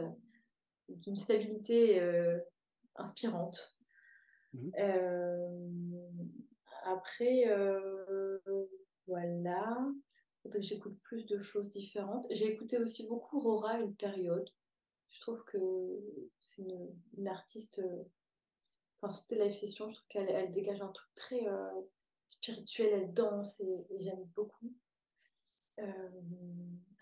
d'une 0.88 1.18
stabilité 1.18 2.02
inspirante 2.96 3.79
Mmh. 4.54 4.70
Euh, 4.80 5.70
après, 6.84 7.48
euh, 7.48 8.40
voilà. 9.08 9.78
J'écoute 10.60 10.98
plus 11.04 11.26
de 11.26 11.40
choses 11.40 11.70
différentes. 11.70 12.26
J'ai 12.32 12.52
écouté 12.52 12.80
aussi 12.80 13.08
beaucoup 13.08 13.40
Rora 13.40 13.80
une 13.80 13.96
période. 13.96 14.50
Je 15.10 15.20
trouve 15.22 15.44
que 15.44 15.58
c'est 16.40 16.64
une, 17.18 17.28
artiste. 17.28 17.80
Euh, 17.80 18.04
enfin, 19.02 19.14
sur 19.14 19.26
tes 19.28 19.36
live 19.36 19.54
sessions, 19.54 19.88
je 19.90 19.96
trouve 19.96 20.08
qu'elle 20.08 20.30
elle 20.30 20.52
dégage 20.54 20.82
un 20.82 20.92
truc 20.92 21.10
très 21.16 21.46
spirituel. 22.30 22.90
Elle 22.94 23.14
danse 23.14 23.60
et, 23.60 23.86
j'aime 24.00 24.24
beaucoup. 24.36 24.74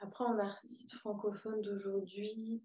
après, 0.02 0.26
en 0.26 0.40
artiste 0.40 0.94
francophone 0.96 1.62
d'aujourd'hui, 1.62 2.64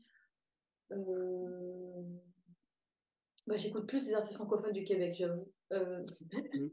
bah, 3.47 3.57
j'écoute 3.57 3.87
plus 3.87 4.07
des 4.07 4.15
artistes 4.15 4.37
francophones 4.37 4.73
du 4.73 4.85
Québec, 4.85 5.15
j'avoue. 5.19 5.53
Euh, 5.73 6.05
mmh. 6.33 6.69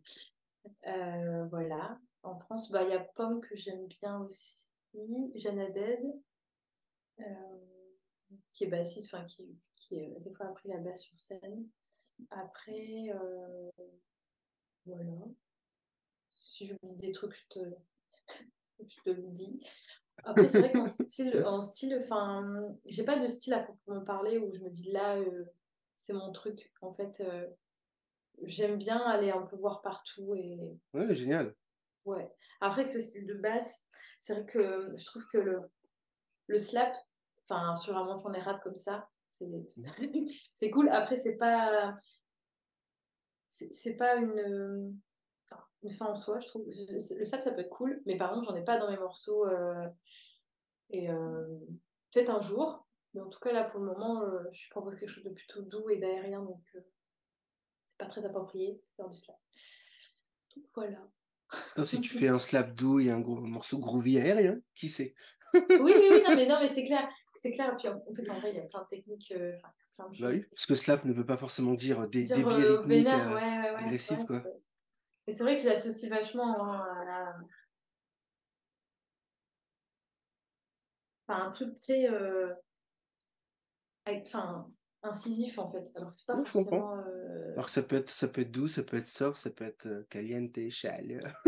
euh, 0.87 1.45
voilà. 1.47 1.99
En 2.23 2.37
France, 2.37 2.69
bah, 2.71 2.83
il 2.83 2.89
y 2.89 2.93
a 2.93 2.99
Pomme 3.15 3.41
que 3.41 3.55
j'aime 3.55 3.87
bien 3.87 4.19
aussi. 4.19 4.63
Jeanne 5.35 5.59
Aded, 5.59 5.99
euh, 7.19 7.23
qui 8.51 8.63
est 8.63 8.67
bassiste, 8.67 9.13
enfin, 9.13 9.23
qui, 9.25 9.55
qui 9.75 9.99
a 9.99 10.19
des 10.19 10.33
fois 10.33 10.47
a 10.47 10.51
pris 10.51 10.69
la 10.69 10.77
basse 10.77 11.03
sur 11.03 11.17
scène. 11.17 11.67
Après, 12.31 13.09
voilà. 14.85 15.21
Si 16.31 16.67
j'oublie 16.67 16.95
des 16.97 17.11
trucs, 17.11 17.33
je 17.33 17.47
te, 17.49 17.59
je 18.79 18.95
te 19.05 19.09
le 19.09 19.27
dis. 19.27 19.59
Après, 20.23 20.49
c'est 20.49 20.59
vrai 20.59 20.71
qu'en 20.73 20.85
style, 20.85 21.43
en 21.45 21.61
style, 21.61 21.97
enfin, 22.01 22.75
j'ai 22.85 23.03
pas 23.03 23.17
de 23.17 23.27
style 23.27 23.53
à 23.53 23.59
proprement 23.59 24.03
parler 24.03 24.37
où 24.37 24.51
je 24.51 24.59
me 24.59 24.69
dis 24.69 24.91
là, 24.91 25.17
c'est 26.09 26.15
mon 26.15 26.31
truc. 26.31 26.71
En 26.81 26.91
fait, 26.91 27.21
euh, 27.21 27.47
j'aime 28.41 28.77
bien 28.77 28.99
aller 28.99 29.29
un 29.29 29.43
peu 29.43 29.55
voir 29.57 29.81
partout. 29.81 30.33
Et... 30.35 30.75
Ouais, 30.93 31.15
génial. 31.15 31.55
Ouais. 32.05 32.27
Après, 32.61 32.83
que 32.83 32.89
ce 32.89 32.99
style 32.99 33.27
de 33.27 33.35
basse, 33.35 33.85
c'est 34.21 34.33
vrai 34.33 34.45
que 34.45 34.91
je 34.97 35.05
trouve 35.05 35.27
que 35.27 35.37
le, 35.37 35.61
le 36.47 36.57
slap, 36.57 36.95
enfin, 37.43 37.75
sur 37.75 37.95
un 37.95 38.05
manche 38.05 38.25
en 38.25 38.33
érable 38.33 38.59
comme 38.63 38.75
ça, 38.75 39.07
c'est 39.29 39.45
mhm. 39.45 40.71
cool. 40.73 40.89
Après, 40.89 41.15
c'est 41.15 41.37
pas. 41.37 41.95
C'est 43.51 43.95
pas 43.95 44.15
une, 44.15 44.95
une 45.81 45.91
fin 45.91 46.05
en 46.05 46.15
soi, 46.15 46.39
je 46.39 46.47
trouve. 46.47 46.65
Le 46.67 46.99
slap, 46.99 47.43
ça 47.43 47.51
peut 47.51 47.61
être 47.61 47.69
cool, 47.69 48.01
mais 48.05 48.17
par 48.17 48.31
contre, 48.31 48.49
j'en 48.49 48.55
ai 48.55 48.63
pas 48.63 48.77
dans 48.77 48.89
mes 48.89 48.97
morceaux. 48.97 49.45
Euh, 49.45 49.87
et 50.91 51.11
euh, 51.11 51.59
peut-être 52.11 52.29
un 52.29 52.41
jour, 52.41 52.87
mais 53.13 53.21
en 53.21 53.29
tout 53.29 53.39
cas, 53.39 53.51
là, 53.51 53.63
pour 53.63 53.79
le 53.79 53.87
moment, 53.87 54.21
euh, 54.23 54.43
je 54.51 54.69
propose 54.69 54.95
quelque 54.95 55.09
chose 55.09 55.23
de 55.23 55.31
plutôt 55.31 55.61
doux 55.63 55.89
et 55.89 55.97
d'aérien, 55.97 56.41
donc 56.41 56.61
euh, 56.75 56.79
c'est 57.85 57.97
pas 57.97 58.05
très 58.05 58.23
approprié 58.23 58.73
de 58.73 58.81
faire 58.95 59.09
du 59.09 59.17
slap. 59.17 59.37
Donc 60.55 60.65
voilà. 60.75 61.85
si 61.85 62.01
tu 62.01 62.09
fais 62.17 62.27
un 62.27 62.39
slap 62.39 62.73
doux 62.73 62.99
et 62.99 63.09
un, 63.09 63.19
gros, 63.19 63.39
morceau 63.39 63.79
groovy 63.79 64.19
aérien, 64.19 64.59
qui 64.75 64.89
sait? 64.89 65.15
Oui, 65.53 65.61
oui, 65.79 65.93
oui, 66.11 66.21
non, 66.27 66.35
mais, 66.35 66.45
non, 66.45 66.59
mais 66.59 66.67
c'est 66.67 66.85
clair. 66.85 67.09
C'est 67.35 67.51
clair. 67.51 67.75
Puis 67.77 67.87
en 67.87 67.99
fait, 68.15 68.29
en 68.29 68.39
vrai, 68.39 68.51
il 68.51 68.57
y 68.57 68.59
a 68.59 68.65
plein 68.65 68.83
de 68.83 68.87
techniques. 68.87 69.31
Euh, 69.31 69.53
plein 69.95 70.09
de 70.09 70.21
bah 70.21 70.29
oui, 70.31 70.45
parce 70.51 70.65
que 70.67 70.75
slap 70.75 71.05
ne 71.05 71.13
veut 71.13 71.25
pas 71.25 71.37
forcément 71.37 71.73
dire 71.73 72.07
des 72.07 72.25
rythmiques 72.31 73.07
agressifs. 73.07 74.25
Quoi. 74.25 74.43
Mais 75.25 75.33
c'est 75.33 75.43
vrai 75.43 75.55
que 75.55 75.63
j'associe 75.63 76.11
vachement 76.11 76.63
hein, 76.63 76.85
à 77.11 77.33
Enfin, 81.27 81.45
un 81.45 81.51
truc 81.51 81.75
très 81.75 82.07
enfin, 84.07 84.71
incisif 85.03 85.57
en 85.59 85.71
fait. 85.71 85.91
Alors 85.95 86.11
c'est 86.11 86.25
pas 86.25 86.43
forcément. 86.43 86.97
Euh, 86.97 87.53
Alors 87.53 87.69
ça 87.69 87.81
peut 87.81 87.95
être, 87.97 88.09
ça 88.09 88.27
peut 88.27 88.41
être 88.41 88.51
doux, 88.51 88.67
ça 88.67 88.83
peut 88.83 88.97
être 88.97 89.07
soft, 89.07 89.37
ça 89.37 89.49
peut 89.49 89.65
être 89.65 89.87
euh, 89.87 90.03
caliente, 90.09 90.57
chaleur. 90.69 91.41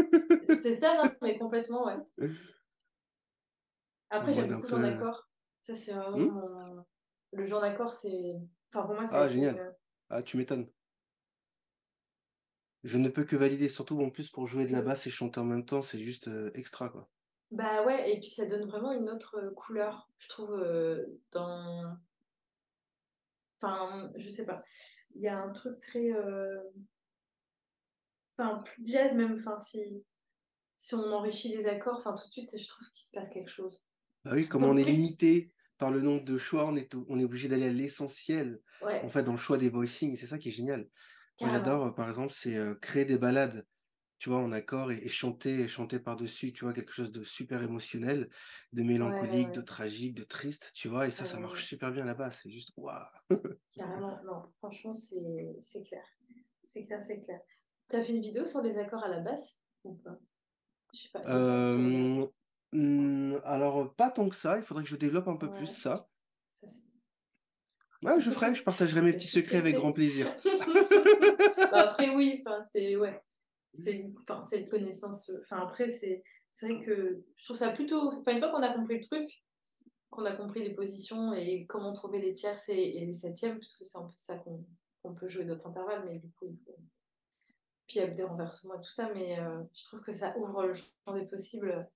c'est 0.64 0.80
ça, 0.80 1.04
non, 1.04 1.12
mais 1.22 1.38
complètement, 1.38 1.86
ouais. 1.86 2.30
Après, 4.10 4.34
j'aime 4.34 4.50
beaucoup 4.50 4.64
le 4.64 4.68
genre 4.68 4.80
d'accord. 4.82 5.30
Ça, 5.62 5.76
c'est 5.76 5.94
vraiment 5.94 6.18
hmm? 6.18 6.32
mon... 6.32 6.86
Le 7.34 7.46
genre 7.46 7.62
d'accord, 7.62 7.94
c'est. 7.94 8.36
Enfin, 8.74 8.86
pour 8.86 8.96
moi, 8.96 9.06
c'est. 9.06 9.16
Ah, 9.16 9.30
génial. 9.30 9.58
Euh, 9.58 9.72
ah, 10.10 10.24
tu 10.24 10.38
m'étonnes. 10.38 10.70
Je 12.84 12.98
ne 12.98 13.10
peux 13.10 13.24
que 13.24 13.36
valider, 13.36 13.70
surtout 13.70 14.02
en 14.02 14.10
plus 14.10 14.30
pour 14.30 14.48
jouer 14.48 14.66
de 14.66 14.72
la 14.72 14.82
basse 14.82 15.06
et 15.06 15.12
chanter 15.12 15.40
en 15.40 15.46
même 15.46 15.66
temps, 15.66 15.84
c'est 15.84 16.00
juste 16.00 16.30
extra, 16.56 16.90
quoi. 16.90 17.08
Bah 17.52 17.86
ouais, 17.86 18.12
et 18.12 18.20
puis 18.20 18.30
ça 18.30 18.46
donne 18.46 18.66
vraiment 18.66 18.92
une 18.92 19.10
autre 19.10 19.54
couleur, 19.56 20.10
je 20.18 20.30
trouve, 20.30 20.60
dans 21.32 21.96
Enfin, 23.62 24.12
je 24.16 24.30
sais 24.30 24.46
pas. 24.46 24.64
Il 25.16 25.22
y 25.22 25.28
a 25.28 25.38
un 25.38 25.52
truc 25.52 25.80
très. 25.80 26.12
Euh, 26.12 26.60
enfin, 28.38 28.60
plus 28.60 28.86
jazz 28.86 29.14
même. 29.14 29.36
Enfin, 29.40 29.60
si, 29.60 30.04
si 30.78 30.96
on 30.96 31.12
enrichit 31.12 31.50
les 31.50 31.68
accords, 31.68 31.98
enfin, 31.98 32.14
tout 32.14 32.28
de 32.28 32.32
suite, 32.32 32.58
je 32.58 32.68
trouve 32.68 32.88
qu'il 32.92 33.06
se 33.06 33.12
passe 33.12 33.30
quelque 33.30 33.52
chose. 33.52 33.84
Bah 34.26 34.32
oui, 34.34 34.48
comme 34.48 34.64
on 34.64 34.78
est 34.78 34.84
limité 34.84 35.54
par 35.78 35.92
le 35.92 36.02
nombre 36.02 36.24
de 36.24 36.38
choix, 36.38 36.68
on 36.68 36.76
est, 36.76 36.94
on 37.10 37.20
est 37.20 37.24
obligé 37.24 37.48
d'aller 37.48 37.68
à 37.68 37.72
l'essentiel. 37.72 38.62
En 38.82 39.10
fait, 39.10 39.24
dans 39.24 39.32
le 39.32 39.38
choix 39.38 39.58
des 39.58 39.70
voicings, 39.70 40.16
c'est 40.16 40.28
ça 40.28 40.38
qui 40.38 40.50
est 40.50 40.54
génial. 40.54 40.88
J'adore, 41.40 41.96
par 41.96 42.08
exemple, 42.08 42.32
c'est 42.32 42.56
euh, 42.56 42.76
créer 42.76 43.06
des 43.06 43.18
balades 43.18 43.66
tu 44.22 44.30
vois, 44.30 44.38
en 44.38 44.52
accord 44.52 44.92
et, 44.92 45.08
chanter, 45.08 45.62
et 45.62 45.68
chanter 45.68 46.00
par-dessus, 46.00 46.54
tu 46.54 46.64
vois, 46.64 46.76
quelque 46.76 46.94
chose 46.94 47.12
de 47.12 47.24
super 47.24 47.64
émotionnel, 47.64 48.30
de 48.72 48.84
mélancolique, 48.84 49.52
de 49.52 49.62
tragique, 49.62 50.14
de 50.14 50.22
triste, 50.22 50.70
tu 50.76 50.90
vois, 50.90 51.08
et 51.08 51.12
ça, 51.12 51.26
ça 51.26 51.40
marche 51.40 51.66
super 51.66 51.92
bien 51.92 52.06
là-bas, 52.06 52.30
c'est 52.30 52.52
juste 52.52 52.72
waouh! 52.78 53.04
Carrément, 53.76 54.22
non, 54.24 54.44
franchement, 54.60 54.94
c'est 54.94 55.84
clair. 55.88 56.06
C'est 56.62 56.86
clair, 56.86 57.02
c'est 57.02 57.24
clair. 57.24 57.40
Tu 57.90 57.96
as 57.96 58.04
fait 58.04 58.14
une 58.14 58.22
vidéo 58.22 58.46
sur 58.46 58.62
les 58.62 58.78
accords 58.78 59.04
à 59.04 59.08
la 59.08 59.22
basse 59.22 59.58
ou 59.84 59.96
pas? 59.96 60.20
Je 60.94 61.00
sais 61.00 61.10
pas. 61.12 61.24
Euh, 61.26 62.28
hmm, 62.74 63.38
alors, 63.44 63.92
pas 63.96 64.12
tant 64.12 64.30
que 64.30 64.36
ça, 64.36 64.60
il 64.60 64.64
faudrait 64.64 64.84
que 64.84 64.90
je 64.92 64.98
développe 64.98 65.30
un 65.30 65.38
peu 65.38 65.52
plus 65.52 65.66
ça. 65.66 66.08
ça 66.54 66.68
ouais, 68.04 68.22
je 68.22 68.30
ferai, 68.30 68.54
je 68.54 68.62
partagerai 68.62 69.02
mes 69.02 69.14
petits 69.18 69.28
secrets 69.28 69.58
avec 69.58 69.78
grand 69.78 69.94
plaisir. 69.94 70.32
Bah, 71.72 71.90
après, 71.90 72.14
oui, 72.14 72.44
c'est 72.74 72.98
ouais 72.98 73.22
c'est 73.74 73.94
une, 73.94 74.16
une 74.54 74.70
connaissance. 74.70 75.32
Enfin, 75.40 75.58
après, 75.58 75.90
c'est 75.90 76.24
vrai 76.62 76.84
que 76.84 77.24
je 77.36 77.46
trouve 77.46 77.58
ça 77.58 77.70
plutôt. 77.70 78.08
Enfin, 78.08 78.34
une 78.34 78.40
fois 78.40 78.50
qu'on 78.50 78.64
a 78.64 78.74
compris 78.74 78.96
le 78.96 79.04
truc, 79.04 79.28
qu'on 80.10 80.26
a 80.26 80.36
compris 80.36 80.62
les 80.62 80.74
positions 80.74 81.34
et 81.34 81.66
comment 81.68 81.94
trouver 81.94 82.20
les 82.20 82.34
tierces 82.34 82.70
et, 82.70 83.06
les 83.06 83.14
septièmes, 83.14 83.58
parce 83.58 83.76
que 83.76 83.86
c'est 83.86 83.98
un 83.98 84.06
peu 84.06 84.18
ça 84.18 84.38
qu'on 84.38 85.14
peut 85.16 85.30
jouer 85.30 85.46
d'autres 85.46 85.68
intervalles, 85.68 86.04
mais 86.06 86.20
du 86.20 86.30
coup, 86.32 86.46
il 86.46 86.58
faut. 86.66 86.78
Puis 87.88 88.00
il 88.00 88.04
y 88.04 88.06
a 88.06 88.08
des 88.08 88.24
renversements 88.24 88.76
et 88.76 88.82
tout 88.82 88.92
ça, 88.92 89.10
mais 89.14 89.40
euh, 89.40 89.64
je 89.74 89.84
trouve 89.84 90.02
que 90.02 90.12
ça 90.12 90.38
ouvre 90.38 90.66
le 90.68 90.74
champ 90.74 91.14
des 91.14 91.26
possibles. 91.26 91.90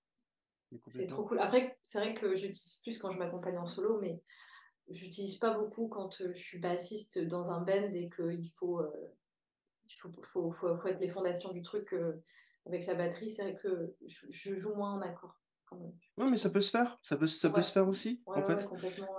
C'est 0.88 1.08
trop 1.08 1.24
cool. 1.24 1.40
Après, 1.40 1.78
c'est 1.84 2.00
vrai 2.00 2.14
que 2.14 2.36
j'utilise 2.36 2.82
plus 2.84 2.98
quand 2.98 3.12
je 3.12 3.18
m'accompagne 3.18 3.58
en 3.58 3.66
solo, 3.66 4.00
mais 4.02 4.22
j'utilise 4.90 5.38
pas 5.38 5.58
beaucoup 5.58 5.88
quand 5.88 6.20
euh, 6.22 6.34
je 6.34 6.42
suis 6.42 6.60
bassiste 6.60 7.20
dans 7.20 7.50
un 7.50 7.62
band 7.62 7.94
et 7.94 8.10
qu'il 8.10 8.52
faut. 8.58 8.80
Euh, 8.80 8.92
il 9.90 10.00
faut, 10.00 10.12
faut, 10.24 10.52
faut, 10.52 10.88
être 10.88 11.00
les 11.00 11.10
fondations 11.10 11.52
du 11.52 11.62
truc 11.62 11.94
euh, 11.94 12.14
avec 12.66 12.86
la 12.86 12.96
batterie. 12.96 13.32
C'est 13.32 13.44
vrai 13.44 13.56
que 13.62 13.96
je, 14.06 14.56
joue 14.56 14.74
moins 14.76 14.94
en 14.94 15.02
accord. 15.02 15.40
quand 15.66 15.78
même. 15.78 15.94
Ouais, 16.18 16.30
mais 16.30 16.38
ça 16.38 16.50
peut 16.50 16.62
se 16.62 16.72
faire. 16.72 16.98
Ça 17.04 17.18
peut, 17.18 17.28
ça 17.28 17.50
peut 17.50 17.62
se 17.62 17.72
faire 17.72 17.88
aussi, 17.88 18.22
Ouais, 18.28 18.38
en 18.38 18.46
fait. 18.46 18.68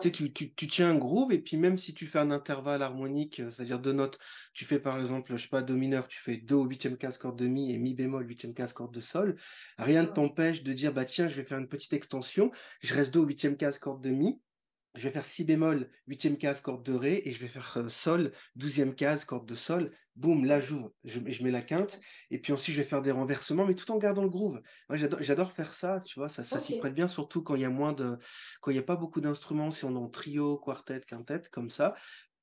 Tu 0.00 0.12
tu, 0.12 0.32
tu, 0.32 0.54
tu 0.54 0.66
tiens 0.66 0.90
un 0.90 0.94
groove 0.96 1.32
et 1.32 1.38
puis 1.38 1.56
même 1.56 1.78
si 1.78 1.94
tu 1.94 2.06
fais 2.06 2.18
un 2.18 2.30
intervalle 2.30 2.82
harmonique, 2.82 3.40
euh, 3.40 3.50
c'est-à-dire 3.50 3.80
deux 3.80 3.92
notes, 3.92 4.18
tu 4.54 4.64
fais 4.64 4.78
par 4.78 4.98
exemple, 4.98 5.32
je 5.36 5.42
sais 5.42 5.48
pas, 5.48 5.62
do 5.62 5.74
mineur, 5.74 6.08
tu 6.08 6.18
fais 6.18 6.36
do 6.36 6.64
huitième 6.64 6.96
quinze 6.96 7.18
corde 7.18 7.38
de 7.38 7.46
mi 7.46 7.72
et 7.72 7.78
mi 7.78 7.94
bémol 7.94 8.26
huitième 8.26 8.54
quinze 8.54 8.72
corde 8.72 8.94
de 8.94 9.00
sol, 9.00 9.36
rien 9.78 10.02
ne 10.02 10.08
t'empêche 10.08 10.62
de 10.62 10.72
dire, 10.72 10.92
bah 10.92 11.04
tiens, 11.04 11.28
je 11.28 11.36
vais 11.36 11.44
faire 11.44 11.58
une 11.58 11.68
petite 11.68 11.92
extension, 11.92 12.50
je 12.80 12.94
reste 12.94 13.12
do 13.12 13.22
huitième 13.24 13.56
quinze 13.56 13.78
corde 13.78 14.02
de 14.02 14.10
mi, 14.10 14.40
je 14.96 15.02
vais 15.02 15.10
faire 15.10 15.24
si 15.24 15.44
bémol 15.44 15.88
huitième 16.06 16.36
case 16.36 16.60
corde 16.60 16.82
de 16.82 16.94
ré 16.94 17.22
et 17.24 17.32
je 17.32 17.40
vais 17.40 17.48
faire 17.48 17.74
euh, 17.76 17.88
sol 17.88 18.32
douzième 18.54 18.94
case 18.94 19.24
corde 19.24 19.46
de 19.46 19.54
sol, 19.54 19.92
boum, 20.14 20.44
là 20.44 20.60
j'ouvre, 20.60 20.92
je, 21.04 21.20
je 21.26 21.42
mets 21.44 21.50
la 21.50 21.62
quinte 21.62 22.00
et 22.30 22.40
puis 22.40 22.52
ensuite 22.52 22.74
je 22.74 22.80
vais 22.80 22.88
faire 22.88 23.02
des 23.02 23.10
renversements, 23.10 23.66
mais 23.66 23.74
tout 23.74 23.90
en 23.90 23.98
gardant 23.98 24.22
le 24.22 24.30
groove. 24.30 24.60
Moi 24.88 24.98
j'adore, 24.98 25.52
faire 25.52 25.74
ça, 25.74 26.00
tu 26.00 26.18
vois, 26.18 26.28
ça, 26.28 26.44
ça 26.44 26.60
s'y 26.60 26.78
prête 26.78 26.94
bien, 26.94 27.08
surtout 27.08 27.42
quand 27.42 27.54
il 27.54 27.62
y 27.62 27.66
a 27.66 27.70
moins 27.70 27.92
de, 27.92 28.18
quand 28.60 28.70
il 28.70 28.74
n'y 28.74 28.80
a 28.80 28.84
pas 28.84 28.96
beaucoup 28.96 29.20
d'instruments, 29.20 29.70
si 29.70 29.84
on 29.84 29.94
est 29.94 29.98
en 29.98 30.08
trio, 30.08 30.58
quartet, 30.58 31.00
quintet, 31.00 31.42
comme 31.50 31.70
ça. 31.70 31.94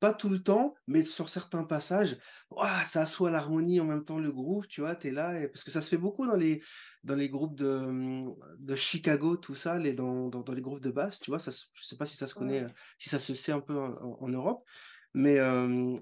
Pas 0.03 0.13
tout 0.13 0.27
le 0.27 0.43
temps, 0.43 0.75
mais 0.85 1.05
sur 1.05 1.29
certains 1.29 1.63
passages, 1.63 2.17
ouah, 2.51 2.83
ça 2.83 3.03
assoit 3.03 3.31
l'harmonie 3.31 3.79
en 3.79 3.85
même 3.85 4.03
temps 4.03 4.19
le 4.19 4.33
groove, 4.33 4.67
tu 4.67 4.81
vois, 4.81 4.95
tu 4.97 5.07
es 5.07 5.11
là, 5.11 5.39
et- 5.39 5.47
parce 5.47 5.63
que 5.63 5.71
ça 5.71 5.81
se 5.81 5.87
fait 5.87 5.95
beaucoup 5.97 6.27
dans 6.27 6.35
les, 6.35 6.61
dans 7.05 7.15
les 7.15 7.29
groupes 7.29 7.55
de, 7.55 7.65
hum, 7.69 8.35
de 8.59 8.75
Chicago, 8.75 9.37
tout 9.37 9.55
ça, 9.55 9.77
les, 9.79 9.93
dans, 9.93 10.27
dans, 10.27 10.41
dans 10.41 10.51
les 10.51 10.61
groupes 10.61 10.81
de 10.81 10.91
basse, 10.91 11.21
tu 11.21 11.31
vois, 11.31 11.39
ça, 11.39 11.51
se- 11.51 11.67
je 11.75 11.85
sais 11.85 11.95
pas 11.95 12.05
si 12.05 12.17
ça 12.17 12.27
se 12.27 12.35
connaît, 12.35 12.63
Ouais. 12.63 12.65
euh, 12.65 12.73
si 12.99 13.07
ça 13.07 13.17
se 13.17 13.33
sait 13.33 13.53
un 13.53 13.61
peu 13.61 13.77
en, 13.79 14.27
Europe, 14.27 14.65
mais 15.13 15.39
euh, 15.39 15.95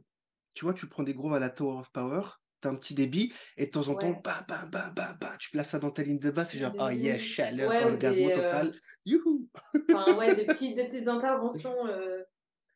tu 0.56 0.66
vois, 0.66 0.74
tu 0.74 0.88
prends 0.88 1.04
des 1.04 1.14
grooves 1.14 1.36
à 1.36 1.40
la 1.40 1.52
Tower 1.52 1.82
of 1.82 1.92
Power, 1.92 2.24
tu 2.64 2.68
as 2.70 2.72
un 2.72 2.76
petit 2.78 2.96
débit, 2.96 3.32
et 3.56 3.68
de 3.68 3.72
temps 3.72 3.88
en 3.88 3.94
temps, 3.94 4.20
bah, 4.24 4.44
bah, 4.48 4.68
bah, 4.72 4.92
bah, 4.96 5.16
bah, 5.22 5.36
tu 5.40 5.52
places 5.52 5.70
ça 5.70 5.80
dans 5.80 5.92
ta 5.92 6.02
ligne 6.02 6.18
de 6.18 6.32
basse, 6.32 6.54
c'est 6.54 6.58
genre, 6.58 6.74
oh 6.80 6.90
yeah, 6.90 7.20
chaleur, 7.20 7.70
Ouais, 7.70 7.84
ou 7.84 7.94
orgasme 7.94 8.22
euh, 8.22 8.34
total, 8.34 8.74
youhou! 9.06 9.48
Enfin, 9.94 10.18
ouais, 10.18 10.36
des, 10.36 10.46
petits, 10.48 10.74
des 10.74 10.86
petites 10.86 11.08
interventions, 11.08 11.86
euh, 11.86 12.24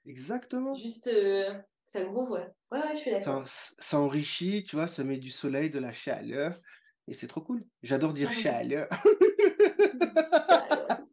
Exactement. 0.05 0.73
juste, 0.73 1.07
euh, 1.07 1.53
ça 1.85 2.03
groove, 2.03 2.31
ouais. 2.31 2.47
Ouais, 2.71 2.79
ouais, 2.79 2.95
je 2.95 2.99
suis 2.99 3.11
Ça, 3.19 3.31
d'accord. 3.31 3.47
ça 3.47 3.99
enrichit, 3.99 4.63
tu 4.63 4.75
vois, 4.75 4.87
ça 4.87 5.03
met 5.03 5.17
du 5.17 5.31
soleil, 5.31 5.69
de 5.69 5.79
la 5.79 5.93
chaleur, 5.93 6.59
et 7.07 7.13
c'est 7.13 7.27
trop 7.27 7.41
cool. 7.41 7.65
J'adore 7.83 8.13
dire 8.13 8.31
chaleur. 8.31 8.87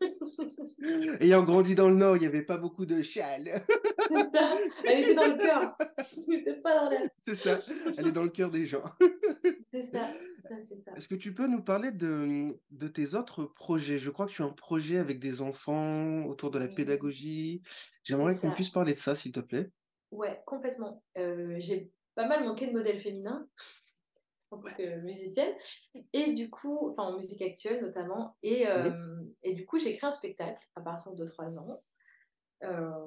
Ayant 1.20 1.42
grandi 1.44 1.74
dans 1.74 1.88
le 1.88 1.94
Nord, 1.94 2.16
il 2.16 2.20
n'y 2.20 2.26
avait 2.26 2.44
pas 2.44 2.58
beaucoup 2.58 2.86
de 2.86 3.02
chaleur. 3.02 3.60
Elle 4.84 5.00
était 5.00 5.14
dans 5.14 5.28
le 5.28 5.36
cœur. 5.36 5.76
Elle 6.28 6.62
pas 6.62 6.80
dans 6.80 6.90
l'air. 6.90 7.08
C'est 7.20 7.34
ça, 7.34 7.58
elle 7.96 8.08
est 8.08 8.12
dans 8.12 8.22
le 8.22 8.28
cœur 8.28 8.50
des 8.50 8.66
gens. 8.66 8.82
C'est 9.72 9.82
ça, 9.82 10.10
c'est. 10.48 10.96
Est-ce 10.96 11.08
que 11.08 11.14
tu 11.14 11.32
peux 11.34 11.46
nous 11.46 11.62
parler 11.62 11.90
de, 11.92 12.48
de 12.70 12.88
tes 12.88 13.14
autres 13.14 13.44
projets? 13.44 13.98
Je 13.98 14.10
crois 14.10 14.26
que 14.26 14.32
tu 14.32 14.42
as 14.42 14.46
un 14.46 14.52
projet 14.52 14.98
avec 14.98 15.18
des 15.18 15.40
enfants 15.40 16.24
autour 16.24 16.50
de 16.50 16.58
la 16.58 16.66
Oui. 16.66 16.74
pédagogie. 16.74 17.62
J'aimerais 18.02 18.36
qu'on 18.36 18.50
puisse 18.52 18.70
parler 18.70 18.92
de 18.94 18.98
ça, 18.98 19.14
s'il 19.14 19.32
te 19.32 19.40
plaît. 19.40 19.70
Ouais, 20.10 20.42
complètement. 20.46 21.02
Euh, 21.16 21.54
j'ai 21.58 21.90
pas 22.14 22.26
mal 22.26 22.44
manqué 22.44 22.66
de 22.66 22.72
modèles 22.72 23.00
féminins 23.00 23.46
en 24.52 24.58
tant 24.58 24.74
que 24.74 25.00
musicienne. 25.00 25.54
Et 26.12 26.32
du 26.32 26.50
coup, 26.50 26.90
enfin 26.90 27.04
en 27.04 27.16
musique 27.16 27.42
actuelle 27.42 27.80
notamment. 27.82 28.36
Et, 28.42 28.66
euh, 28.68 28.90
et 29.42 29.54
du 29.54 29.66
coup, 29.66 29.78
j'ai 29.78 29.96
créé 29.96 30.08
un 30.08 30.12
spectacle 30.12 30.62
à 30.76 30.80
partir 30.80 31.12
de 31.14 31.24
3 31.24 31.58
ans. 31.58 31.82
Euh, 32.64 33.06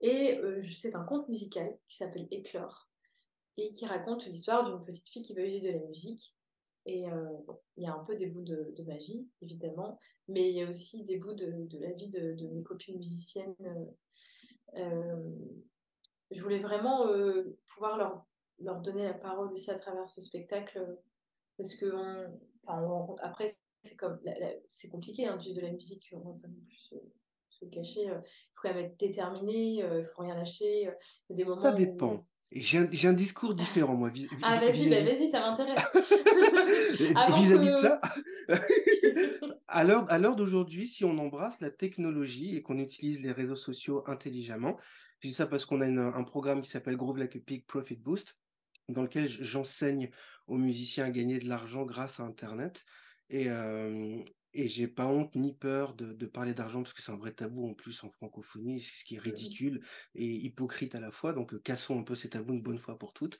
et 0.00 0.38
euh, 0.38 0.62
c'est 0.62 0.94
un 0.94 1.04
conte 1.04 1.28
musical 1.28 1.78
qui 1.88 1.96
s'appelle 1.96 2.28
Éclore 2.30 2.90
et 3.56 3.72
qui 3.72 3.86
raconte 3.86 4.26
l'histoire 4.26 4.64
d'une 4.68 4.84
petite 4.84 5.08
fille 5.08 5.22
qui 5.22 5.34
veut 5.34 5.44
vivre 5.44 5.66
de 5.66 5.72
la 5.72 5.86
musique. 5.86 6.34
Et 6.88 7.06
bon, 7.46 7.58
il 7.76 7.82
y 7.82 7.88
a 7.88 7.94
un 7.94 8.04
peu 8.04 8.14
des 8.14 8.26
bouts 8.26 8.44
de, 8.44 8.72
de 8.76 8.82
ma 8.84 8.96
vie, 8.96 9.28
évidemment, 9.42 9.98
mais 10.28 10.50
il 10.50 10.56
y 10.56 10.62
a 10.62 10.68
aussi 10.68 11.04
des 11.04 11.16
bouts 11.16 11.34
de, 11.34 11.66
de 11.66 11.78
la 11.80 11.90
vie 11.90 12.08
de, 12.08 12.34
de 12.34 12.46
mes 12.46 12.62
copines 12.62 12.96
musiciennes. 12.96 13.56
je 16.30 16.42
voulais 16.42 16.58
vraiment 16.58 17.06
euh, 17.08 17.58
pouvoir 17.68 17.96
leur, 17.96 18.25
leur 18.60 18.80
donner 18.80 19.04
la 19.04 19.14
parole 19.14 19.52
aussi 19.52 19.70
à 19.70 19.74
travers 19.78 20.08
ce 20.08 20.20
spectacle, 20.22 20.78
euh, 20.78 20.94
parce 21.58 21.74
que 21.74 21.86
on, 21.94 22.38
enfin, 22.66 22.82
on 22.82 23.14
après, 23.16 23.54
c'est 23.82 23.96
comme 23.96 24.18
c'est 24.68 24.88
compliqué 24.88 25.26
hein, 25.26 25.36
de 25.36 25.42
vivre 25.42 25.56
de 25.56 25.66
la 25.66 25.72
musique, 25.72 26.08
on 26.12 26.18
va 26.18 26.32
pas 26.40 26.48
non 26.48 26.60
plus 26.66 26.78
se, 26.78 26.94
se 27.50 27.64
cacher. 27.66 28.08
euh, 28.10 28.18
Il 28.24 28.52
faut 28.54 28.60
quand 28.62 28.74
même 28.74 28.84
être 28.84 28.98
déterminé, 28.98 29.82
euh, 29.82 30.00
il 30.00 30.04
faut 30.04 30.22
rien 30.22 30.34
lâcher. 30.34 30.82
Il 31.28 31.36
y 31.38 31.42
a 31.42 31.44
des 31.44 31.50
Ça 31.50 31.70
moments 31.70 31.74
où- 31.76 31.78
dépend. 31.78 32.26
J'ai 32.52 32.78
un, 32.78 32.88
j'ai 32.92 33.08
un 33.08 33.12
discours 33.12 33.54
différent, 33.54 33.96
moi, 33.96 34.08
vis- 34.08 34.28
Ah, 34.40 34.54
vas-y, 34.60 34.88
bah, 34.88 35.00
vas-y, 35.02 35.28
ça 35.28 35.40
m'intéresse. 35.40 35.82
vis-à-vis 37.34 37.66
que- 37.66 37.70
de 37.70 37.74
ça. 37.74 38.00
À 39.68 39.82
l'heure, 39.84 40.06
à 40.10 40.18
l'heure 40.18 40.36
d'aujourd'hui, 40.36 40.86
si 40.86 41.04
on 41.04 41.18
embrasse 41.18 41.60
la 41.60 41.70
technologie 41.70 42.56
et 42.56 42.62
qu'on 42.62 42.78
utilise 42.78 43.20
les 43.20 43.32
réseaux 43.32 43.56
sociaux 43.56 44.04
intelligemment, 44.06 44.76
je 45.20 45.28
dis 45.28 45.34
ça 45.34 45.46
parce 45.48 45.64
qu'on 45.64 45.80
a 45.80 45.86
une- 45.86 45.98
un 45.98 46.22
programme 46.22 46.62
qui 46.62 46.70
s'appelle 46.70 46.96
Groove 46.96 47.18
Like 47.18 47.34
a 47.36 47.40
Pig 47.40 47.66
Profit 47.66 47.96
Boost, 47.96 48.36
dans 48.88 49.02
lequel 49.02 49.28
j'enseigne 49.28 50.10
aux 50.46 50.58
musiciens 50.58 51.06
à 51.06 51.10
gagner 51.10 51.38
de 51.38 51.48
l'argent 51.48 51.84
grâce 51.84 52.20
à 52.20 52.24
Internet. 52.24 52.84
Et, 53.28 53.50
euh, 53.50 54.22
et 54.52 54.68
j'ai 54.68 54.88
pas 54.88 55.06
honte 55.08 55.34
ni 55.34 55.54
peur 55.56 55.94
de, 55.94 56.12
de 56.12 56.26
parler 56.26 56.54
d'argent 56.54 56.82
parce 56.82 56.94
que 56.94 57.02
c'est 57.02 57.12
un 57.12 57.16
vrai 57.16 57.32
tabou 57.32 57.68
en 57.68 57.74
plus 57.74 58.02
en 58.04 58.10
francophonie, 58.10 58.80
c'est 58.80 59.00
ce 59.00 59.04
qui 59.04 59.16
est 59.16 59.18
ridicule 59.18 59.84
et 60.14 60.26
hypocrite 60.26 60.94
à 60.94 61.00
la 61.00 61.10
fois. 61.10 61.32
Donc 61.32 61.52
euh, 61.54 61.60
cassons 61.60 61.98
un 61.98 62.04
peu 62.04 62.14
ces 62.14 62.30
tabous 62.30 62.54
une 62.54 62.62
bonne 62.62 62.78
fois 62.78 62.98
pour 62.98 63.12
toutes. 63.12 63.38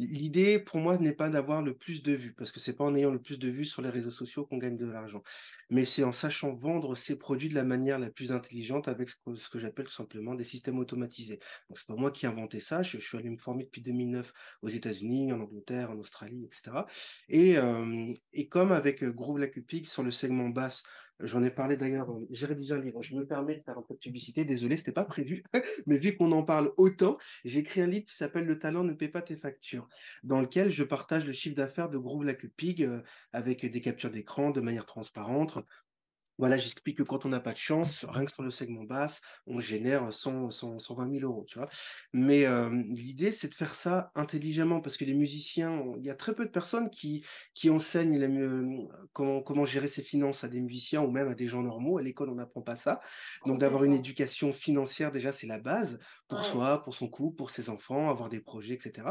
L'idée 0.00 0.58
pour 0.58 0.78
moi 0.78 0.96
n'est 0.96 1.12
pas 1.12 1.28
d'avoir 1.28 1.60
le 1.60 1.74
plus 1.74 2.02
de 2.02 2.12
vues, 2.12 2.32
parce 2.32 2.50
que 2.50 2.58
c'est 2.58 2.72
pas 2.72 2.84
en 2.84 2.94
ayant 2.94 3.10
le 3.10 3.20
plus 3.20 3.38
de 3.38 3.50
vues 3.50 3.66
sur 3.66 3.82
les 3.82 3.90
réseaux 3.90 4.10
sociaux 4.10 4.46
qu'on 4.46 4.56
gagne 4.56 4.78
de 4.78 4.90
l'argent, 4.90 5.22
mais 5.68 5.84
c'est 5.84 6.04
en 6.04 6.12
sachant 6.12 6.54
vendre 6.54 6.94
ses 6.94 7.18
produits 7.18 7.50
de 7.50 7.54
la 7.54 7.64
manière 7.64 7.98
la 7.98 8.08
plus 8.08 8.32
intelligente 8.32 8.88
avec 8.88 9.10
ce 9.10 9.48
que, 9.50 9.58
j'appelle 9.58 9.84
tout 9.84 9.92
simplement 9.92 10.34
des 10.34 10.44
systèmes 10.44 10.78
automatisés. 10.78 11.38
Donc 11.68 11.76
c'est 11.76 11.86
pas 11.86 11.96
moi 11.96 12.10
qui 12.10 12.24
ai 12.24 12.30
inventé 12.30 12.60
ça, 12.60 12.82
je, 12.82 12.96
suis 12.96 13.18
allé 13.18 13.28
me 13.28 13.36
former 13.36 13.64
depuis 13.64 13.82
2009 13.82 14.32
aux 14.62 14.68
États-Unis, 14.68 15.34
en 15.34 15.40
Angleterre, 15.40 15.90
en 15.90 15.98
Australie, 15.98 16.46
etc. 16.46 16.78
Et, 17.28 17.58
euh, 17.58 18.10
et 18.32 18.48
comme 18.48 18.72
avec 18.72 19.02
euh, 19.02 19.12
Groove 19.12 19.46
Pig 19.66 19.86
sur 19.86 20.02
le 20.02 20.10
segment 20.10 20.48
basse, 20.48 20.84
j'en 21.22 21.42
ai 21.42 21.50
parlé 21.50 21.76
d'ailleurs, 21.76 22.08
j'ai 22.30 22.46
rédigé 22.46 22.74
un 22.74 22.80
livre, 22.80 23.02
je 23.02 23.14
me 23.14 23.26
permets 23.26 23.56
de 23.56 23.62
faire 23.62 23.78
un 23.78 23.82
peu 23.82 23.94
de 23.94 23.98
publicité, 23.98 24.44
désolé, 24.44 24.76
c'était 24.76 24.92
pas 24.92 25.04
prévu, 25.04 25.44
mais 25.86 25.98
vu 25.98 26.16
qu'on 26.16 26.32
en 26.32 26.42
parle 26.42 26.72
autant, 26.76 27.18
j'ai 27.44 27.60
écrit 27.60 27.80
un 27.80 27.86
livre 27.86 28.06
qui 28.06 28.16
s'appelle 28.16 28.44
Le 28.44 28.58
talent 28.58 28.84
ne 28.84 28.92
paie 28.92 29.08
pas 29.08 29.22
tes 29.22 29.36
factures 29.36 29.88
dans 30.22 30.40
lequel 30.40 30.70
je 30.70 30.82
partage 30.82 31.24
le 31.24 31.32
chiffre 31.32 31.56
d'affaires 31.56 31.88
de 31.88 31.98
Groove 31.98 32.24
Like 32.24 32.44
a 32.44 32.48
Pig 32.56 32.82
euh, 32.82 33.02
avec 33.32 33.64
des 33.64 33.80
captures 33.80 34.10
d'écran 34.10 34.50
de 34.50 34.60
manière 34.60 34.86
transparente. 34.86 35.58
Voilà, 36.40 36.56
j'explique 36.56 36.96
que 36.96 37.02
quand 37.02 37.26
on 37.26 37.28
n'a 37.28 37.38
pas 37.38 37.52
de 37.52 37.58
chance, 37.58 38.06
rien 38.08 38.24
que 38.24 38.32
sur 38.32 38.42
le 38.42 38.50
segment 38.50 38.84
basse, 38.84 39.20
on 39.46 39.60
génère 39.60 40.12
100, 40.12 40.50
100, 40.50 40.78
120 40.78 41.18
000 41.18 41.30
euros, 41.30 41.44
tu 41.46 41.58
vois. 41.58 41.68
Mais 42.14 42.46
euh, 42.46 42.70
l'idée, 42.88 43.30
c'est 43.30 43.48
de 43.48 43.54
faire 43.54 43.74
ça 43.74 44.10
intelligemment 44.14 44.80
parce 44.80 44.96
que 44.96 45.04
les 45.04 45.12
musiciens, 45.12 45.84
il 45.98 46.06
y 46.06 46.08
a 46.08 46.14
très 46.14 46.34
peu 46.34 46.46
de 46.46 46.50
personnes 46.50 46.88
qui, 46.88 47.26
qui 47.52 47.68
enseignent 47.68 48.18
euh, 48.22 48.88
comment, 49.12 49.42
comment 49.42 49.66
gérer 49.66 49.86
ses 49.86 50.00
finances 50.00 50.42
à 50.42 50.48
des 50.48 50.62
musiciens 50.62 51.02
ou 51.02 51.10
même 51.10 51.28
à 51.28 51.34
des 51.34 51.46
gens 51.46 51.62
normaux. 51.62 51.98
À 51.98 52.02
l'école, 52.02 52.30
on 52.30 52.36
n'apprend 52.36 52.62
pas 52.62 52.76
ça. 52.76 53.00
Donc, 53.44 53.58
d'avoir 53.58 53.84
une 53.84 53.92
éducation 53.92 54.50
financière, 54.54 55.12
déjà, 55.12 55.32
c'est 55.32 55.46
la 55.46 55.60
base 55.60 55.98
pour 56.26 56.42
soi, 56.42 56.82
pour 56.82 56.94
son 56.94 57.08
couple, 57.08 57.36
pour 57.36 57.50
ses 57.50 57.68
enfants, 57.68 58.08
avoir 58.08 58.30
des 58.30 58.40
projets, 58.40 58.72
etc. 58.72 59.08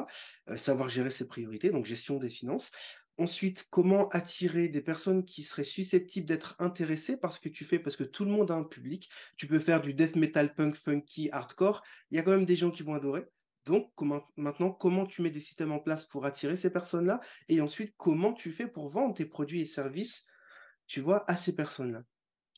Euh, 0.49 0.57
savoir 0.57 0.89
gérer 0.89 1.11
ses 1.11 1.27
priorités, 1.27 1.69
donc 1.69 1.85
gestion 1.85 2.17
des 2.17 2.31
finances. 2.31 2.71
Ensuite, 3.19 3.67
comment 3.69 4.07
attirer 4.09 4.69
des 4.69 4.79
personnes 4.79 5.25
qui 5.25 5.43
seraient 5.43 5.65
susceptibles 5.65 6.25
d'être 6.25 6.55
intéressées 6.57 7.17
par 7.17 7.35
ce 7.35 7.41
que 7.41 7.49
tu 7.49 7.65
fais, 7.65 7.77
parce 7.77 7.97
que 7.97 8.05
tout 8.05 8.23
le 8.23 8.31
monde 8.31 8.49
a 8.49 8.53
un 8.53 8.63
public. 8.63 9.09
Tu 9.35 9.45
peux 9.45 9.59
faire 9.59 9.81
du 9.81 9.93
death 9.93 10.15
metal, 10.15 10.55
punk, 10.55 10.75
funky, 10.75 11.29
hardcore. 11.33 11.83
Il 12.11 12.17
y 12.17 12.19
a 12.19 12.23
quand 12.23 12.31
même 12.31 12.45
des 12.45 12.55
gens 12.55 12.71
qui 12.71 12.81
vont 12.81 12.93
adorer. 12.93 13.25
Donc, 13.65 13.91
comment, 13.95 14.25
maintenant, 14.37 14.71
comment 14.71 15.05
tu 15.05 15.21
mets 15.21 15.31
des 15.31 15.41
systèmes 15.41 15.73
en 15.73 15.79
place 15.79 16.05
pour 16.05 16.25
attirer 16.25 16.55
ces 16.55 16.69
personnes-là? 16.69 17.19
Et 17.49 17.59
ensuite, 17.59 17.93
comment 17.97 18.31
tu 18.31 18.53
fais 18.53 18.67
pour 18.67 18.87
vendre 18.87 19.13
tes 19.13 19.25
produits 19.25 19.61
et 19.61 19.65
services, 19.65 20.25
tu 20.87 21.01
vois, 21.01 21.29
à 21.29 21.35
ces 21.35 21.57
personnes-là? 21.57 22.03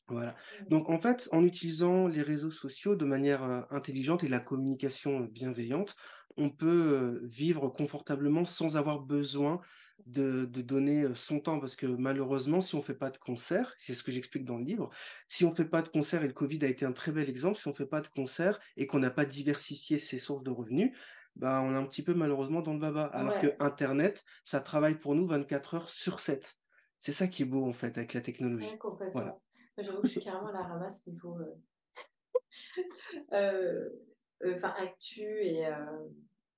Voilà. 0.06 0.36
Donc, 0.68 0.90
en 0.90 0.98
fait, 0.98 1.28
en 1.32 1.44
utilisant 1.44 2.06
les 2.06 2.22
réseaux 2.22 2.50
sociaux 2.52 2.94
de 2.94 3.04
manière 3.04 3.42
euh, 3.42 3.62
intelligente 3.70 4.22
et 4.22 4.28
la 4.28 4.40
communication 4.40 5.22
euh, 5.22 5.26
bienveillante, 5.26 5.96
on 6.36 6.50
peut 6.50 6.68
euh, 6.68 7.20
vivre 7.24 7.68
confortablement 7.68 8.44
sans 8.44 8.76
avoir 8.76 9.00
besoin 9.00 9.60
de, 10.06 10.44
de 10.44 10.62
donner 10.62 11.04
euh, 11.04 11.14
son 11.14 11.40
temps. 11.40 11.60
Parce 11.60 11.76
que 11.76 11.86
malheureusement, 11.86 12.60
si 12.60 12.74
on 12.74 12.78
ne 12.78 12.82
fait 12.82 12.94
pas 12.94 13.10
de 13.10 13.18
concert, 13.18 13.74
c'est 13.78 13.94
ce 13.94 14.02
que 14.02 14.12
j'explique 14.12 14.44
dans 14.44 14.58
le 14.58 14.64
livre, 14.64 14.90
si 15.28 15.44
on 15.44 15.50
ne 15.50 15.54
fait 15.54 15.64
pas 15.68 15.82
de 15.82 15.88
concert, 15.88 16.22
et 16.22 16.26
le 16.28 16.32
Covid 16.32 16.58
a 16.64 16.68
été 16.68 16.84
un 16.84 16.92
très 16.92 17.12
bel 17.12 17.28
exemple, 17.28 17.58
si 17.58 17.66
on 17.68 17.70
ne 17.70 17.76
fait 17.76 17.86
pas 17.86 18.00
de 18.00 18.08
concert 18.08 18.58
et 18.76 18.86
qu'on 18.86 18.98
n'a 18.98 19.10
pas 19.10 19.24
diversifié 19.24 19.98
ses 19.98 20.18
sources 20.18 20.42
de 20.42 20.50
revenus, 20.50 20.96
bah, 21.36 21.62
on 21.64 21.72
est 21.72 21.76
un 21.76 21.86
petit 21.86 22.02
peu 22.02 22.14
malheureusement 22.14 22.60
dans 22.60 22.74
le 22.74 22.80
baba. 22.80 23.04
Alors 23.04 23.32
Ouais. 23.34 23.40
que 23.40 23.64
Internet, 23.64 24.24
ça 24.44 24.60
travaille 24.60 24.98
pour 24.98 25.14
nous 25.14 25.26
24 25.26 25.74
heures 25.74 25.88
sur 25.88 26.20
7. 26.20 26.54
C'est 26.98 27.12
ça 27.12 27.26
qui 27.26 27.42
est 27.42 27.46
beau, 27.46 27.66
en 27.66 27.72
fait, 27.72 27.96
avec 27.98 28.14
la 28.14 28.20
technologie. 28.20 28.70
Ouais, 28.70 28.78
complètement. 28.78 29.20
Voilà. 29.20 29.38
J'avoue 29.78 30.02
que 30.02 30.06
je 30.06 30.12
suis 30.12 30.20
carrément 30.20 30.48
à 30.48 30.52
la 30.52 30.62
ramasse 30.62 31.06
niveau 31.06 31.38
euh, 31.38 31.54
euh, 33.32 33.88
euh, 34.44 34.54
enfin, 34.56 34.74
actu 34.76 35.22
et, 35.22 35.66
euh, 35.66 35.72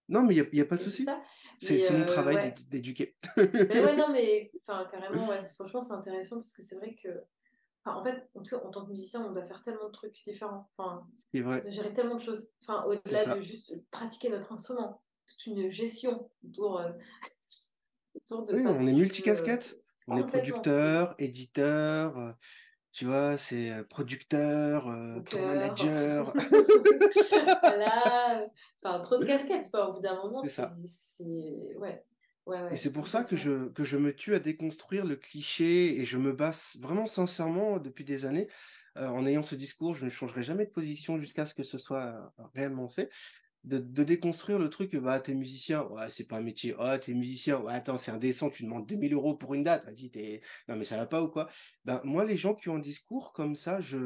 Non, 0.09 0.23
mais 0.23 0.35
il 0.35 0.49
n'y 0.53 0.61
a, 0.61 0.67
pas 0.67 0.77
de 0.77 0.83
souci. 0.83 1.07
C'est 1.59 1.91
mon 1.91 2.03
euh, 2.03 2.05
travail 2.05 2.37
ouais. 2.37 2.55
d'éduquer. 2.71 3.17
Mais 3.37 3.81
ouais, 3.81 3.97
non, 3.97 4.09
mais 4.13 4.51
enfin, 4.61 4.87
carrément, 4.91 5.29
ouais, 5.29 5.43
franchement, 5.55 5.81
c'est 5.81 5.93
intéressant 5.93 6.37
parce 6.37 6.53
que 6.53 6.63
c'est 6.63 6.77
vrai 6.77 6.95
que 6.95 7.09
en 7.87 8.03
fait, 8.03 8.31
en, 8.35 8.71
tant 8.71 8.85
que 8.85 8.91
musicien, 8.91 9.25
on 9.27 9.33
doit 9.33 9.45
faire 9.45 9.63
tellement 9.63 9.87
de 9.87 9.93
trucs 9.93 10.23
différents. 10.25 10.71
Enfin, 10.77 11.07
c'est 11.13 11.41
vrai. 11.41 11.61
De 11.61 11.71
gérer 11.71 11.93
tellement 11.93 12.15
de 12.15 12.21
choses. 12.21 12.51
Enfin, 12.63 12.85
au-delà 12.85 13.37
de 13.37 13.43
juste 13.43 13.75
pratiquer 13.91 14.31
notre 14.31 14.53
instrument. 14.53 15.03
C'est 15.27 15.47
une 15.47 15.71
gestion 15.71 16.31
autour, 16.47 16.81
euh, 16.81 16.91
de. 18.31 18.55
Oui, 18.55 18.67
on 18.67 18.87
est 18.87 18.93
multicasquette. 18.93 19.79
on 20.07 20.17
est 20.17 20.27
producteur, 20.27 21.15
éditeur. 21.19 22.37
Tu 22.95 23.05
vois, 23.05 23.37
c'est 23.37 23.73
euh, 23.73 23.83
producteur, 23.83 24.85
tour 25.29 25.41
manager. 25.43 26.33
voilà. 27.61 28.47
Enfin, 28.83 29.01
trop 29.01 29.19
de 29.19 29.25
casquettes, 29.27 29.71
quoi. 29.71 29.91
Au 29.91 29.95
bout 29.95 30.01
d'un 30.01 30.17
moment, 30.17 30.43
c'est. 30.87 31.77
Ouais 31.77 32.03
et 32.71 32.77
c'est 32.77 32.93
pour 32.93 33.09
ça 33.09 33.23
que 33.23 33.37
je, 33.37 33.69
que 33.69 33.85
je 33.85 33.97
me 33.97 34.15
tue 34.15 34.35
à 34.35 34.39
déconstruire 34.39 35.05
le 35.05 35.17
cliché 35.17 35.99
et 35.99 36.05
je 36.05 36.19
me 36.19 36.33
base 36.33 36.77
vraiment 36.79 37.07
sincèrement 37.07 37.79
depuis 37.79 38.05
des 38.05 38.27
années. 38.27 38.49
Euh, 38.97 39.09
en 39.09 39.27
ayant 39.27 39.43
ce 39.43 39.55
discours, 39.55 39.95
je 39.95 40.05
ne 40.05 40.11
changerai 40.11 40.43
jamais 40.43 40.67
de 40.67 40.71
position 40.71 41.19
jusqu'à 41.19 41.47
ce 41.47 41.55
que 41.55 41.63
ce 41.63 41.79
soit 41.79 42.05
euh, 42.05 42.45
réellement 42.55 42.89
fait. 42.89 43.11
De, 43.65 43.79
de, 43.79 44.05
déconstruire 44.05 44.59
le 44.59 44.69
truc, 44.69 44.95
bah, 44.97 45.21
t'es 45.21 45.33
musicien, 45.33 45.85
ouais, 45.85 46.11
c'est 46.11 46.29
pas 46.29 46.37
un 46.37 46.43
métier, 46.43 46.75
oh, 46.79 46.99
t'es 47.01 47.15
musicien, 47.15 47.59
ouais, 47.61 47.73
attends, 47.73 47.97
c'est 47.97 48.11
indécent, 48.11 48.51
tu 48.51 48.63
demandes 48.63 48.87
2000 48.87 49.15
euros 49.15 49.35
pour 49.35 49.55
une 49.55 49.65
date, 49.65 49.87
vas-y, 49.87 50.11
t'es, 50.11 50.43
non, 50.69 50.77
mais 50.77 50.85
ça 50.85 50.99
va 50.99 51.07
pas 51.07 51.23
ou 51.23 51.29
quoi? 51.29 51.49
Ben, 51.87 51.99
moi, 52.05 52.27
les 52.27 52.37
gens 52.37 52.55
qui 52.55 52.69
ont 52.69 52.77
un 52.77 52.81
discours 52.81 53.33
comme 53.33 53.55
ça, 53.55 53.81
je, 53.81 53.99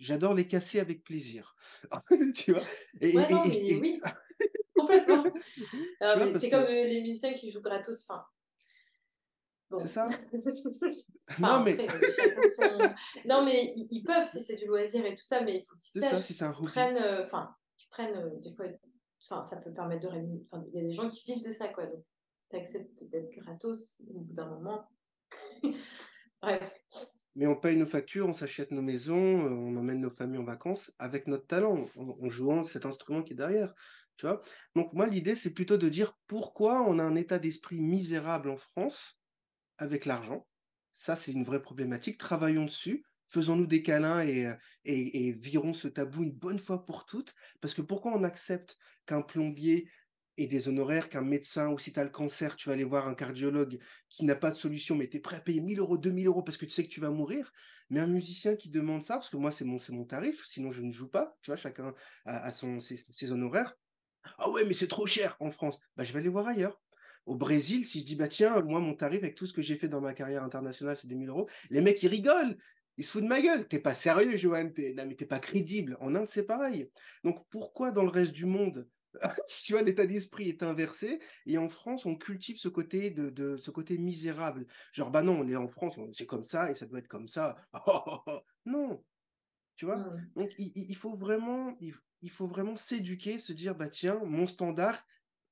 j'adore 0.00 0.34
les 0.34 0.48
casser 0.48 0.80
avec 0.80 1.04
plaisir. 1.04 1.54
tu 2.34 2.52
vois? 2.52 2.62
Et, 3.00 3.16
ouais, 3.16 3.28
non, 3.30 3.44
mais 3.46 3.76
oui. 3.76 4.00
Complètement. 4.76 5.24
c'est 6.38 6.50
comme 6.50 6.64
euh, 6.64 6.86
les 6.86 7.02
musiciens 7.02 7.34
qui 7.34 7.50
jouent 7.50 7.60
gratos. 7.60 8.04
Enfin, 8.08 8.24
C'est 9.78 9.88
ça? 9.88 10.08
Non, 11.38 11.62
mais... 11.62 11.76
Non, 13.24 13.44
mais 13.44 13.74
ils, 13.76 14.02
peuvent 14.02 14.26
si 14.26 14.42
c'est 14.42 14.56
du 14.56 14.66
loisir 14.66 15.04
et 15.06 15.14
tout 15.14 15.22
ça, 15.22 15.40
mais 15.42 15.58
il 15.58 15.64
faut 15.64 15.76
qu'ils 15.76 16.02
sachent, 16.02 16.18
si 16.20 16.34
prennent, 16.64 16.96
euh, 16.96 17.24
enfin, 17.24 17.54
prennent 17.92 18.40
des 18.40 18.52
fois, 18.54 18.66
enfin, 19.30 19.44
ça 19.44 19.56
peut 19.56 19.72
permettre 19.72 20.02
de 20.02 20.08
rémunérer. 20.08 20.46
il 20.72 20.74
y 20.74 20.80
a 20.80 20.88
des 20.88 20.92
gens 20.92 21.08
qui 21.08 21.32
vivent 21.32 21.44
de 21.44 21.52
ça, 21.52 21.68
quoi. 21.68 21.86
Donc, 21.86 22.04
tu 22.50 22.56
acceptes 22.56 23.04
d'être 23.10 23.30
gratos 23.36 23.96
au 24.08 24.20
bout 24.20 24.32
d'un 24.32 24.48
moment. 24.48 24.88
Bref. 26.42 26.74
Mais 27.34 27.46
on 27.46 27.56
paye 27.56 27.76
nos 27.76 27.86
factures, 27.86 28.28
on 28.28 28.34
s'achète 28.34 28.72
nos 28.72 28.82
maisons, 28.82 29.16
on 29.16 29.76
emmène 29.76 30.00
nos 30.00 30.10
familles 30.10 30.40
en 30.40 30.44
vacances 30.44 30.92
avec 30.98 31.26
notre 31.28 31.46
talent, 31.46 31.86
en 31.96 32.28
jouant 32.28 32.62
cet 32.62 32.84
instrument 32.84 33.22
qui 33.22 33.32
est 33.32 33.36
derrière. 33.36 33.72
Tu 34.16 34.26
vois 34.26 34.42
Donc 34.76 34.92
moi, 34.92 35.06
l'idée, 35.06 35.36
c'est 35.36 35.54
plutôt 35.54 35.78
de 35.78 35.88
dire 35.88 36.18
pourquoi 36.26 36.82
on 36.82 36.98
a 36.98 37.02
un 37.02 37.14
état 37.14 37.38
d'esprit 37.38 37.80
misérable 37.80 38.50
en 38.50 38.58
France 38.58 39.18
avec 39.78 40.04
l'argent. 40.04 40.46
Ça, 40.94 41.16
c'est 41.16 41.32
une 41.32 41.44
vraie 41.44 41.62
problématique. 41.62 42.18
Travaillons 42.18 42.66
dessus. 42.66 43.04
Faisons-nous 43.32 43.66
des 43.66 43.82
câlins 43.82 44.22
et, 44.22 44.52
et, 44.84 45.28
et, 45.28 45.32
virons 45.32 45.72
ce 45.72 45.88
tabou 45.88 46.22
une 46.22 46.32
bonne 46.32 46.58
fois 46.58 46.84
pour 46.84 47.06
toutes. 47.06 47.34
Parce 47.62 47.72
que 47.72 47.80
pourquoi 47.80 48.12
on 48.12 48.24
accepte 48.24 48.76
qu'un 49.06 49.22
plombier 49.22 49.88
ait 50.36 50.46
des 50.46 50.68
honoraires, 50.68 51.08
qu'un 51.08 51.22
médecin, 51.22 51.70
ou 51.70 51.78
si 51.78 51.92
tu 51.92 52.00
as 52.00 52.04
le 52.04 52.10
cancer, 52.10 52.56
tu 52.56 52.68
vas 52.68 52.74
aller 52.74 52.84
voir 52.84 53.08
un 53.08 53.14
cardiologue 53.14 53.78
qui 54.10 54.26
n'a 54.26 54.36
pas 54.36 54.50
de 54.50 54.56
solution, 54.56 54.96
mais 54.96 55.08
tu 55.08 55.16
es 55.16 55.20
prêt 55.20 55.36
à 55.36 55.40
payer 55.40 55.60
1000 55.60 55.78
euros, 55.78 55.96
2000 55.96 56.26
euros 56.26 56.42
parce 56.42 56.58
que 56.58 56.66
tu 56.66 56.72
sais 56.72 56.84
que 56.84 56.90
tu 56.90 57.00
vas 57.00 57.10
mourir? 57.10 57.52
Mais 57.88 58.00
un 58.00 58.06
musicien 58.06 58.54
qui 58.54 58.68
demande 58.68 59.04
ça, 59.04 59.14
parce 59.14 59.30
que 59.30 59.36
moi, 59.38 59.50
c'est 59.50 59.64
mon, 59.64 59.78
mon 59.90 60.04
tarif, 60.04 60.44
sinon 60.46 60.70
je 60.70 60.82
ne 60.82 60.92
joue 60.92 61.08
pas, 61.08 61.36
tu 61.42 61.50
vois, 61.50 61.56
chacun 61.56 61.94
a, 62.26 62.52
son, 62.52 62.80
ses 62.80 63.32
honoraires. 63.32 63.74
Ah 64.38 64.50
ouais, 64.50 64.64
mais 64.64 64.74
c'est 64.74 64.88
trop 64.88 65.06
cher 65.06 65.36
en 65.40 65.50
France. 65.50 65.80
Bah, 65.96 66.04
je 66.04 66.12
vais 66.12 66.18
aller 66.18 66.28
voir 66.28 66.46
ailleurs. 66.46 66.80
Au 67.24 67.36
Brésil, 67.36 67.86
si 67.86 68.00
je 68.00 68.04
dis, 68.04 68.16
bah 68.16 68.28
tiens, 68.28 68.60
moi, 68.62 68.80
mon 68.80 68.94
tarif 68.94 69.22
avec 69.22 69.36
tout 69.36 69.46
ce 69.46 69.52
que 69.52 69.62
j'ai 69.62 69.76
fait 69.76 69.88
dans 69.88 70.00
ma 70.00 70.12
carrière 70.12 70.42
internationale, 70.42 70.96
c'est 70.96 71.06
2000 71.06 71.28
euros, 71.28 71.48
les 71.70 71.80
mecs, 71.80 72.02
ils 72.02 72.08
rigolent. 72.08 72.56
Ils 72.96 73.04
se 73.04 73.10
foutent 73.10 73.24
de 73.24 73.28
ma 73.28 73.40
gueule. 73.40 73.66
T'es 73.68 73.78
pas 73.78 73.94
sérieux, 73.94 74.36
Johan. 74.36 74.70
T'es... 74.70 74.92
Non, 74.94 75.06
mais 75.06 75.14
t'es 75.14 75.26
pas 75.26 75.40
crédible. 75.40 75.96
En 76.00 76.14
Inde, 76.14 76.28
c'est 76.28 76.44
pareil. 76.44 76.90
Donc, 77.24 77.46
pourquoi 77.50 77.90
dans 77.90 78.02
le 78.02 78.10
reste 78.10 78.32
du 78.32 78.46
monde, 78.46 78.88
tu 79.64 79.72
vois, 79.72 79.82
l'état 79.82 80.06
d'esprit 80.06 80.48
est 80.48 80.62
inversé 80.62 81.18
et 81.46 81.58
en 81.58 81.68
France, 81.68 82.06
on 82.06 82.16
cultive 82.16 82.58
ce 82.58 82.68
côté 82.68 83.10
de, 83.10 83.56
ce 83.56 83.70
côté 83.70 83.98
misérable? 83.98 84.66
Genre, 84.92 85.10
bah 85.10 85.22
non, 85.22 85.40
on 85.40 85.48
est 85.48 85.56
en 85.56 85.68
France, 85.68 85.94
c'est 86.12 86.26
comme 86.26 86.44
ça 86.44 86.70
et 86.70 86.74
ça 86.74 86.86
doit 86.86 86.98
être 86.98 87.08
comme 87.08 87.28
ça. 87.28 87.56
non. 88.66 89.02
Tu 89.76 89.86
vois? 89.86 89.96
Mmh. 89.96 90.30
Donc, 90.36 90.50
il, 90.58 90.96
faut 90.96 91.16
vraiment, 91.16 91.76
il 91.80 92.30
faut 92.30 92.46
vraiment 92.46 92.76
s'éduquer, 92.76 93.38
se 93.38 93.52
dire, 93.52 93.74
bah 93.74 93.88
tiens, 93.88 94.20
mon 94.24 94.46
standard, 94.46 95.02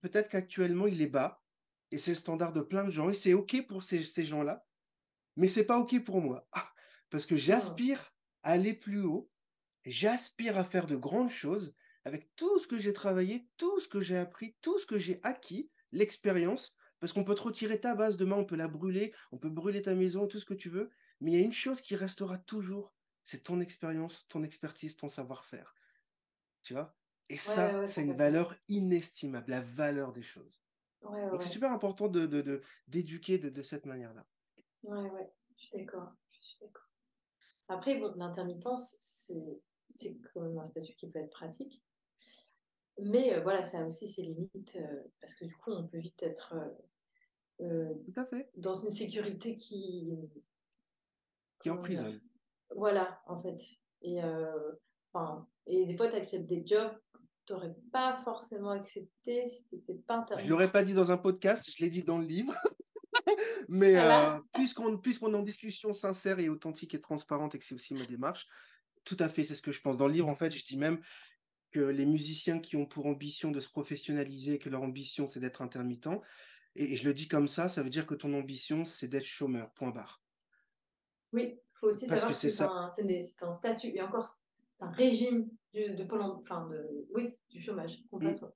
peut-être 0.00 0.28
qu'actuellement, 0.28 0.86
il 0.86 1.00
est 1.02 1.06
bas, 1.06 1.42
et 1.90 1.98
c'est 1.98 2.12
le 2.12 2.16
standard 2.16 2.52
de 2.52 2.62
plein 2.62 2.84
de 2.84 2.90
gens, 2.90 3.10
et 3.10 3.14
c'est 3.14 3.34
OK 3.34 3.66
pour 3.66 3.82
ces, 3.82 4.02
gens-là, 4.24 4.64
mais 5.36 5.48
c'est 5.48 5.66
pas 5.66 5.78
OK 5.78 6.02
pour 6.04 6.20
moi, 6.20 6.46
parce 7.10 7.26
que 7.26 7.36
j'aspire 7.36 8.12
à 8.42 8.52
aller 8.52 8.74
plus 8.74 9.02
haut, 9.02 9.30
j'aspire 9.84 10.56
à 10.58 10.64
faire 10.64 10.86
de 10.86 10.96
grandes 10.96 11.30
choses, 11.30 11.76
avec 12.04 12.34
tout 12.36 12.58
ce 12.58 12.66
que 12.66 12.78
j'ai 12.78 12.92
travaillé, 12.92 13.48
tout 13.56 13.80
ce 13.80 13.88
que 13.88 14.00
j'ai 14.00 14.16
appris, 14.16 14.56
tout 14.62 14.78
ce 14.78 14.86
que 14.86 14.98
j'ai 14.98 15.20
acquis, 15.22 15.70
l'expérience, 15.92 16.76
parce 16.98 17.12
qu'on 17.12 17.24
peut 17.24 17.34
te 17.34 17.42
retirer 17.42 17.80
ta 17.80 17.94
base 17.94 18.16
demain, 18.16 18.36
on 18.36 18.44
peut 18.44 18.56
la 18.56 18.68
brûler, 18.68 19.12
on 19.32 19.38
peut 19.38 19.50
brûler 19.50 19.82
ta 19.82 19.94
maison, 19.94 20.26
tout 20.26 20.38
ce 20.38 20.44
que 20.44 20.54
tu 20.54 20.68
veux, 20.68 20.90
mais 21.20 21.32
il 21.32 21.38
y 21.38 21.42
a 21.42 21.44
une 21.44 21.52
chose 21.52 21.80
qui 21.80 21.96
restera 21.96 22.38
toujours, 22.38 22.94
c'est 23.24 23.42
ton 23.42 23.60
expérience, 23.60 24.26
ton 24.28 24.42
expertise, 24.42 24.96
ton 24.96 25.08
savoir-faire. 25.08 25.74
Tu 26.62 26.74
vois? 26.74 26.94
Et 27.28 27.36
ça, 27.36 27.86
c'est 27.86 28.02
une 28.02 28.16
valeur 28.16 28.56
inestimable, 28.68 29.50
la 29.50 29.60
valeur 29.60 30.12
des 30.12 30.22
choses. 30.22 30.60
Donc 31.02 31.40
c'est 31.40 31.48
super 31.48 31.72
important 31.72 32.08
de, 32.08 32.60
d'éduquer 32.88 33.38
de, 33.38 33.48
de, 33.48 33.62
cette 33.62 33.86
manière-là. 33.86 34.26
Ouais, 34.82 35.10
ouais, 35.10 35.32
je 35.56 35.62
suis 35.62 35.78
d'accord. 35.78 36.12
Je 36.32 36.42
suis 36.42 36.58
d'accord. 36.60 36.89
Après, 37.70 37.98
bon, 38.00 38.12
l'intermittence, 38.16 38.96
c'est, 39.00 40.18
quand 40.34 40.40
même 40.40 40.58
un 40.58 40.64
statut 40.64 40.94
qui 40.94 41.08
peut 41.08 41.20
être 41.20 41.30
pratique. 41.30 41.80
Mais 43.00 43.34
euh, 43.34 43.40
voilà, 43.42 43.62
ça 43.62 43.78
a 43.78 43.86
aussi 43.86 44.08
ses 44.08 44.22
limites, 44.22 44.76
euh, 44.76 45.02
parce 45.20 45.36
que 45.36 45.44
du 45.44 45.56
coup, 45.56 45.70
on 45.70 45.86
peut 45.86 45.98
vite 45.98 46.20
être 46.20 46.54
euh, 47.60 47.94
Tout 47.94 48.20
à 48.20 48.26
fait. 48.26 48.50
dans 48.56 48.74
une 48.74 48.90
sécurité 48.90 49.54
qui... 49.54 50.10
Qui 51.62 51.70
emprisonne. 51.70 52.20
Voilà, 52.74 53.22
en 53.26 53.38
fait. 53.38 53.58
Et 54.02 54.20
et 55.66 55.86
des 55.86 55.96
fois, 55.96 56.08
tu 56.08 56.16
acceptes 56.16 56.46
des 56.46 56.64
jobs 56.66 56.92
tu 57.46 57.52
n'aurais 57.54 57.74
pas 57.92 58.18
forcément 58.22 58.70
accepté 58.70 59.48
si 59.48 59.66
tu 59.68 59.76
n'étais 59.76 59.94
pas 60.06 60.18
intéressé. 60.18 60.46
Je 60.46 60.52
ne 60.52 60.56
l'aurais 60.56 60.70
pas 60.70 60.84
dit 60.84 60.94
dans 60.94 61.10
un 61.10 61.18
podcast, 61.18 61.68
je 61.74 61.82
l'ai 61.82 61.90
dit 61.90 62.02
dans 62.02 62.18
le 62.18 62.24
livre. 62.24 62.54
Mais 63.68 63.96
euh, 63.96 64.38
puisqu'on 64.54 64.98
puisqu'on 64.98 65.32
est 65.32 65.36
en 65.36 65.42
discussion 65.42 65.92
sincère 65.92 66.38
et 66.38 66.48
authentique 66.48 66.94
et 66.94 67.00
transparente 67.00 67.54
et 67.54 67.58
que 67.58 67.64
c'est 67.64 67.74
aussi 67.74 67.94
ma 67.94 68.06
démarche, 68.06 68.46
tout 69.04 69.16
à 69.18 69.28
fait, 69.28 69.44
c'est 69.44 69.54
ce 69.54 69.62
que 69.62 69.72
je 69.72 69.80
pense. 69.80 69.98
Dans 69.98 70.06
le 70.06 70.12
livre, 70.12 70.28
en 70.28 70.34
fait, 70.34 70.50
je 70.50 70.64
dis 70.64 70.76
même 70.76 71.00
que 71.70 71.80
les 71.80 72.06
musiciens 72.06 72.58
qui 72.58 72.76
ont 72.76 72.86
pour 72.86 73.06
ambition 73.06 73.50
de 73.50 73.60
se 73.60 73.68
professionnaliser, 73.68 74.58
que 74.58 74.68
leur 74.68 74.82
ambition, 74.82 75.26
c'est 75.26 75.40
d'être 75.40 75.62
intermittent, 75.62 76.08
et, 76.76 76.96
je 76.96 77.04
le 77.04 77.14
dis 77.14 77.28
comme 77.28 77.48
ça, 77.48 77.68
ça 77.68 77.82
veut 77.82 77.90
dire 77.90 78.06
que 78.06 78.14
ton 78.14 78.32
ambition, 78.34 78.84
c'est 78.84 79.08
d'être 79.08 79.24
chômeur, 79.24 79.72
point 79.72 79.90
barre. 79.90 80.22
Oui, 81.32 81.58
il 81.58 81.78
faut 81.78 81.88
aussi 81.88 82.06
savoir 82.08 82.28
que 82.28 82.34
c'est 82.34 82.62
un, 82.62 82.88
un, 82.88 83.52
statut. 83.52 83.88
Et 83.88 84.02
encore, 84.02 84.28
un 84.80 84.90
régime 84.90 85.48
de, 85.74 85.94
de, 85.94 86.08
enfin 86.12 86.68
de, 86.68 87.06
oui, 87.12 87.34
du 87.48 87.60
chômage, 87.60 88.02
complètement. 88.10 88.52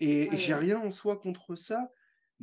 Et 0.00 0.28
j'ai 0.36 0.54
rien 0.54 0.80
en 0.80 0.90
soi 0.90 1.16
contre 1.16 1.54
ça, 1.54 1.90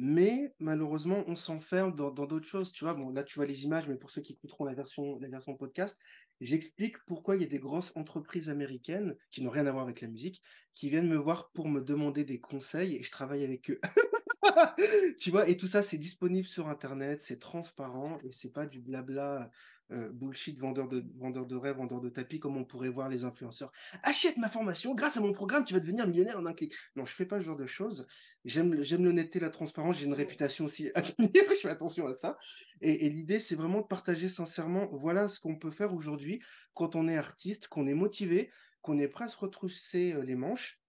mais 0.02 0.56
malheureusement, 0.60 1.26
on 1.28 1.36
s'enferme 1.36 1.94
dans 1.94 2.10
d'autres 2.10 2.48
choses. 2.48 2.72
Tu 2.72 2.86
vois, 2.86 2.94
bon, 2.94 3.10
là, 3.10 3.22
tu 3.22 3.36
vois 3.36 3.46
les 3.46 3.66
images, 3.66 3.86
mais 3.90 3.98
pour 3.98 4.12
ceux 4.12 4.22
qui 4.22 4.32
écouteront 4.32 4.64
la 4.64 4.74
version, 4.74 5.20
podcast, 5.60 6.00
j'explique 6.40 6.96
pourquoi 7.06 7.36
il 7.36 7.42
y 7.42 7.46
a 7.46 7.50
des 7.50 7.60
grosses 7.60 7.92
entreprises 7.96 8.50
américaines 8.50 9.18
qui 9.30 9.44
n'ont 9.44 9.50
rien 9.50 9.68
à 9.68 9.74
voir 9.74 9.84
avec 9.84 10.00
la 10.00 10.08
musique, 10.08 10.42
qui 10.72 10.90
viennent 10.90 11.10
me 11.10 11.18
voir 11.18 11.52
pour 11.52 11.68
me 11.68 11.82
demander 11.82 12.24
des 12.24 12.40
conseils 12.40 12.96
et 12.96 13.04
je 13.04 13.12
travaille 13.12 13.44
avec 13.44 13.70
eux. 13.72 13.82
tu 15.20 15.32
vois, 15.32 15.50
et 15.50 15.58
tout 15.58 15.68
ça, 15.68 15.84
c'est 15.84 15.98
disponible 15.98 16.48
sur 16.48 16.70
Internet, 16.70 17.22
c'est 17.22 17.40
transparent 17.40 18.20
et 18.24 18.32
c'est 18.32 18.54
pas 18.54 18.66
du 18.66 18.80
blabla 18.80 19.52
euh, 19.92 20.10
bullshit 20.12 20.60
vendeur 20.60 20.88
de, 20.88 21.04
vendeur 21.18 21.46
de 21.46 21.56
rêves, 21.56 21.78
vendeur 21.78 22.02
de 22.02 22.10
tapis, 22.10 22.40
comme 22.40 22.58
on 22.58 22.66
pourrait 22.66 22.90
voir 22.90 23.10
les 23.10 23.24
influenceurs. 23.24 23.72
Achète 24.04 24.38
ma 24.38 24.50
formation, 24.50 24.94
grâce 24.94 25.18
à 25.18 25.20
mon 25.20 25.32
programme, 25.32 25.66
tu 25.66 25.74
vas 25.74 25.80
devenir 25.80 26.08
millionnaire 26.08 26.40
en 26.40 26.46
un 26.46 26.54
clic. 26.54 26.74
Non, 26.96 27.06
je 27.06 27.14
fais 27.14 27.26
pas 27.26 27.40
ce 27.40 27.46
genre 27.46 27.56
de 27.56 27.66
choses. 27.66 28.08
J'aime, 28.46 28.84
j'aime 28.84 29.04
l'honnêteté, 29.04 29.40
la 29.40 29.50
transparence, 29.50 29.98
j'ai 29.98 30.06
une 30.06 30.14
réputation 30.14 30.66
aussi 30.66 30.92
à 30.96 31.02
tenir, 31.02 31.32
je 31.50 31.62
fais 31.62 31.70
attention 31.70 32.08
à 32.08 32.14
ça. 32.14 32.38
Et, 32.82 33.06
et 33.06 33.10
l'idée, 33.10 33.40
c'est 33.40 33.56
vraiment 33.56 33.82
de 33.82 33.88
partager 33.88 34.30
sincèrement, 34.30 34.88
voilà 34.92 35.30
ce 35.30 35.40
qu'on 35.40 35.58
peut 35.58 35.72
faire 35.72 35.94
aujourd'hui 35.94 36.42
quand 36.74 36.96
on 36.96 37.08
est 37.08 37.18
artiste, 37.18 37.68
qu'on 37.68 37.88
est 37.88 37.94
motivé, 37.94 38.52
qu'on 38.82 39.00
est 39.00 39.08
prêt 39.08 39.26
à 39.26 39.28
se 39.28 39.38
retrousser 39.38 40.14
euh, 40.14 40.24
les 40.24 40.36
manches 40.36 40.80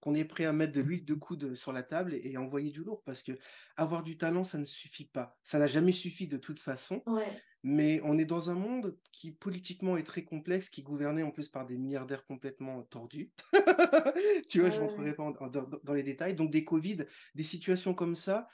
qu'on 0.00 0.14
est 0.14 0.24
prêt 0.24 0.44
à 0.44 0.52
mettre 0.52 0.72
de 0.72 0.80
l'huile 0.80 1.04
de 1.04 1.14
coude 1.14 1.56
sur 1.56 1.72
la 1.72 1.82
table 1.82 2.14
et, 2.14 2.36
envoyer 2.36 2.70
du 2.70 2.84
lourd 2.84 3.02
parce 3.04 3.22
que 3.22 3.32
avoir 3.76 4.04
du 4.04 4.16
talent 4.16 4.44
ça 4.44 4.56
ne 4.56 4.64
suffit 4.64 5.06
pas 5.06 5.36
ça 5.42 5.58
n'a 5.58 5.66
jamais 5.66 5.90
suffi 5.90 6.28
de 6.28 6.36
toute 6.36 6.60
façon 6.60 7.02
mais 7.68 8.00
on 8.04 8.16
est 8.16 8.24
dans 8.24 8.48
un 8.48 8.54
monde 8.54 8.96
qui 9.10 9.32
politiquement 9.32 9.96
est 9.96 10.04
très 10.04 10.22
complexe 10.22 10.70
qui 10.70 10.82
est 10.82 10.84
gouverné 10.84 11.24
en 11.24 11.32
plus 11.32 11.48
par 11.48 11.66
des 11.66 11.76
milliardaires 11.76 12.24
complètement 12.24 12.84
tordus 12.84 13.32
tu 14.48 14.60
vois 14.60 14.70
je 14.70 14.76
ne 14.76 14.82
rentrerai 14.82 15.14
pas 15.16 15.32
dans, 15.82 15.92
les 15.92 16.04
détails 16.04 16.36
donc 16.36 16.52
des 16.52 16.64
covid 16.64 16.98
des 17.34 17.42
situations 17.42 17.92
comme 17.92 18.14
ça 18.14 18.46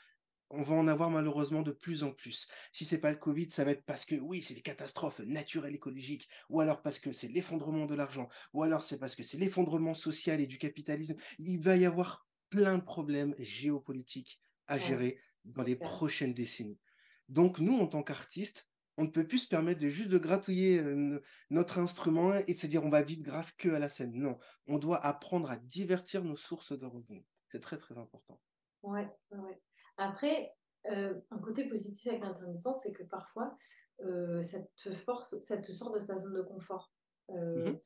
on 0.49 0.63
va 0.63 0.75
en 0.77 0.89
avoir 0.89 1.11
malheureusement 1.11 1.63
de 1.63 1.73
plus 1.73 2.03
en 2.03 2.11
plus. 2.11 2.47
Si 2.73 2.85
c'est 2.85 3.01
pas 3.01 3.11
le 3.11 3.17
Covid, 3.17 3.51
ça 3.51 3.65
va 3.65 3.71
être 3.71 3.87
parce 3.87 4.05
que 4.05 4.17
oui, 4.17 4.43
c'est 4.43 4.53
des 4.53 4.61
catastrophes 4.61 5.21
naturelles 5.21 5.75
écologiques, 5.75 6.29
ou 6.51 6.61
alors 6.61 6.83
parce 6.83 6.99
que 6.99 7.11
c'est 7.11 7.29
l'effondrement 7.29 7.87
de 7.87 7.95
l'argent, 7.95 8.29
ou 8.53 8.63
alors 8.63 8.83
c'est 8.83 8.99
parce 8.99 9.17
que 9.17 9.23
c'est 9.23 9.39
l'effondrement 9.39 9.95
social 9.95 10.43
et 10.43 10.47
du 10.47 10.59
capitalisme. 10.59 11.17
Il 11.39 11.59
va 11.63 11.79
y 11.79 11.87
avoir 11.87 12.29
plein 12.51 12.77
de 12.77 12.85
problèmes 12.85 13.35
géopolitiques 13.39 14.43
à 14.67 14.77
gérer 14.77 15.19
dans 15.47 15.63
les 15.63 15.75
prochaines 15.75 16.35
décennies. 16.35 16.83
Donc 17.31 17.59
nous, 17.59 17.79
en 17.79 17.87
tant 17.87 18.03
qu'artistes, 18.03 18.69
on 18.97 19.05
ne 19.05 19.11
peut 19.11 19.27
plus 19.27 19.41
se 19.41 19.49
permettre 19.49 19.81
de 19.81 19.89
juste 19.89 20.11
de 20.11 20.19
gratouiller 20.19 20.79
euh, 20.81 21.23
notre 21.51 21.79
instrument 21.79 22.35
et 22.35 22.53
de 22.53 22.59
se 22.59 22.67
dire 22.67 22.85
on 22.85 22.91
va 22.91 23.03
vivre 23.03 23.23
grâce 23.23 23.53
que 23.53 23.71
à 23.71 23.79
la 23.79 23.89
scène. 23.89 24.13
Non, 24.15 24.39
on 24.67 24.79
doit 24.79 25.05
apprendre 25.05 25.51
à 25.51 25.57
divertir 25.57 26.25
nos 26.25 26.37
sources 26.37 26.79
de 26.79 26.87
revenus. 26.87 27.25
C'est 27.51 27.61
très 27.61 27.79
très 27.79 27.97
important. 27.97 28.41
Ouais, 28.83 29.09
ouais. 29.31 29.61
Après, 29.97 30.53
euh, 30.91 31.15
un 31.31 31.39
côté 31.39 31.69
positif 31.69 32.09
avec 32.09 32.23
l'intermittent, 32.23 32.75
c'est 32.83 32.93
que 32.93 33.05
parfois, 33.05 33.57
euh, 34.01 34.43
ça 34.43 34.59
te 34.77 34.93
force, 34.93 35.39
ça 35.41 35.57
te 35.59 35.71
sort 35.71 35.93
de 35.93 36.05
ta 36.05 36.17
zone 36.17 36.35
de 36.35 36.43
confort. 36.43 36.93
Mhm. 37.29 37.79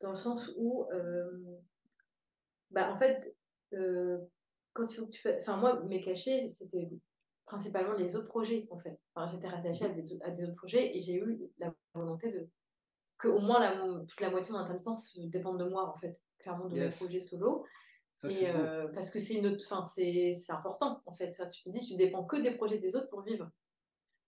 Dans 0.00 0.10
le 0.10 0.16
sens 0.16 0.52
où, 0.56 0.86
bah, 2.70 2.92
en 2.92 2.96
fait, 2.96 3.34
quand 4.72 4.92
il 4.92 4.96
faut 4.96 5.06
que 5.06 5.12
tu 5.12 5.20
fais. 5.20 5.38
Enfin, 5.40 5.56
moi, 5.56 5.82
mes 5.84 6.00
cachets, 6.00 6.48
c'était 6.48 6.90
principalement 7.46 7.94
les 7.94 8.16
autres 8.16 8.28
projets 8.28 8.66
en 8.70 8.78
fait. 8.78 8.98
Enfin, 9.14 9.28
j'étais 9.28 9.48
rattachée 9.48 9.84
à 9.84 9.88
des, 9.88 10.04
à 10.22 10.30
des, 10.30 10.44
autres 10.44 10.56
projets 10.56 10.96
et 10.96 11.00
j'ai 11.00 11.14
eu 11.14 11.50
la 11.58 11.74
volonté 11.94 12.30
de 12.30 12.48
que 13.18 13.28
au 13.28 13.38
moins 13.38 13.60
la, 13.60 14.04
toute 14.06 14.20
la 14.20 14.30
moitié 14.30 14.52
de 14.52 14.58
mon 14.58 14.62
intermittence 14.62 15.16
dépende 15.18 15.58
de 15.58 15.64
moi 15.64 15.88
en 15.88 15.94
fait, 15.94 16.18
clairement 16.38 16.68
de 16.68 16.74
mes 16.74 16.90
projets 16.90 17.20
solo. 17.20 17.64
et 18.24 18.48
euh, 18.48 18.88
parce 18.88 19.10
que 19.10 19.18
c'est 19.18 19.34
une 19.34 19.46
autre, 19.46 19.64
enfin 19.68 19.84
c'est 19.84 20.34
important 20.48 21.02
en 21.06 21.12
fait. 21.12 21.30
Tu 21.50 21.62
te 21.62 21.70
dis 21.70 21.86
tu 21.86 21.96
dépends 21.96 22.24
que 22.24 22.36
des 22.36 22.52
projets 22.52 22.78
des 22.78 22.96
autres 22.96 23.08
pour 23.08 23.22
vivre. 23.22 23.50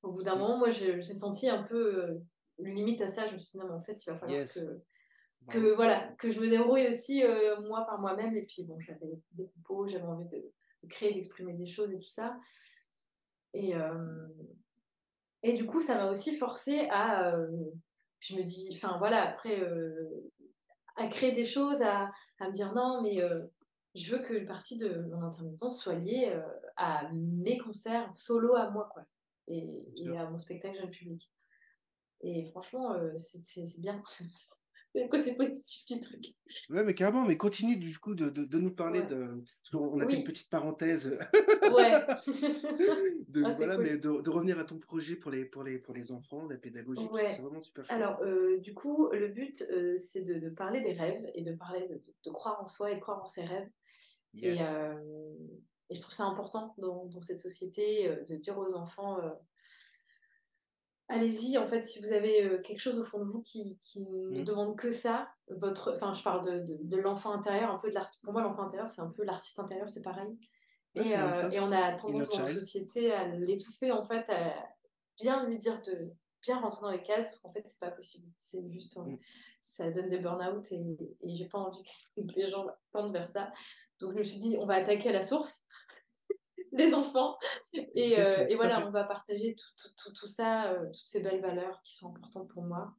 Au 0.02 0.12
bout 0.12 0.22
d'un 0.22 0.36
mm. 0.36 0.38
moment, 0.38 0.58
moi 0.58 0.70
j'ai 0.70 1.02
senti 1.02 1.48
un 1.48 1.62
peu 1.62 2.04
euh, 2.04 2.24
une 2.58 2.74
limite 2.74 3.00
à 3.00 3.08
ça. 3.08 3.26
Je 3.26 3.34
me 3.34 3.38
suis 3.38 3.52
dit 3.52 3.58
non 3.58 3.66
mais 3.66 3.74
en 3.74 3.82
fait 3.82 4.04
il 4.04 4.10
va 4.10 4.16
falloir 4.16 4.44
que 4.44 4.82
que 5.48 5.74
voilà 5.74 6.12
que 6.18 6.30
je 6.30 6.40
me 6.40 6.48
débrouille 6.48 6.88
aussi 6.88 7.22
euh, 7.22 7.60
moi 7.60 7.86
par 7.86 8.00
moi-même 8.00 8.36
et 8.36 8.42
puis 8.42 8.64
bon 8.64 8.78
j'avais 8.80 9.20
des 9.32 9.48
compos, 9.48 9.86
j'avais 9.86 10.04
envie 10.04 10.28
de, 10.28 10.38
de 10.82 10.88
créer, 10.88 11.14
d'exprimer 11.14 11.52
des 11.54 11.66
choses 11.66 11.92
et 11.92 11.98
tout 11.98 12.08
ça. 12.08 12.36
Et, 13.54 13.74
euh, 13.74 14.28
et 15.42 15.54
du 15.54 15.66
coup, 15.66 15.80
ça 15.80 15.96
m'a 15.96 16.10
aussi 16.10 16.36
forcé 16.36 16.88
à. 16.90 17.34
Euh, 17.34 17.48
je 18.20 18.34
me 18.36 18.42
dis, 18.42 18.76
enfin 18.76 18.96
voilà, 18.98 19.22
après, 19.28 19.60
euh, 19.60 20.30
à 20.96 21.06
créer 21.08 21.32
des 21.32 21.44
choses, 21.44 21.82
à, 21.82 22.10
à 22.40 22.48
me 22.48 22.52
dire 22.52 22.72
non, 22.74 23.02
mais 23.02 23.20
je 23.94 24.14
veux 24.14 24.22
qu'une 24.22 24.46
partie 24.46 24.78
de 24.78 25.02
mon 25.10 25.22
intermittence 25.22 25.80
soit 25.80 25.94
liée 25.94 26.34
à 26.76 27.10
mes 27.12 27.58
concerts 27.58 28.10
solo 28.14 28.54
à 28.56 28.70
moi, 28.70 28.88
quoi, 28.92 29.04
et, 29.48 29.92
et 29.96 30.16
à 30.16 30.28
mon 30.30 30.38
spectacle 30.38 30.78
jeune 30.78 30.90
public. 30.90 31.30
Et 32.22 32.46
franchement, 32.50 32.96
c'est 33.16 33.78
bien. 33.78 34.02
le 35.02 35.08
côté 35.08 35.34
positif 35.34 35.84
du 35.84 36.00
truc. 36.00 36.34
Ouais, 36.70 36.84
mais 36.84 36.94
carrément, 36.94 37.24
mais 37.24 37.36
continue 37.36 37.76
du 37.76 37.98
coup 37.98 38.14
de, 38.14 38.30
de, 38.30 38.58
nous 38.58 38.74
parler 38.74 39.02
de. 39.02 39.42
On 39.72 40.00
a 40.00 40.06
fait 40.08 40.18
une 40.18 40.24
petite 40.24 40.50
parenthèse. 40.50 41.18
Ouais. 41.62 41.92
de, 43.28 43.44
ah, 43.44 43.52
voilà, 43.52 43.78
mais 43.78 43.96
de, 43.96 44.20
de, 44.20 44.30
revenir 44.30 44.58
à 44.58 44.64
ton 44.64 44.78
projet 44.78 45.16
pour 45.16 45.30
les, 45.30 45.44
pour 45.44 45.62
les, 45.62 45.78
pour 45.78 45.94
les 45.94 46.12
enfants, 46.12 46.46
la 46.48 46.56
pédagogie, 46.56 47.08
c'est 47.14 47.42
vraiment 47.42 47.60
super 47.60 47.84
chouette. 47.84 47.96
Alors, 47.96 48.20
euh, 48.22 48.58
du 48.58 48.74
coup, 48.74 49.10
le 49.12 49.28
but, 49.28 49.64
euh, 49.70 49.96
c'est 49.96 50.22
de, 50.22 50.48
parler 50.50 50.80
des 50.80 50.92
rêves 50.92 51.24
et 51.34 51.42
de 51.42 51.52
parler 51.52 51.88
de, 51.88 52.30
croire 52.30 52.60
en 52.62 52.66
soi 52.66 52.90
et 52.90 52.96
de 52.96 53.00
croire 53.00 53.22
en 53.22 53.26
ses 53.26 53.44
rêves. 53.44 53.68
Et, 54.42 54.54
euh, 54.60 55.34
et, 55.88 55.94
je 55.94 56.00
trouve 56.00 56.12
ça 56.12 56.24
important 56.24 56.74
dans, 56.78 57.06
dans 57.06 57.20
cette 57.20 57.40
société 57.40 58.08
de 58.28 58.36
dire 58.36 58.58
aux 58.58 58.74
enfants 58.74 59.18
allez-y, 61.08 61.56
en 61.56 61.66
fait, 61.68 61.84
si 61.84 62.00
vous 62.00 62.12
avez 62.12 62.60
quelque 62.64 62.80
chose 62.80 62.98
au 62.98 63.04
fond 63.04 63.24
de 63.24 63.30
vous 63.30 63.40
qui, 63.40 63.78
ne 63.96 64.40
mmh. 64.40 64.44
demande 64.44 64.76
que 64.76 64.90
ça, 64.90 65.28
votre, 65.48 65.94
enfin, 65.94 66.14
je 66.14 66.22
parle 66.22 66.44
de, 66.44 66.76
de, 66.82 66.96
l'enfant 66.96 67.32
intérieur, 67.32 67.70
un 67.70 67.78
peu 67.78 67.88
de 67.88 67.94
l'artiste. 67.94 68.24
Pour 68.24 68.32
moi, 68.32 68.42
l'enfant 68.42 68.62
intérieur, 68.62 68.88
c'est 68.88 69.02
un 69.02 69.10
peu 69.10 69.22
l'artiste 69.24 69.58
intérieur, 69.60 69.88
c'est 69.88 70.02
pareil. 70.02 70.36
Et, 70.96 71.16
euh, 71.16 71.50
et, 71.50 71.60
on 71.60 71.70
a 71.72 71.92
tendance 71.92 72.28
dans 72.30 72.42
la 72.42 72.54
société 72.54 73.12
à 73.12 73.28
l'étouffer, 73.28 73.92
en 73.92 74.04
fait, 74.04 74.28
à 74.30 74.54
bien 75.18 75.46
lui 75.46 75.58
dire 75.58 75.80
de 75.82 76.12
bien 76.42 76.58
rentrer 76.58 76.80
dans 76.82 76.90
les 76.90 77.02
cases. 77.02 77.38
En 77.42 77.50
fait, 77.50 77.64
c'est 77.66 77.78
pas 77.78 77.90
possible. 77.90 78.26
C'est 78.38 78.66
juste, 78.70 78.96
euh, 78.96 79.02
mmh. 79.02 79.18
ça 79.62 79.90
donne 79.90 80.08
des 80.08 80.18
burn-out 80.18 80.70
et, 80.72 80.96
et 81.20 81.34
j'ai 81.34 81.46
pas 81.46 81.58
envie 81.58 81.82
que 81.82 82.22
les 82.36 82.50
gens 82.50 82.66
tendent 82.92 83.12
vers 83.12 83.28
ça. 83.28 83.52
Donc, 84.00 84.12
je 84.12 84.18
me 84.18 84.24
suis 84.24 84.38
dit, 84.38 84.56
on 84.58 84.66
va 84.66 84.74
attaquer 84.74 85.10
à 85.10 85.12
la 85.12 85.22
source 85.22 85.64
des 86.72 86.94
enfants. 86.94 87.36
Et, 87.72 88.18
euh, 88.20 88.46
et 88.48 88.54
voilà, 88.56 88.86
on 88.86 88.90
va 88.90 89.04
partager 89.04 89.54
tout, 89.54 89.88
tout, 89.96 90.12
tout, 90.12 90.26
ça, 90.26 90.72
euh, 90.72 90.86
toutes 90.86 91.06
ces 91.06 91.20
belles 91.20 91.40
valeurs 91.40 91.80
qui 91.82 91.94
sont 91.94 92.14
importantes 92.14 92.48
pour 92.48 92.62
moi. 92.62 92.94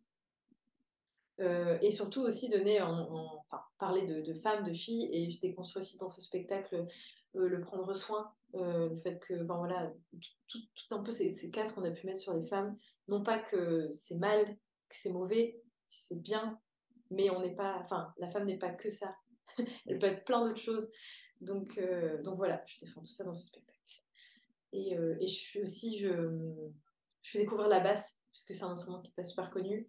Euh, 1.40 1.78
et 1.82 1.92
surtout 1.92 2.22
aussi 2.22 2.50
donner, 2.50 2.82
en, 2.82 3.44
enfin, 3.46 3.62
parler 3.78 4.08
de, 4.08 4.22
de, 4.22 4.34
femmes, 4.34 4.64
de 4.64 4.74
filles, 4.74 5.08
et 5.12 5.30
je 5.30 5.40
déconstruis 5.40 5.82
aussi 5.82 5.98
dans 5.98 6.10
ce 6.10 6.20
spectacle 6.20 6.88
le 7.40 7.62
prendre 7.62 7.94
soin, 7.94 8.32
le 8.54 8.96
fait 8.98 9.20
que, 9.20 9.44
ben 9.44 9.58
voilà, 9.58 9.92
tout, 10.48 10.60
tout, 10.76 10.96
un 10.96 11.04
peu 11.04 11.12
ces, 11.12 11.34
ces 11.34 11.52
cases 11.52 11.72
qu'on 11.72 11.84
a 11.84 11.92
pu 11.92 12.06
mettre 12.08 12.20
sur 12.20 12.34
les 12.34 12.46
femmes, 12.46 12.78
non 13.08 13.24
pas 13.24 13.40
que 13.40 13.90
c'est 13.92 14.16
mal, 14.16 14.46
que 14.90 14.96
c'est 14.96 15.12
mauvais, 15.12 15.62
c'est 15.86 16.20
bien, 16.20 16.60
mais 17.10 17.30
on 17.30 17.42
n'est 17.42 17.56
pas, 17.56 17.80
enfin, 17.84 18.14
la 18.18 18.30
femme 18.30 18.46
n'est 18.46 18.58
pas 18.58 18.72
que 18.72 18.90
ça, 18.90 19.16
elle 19.86 20.00
peut 20.00 20.08
être 20.08 20.26
plein 20.26 20.46
d'autres 20.46 20.62
choses. 20.62 20.90
Donc, 21.42 21.78
euh, 21.78 22.22
donc 22.24 22.38
voilà, 22.38 22.64
je 22.66 22.80
défends 22.80 23.02
tout 23.02 23.12
ça 23.12 23.24
dans 23.24 23.34
ce 23.34 23.48
spectacle. 23.48 23.78
Et, 24.74 24.98
euh, 24.98 25.18
et 25.20 25.28
je 25.28 25.34
suis 25.34 25.62
aussi, 25.62 26.00
je, 26.00 26.12
je 27.22 27.32
fais 27.32 27.40
découvrir 27.40 27.68
la 27.68 27.80
basse, 27.80 28.22
puisque 28.32 28.54
c'est 28.54 28.64
un 28.64 28.72
instrument 28.72 29.02
qui 29.02 29.12
n'est 29.12 29.16
pas 29.16 29.24
super 29.24 29.50
connu. 29.52 29.88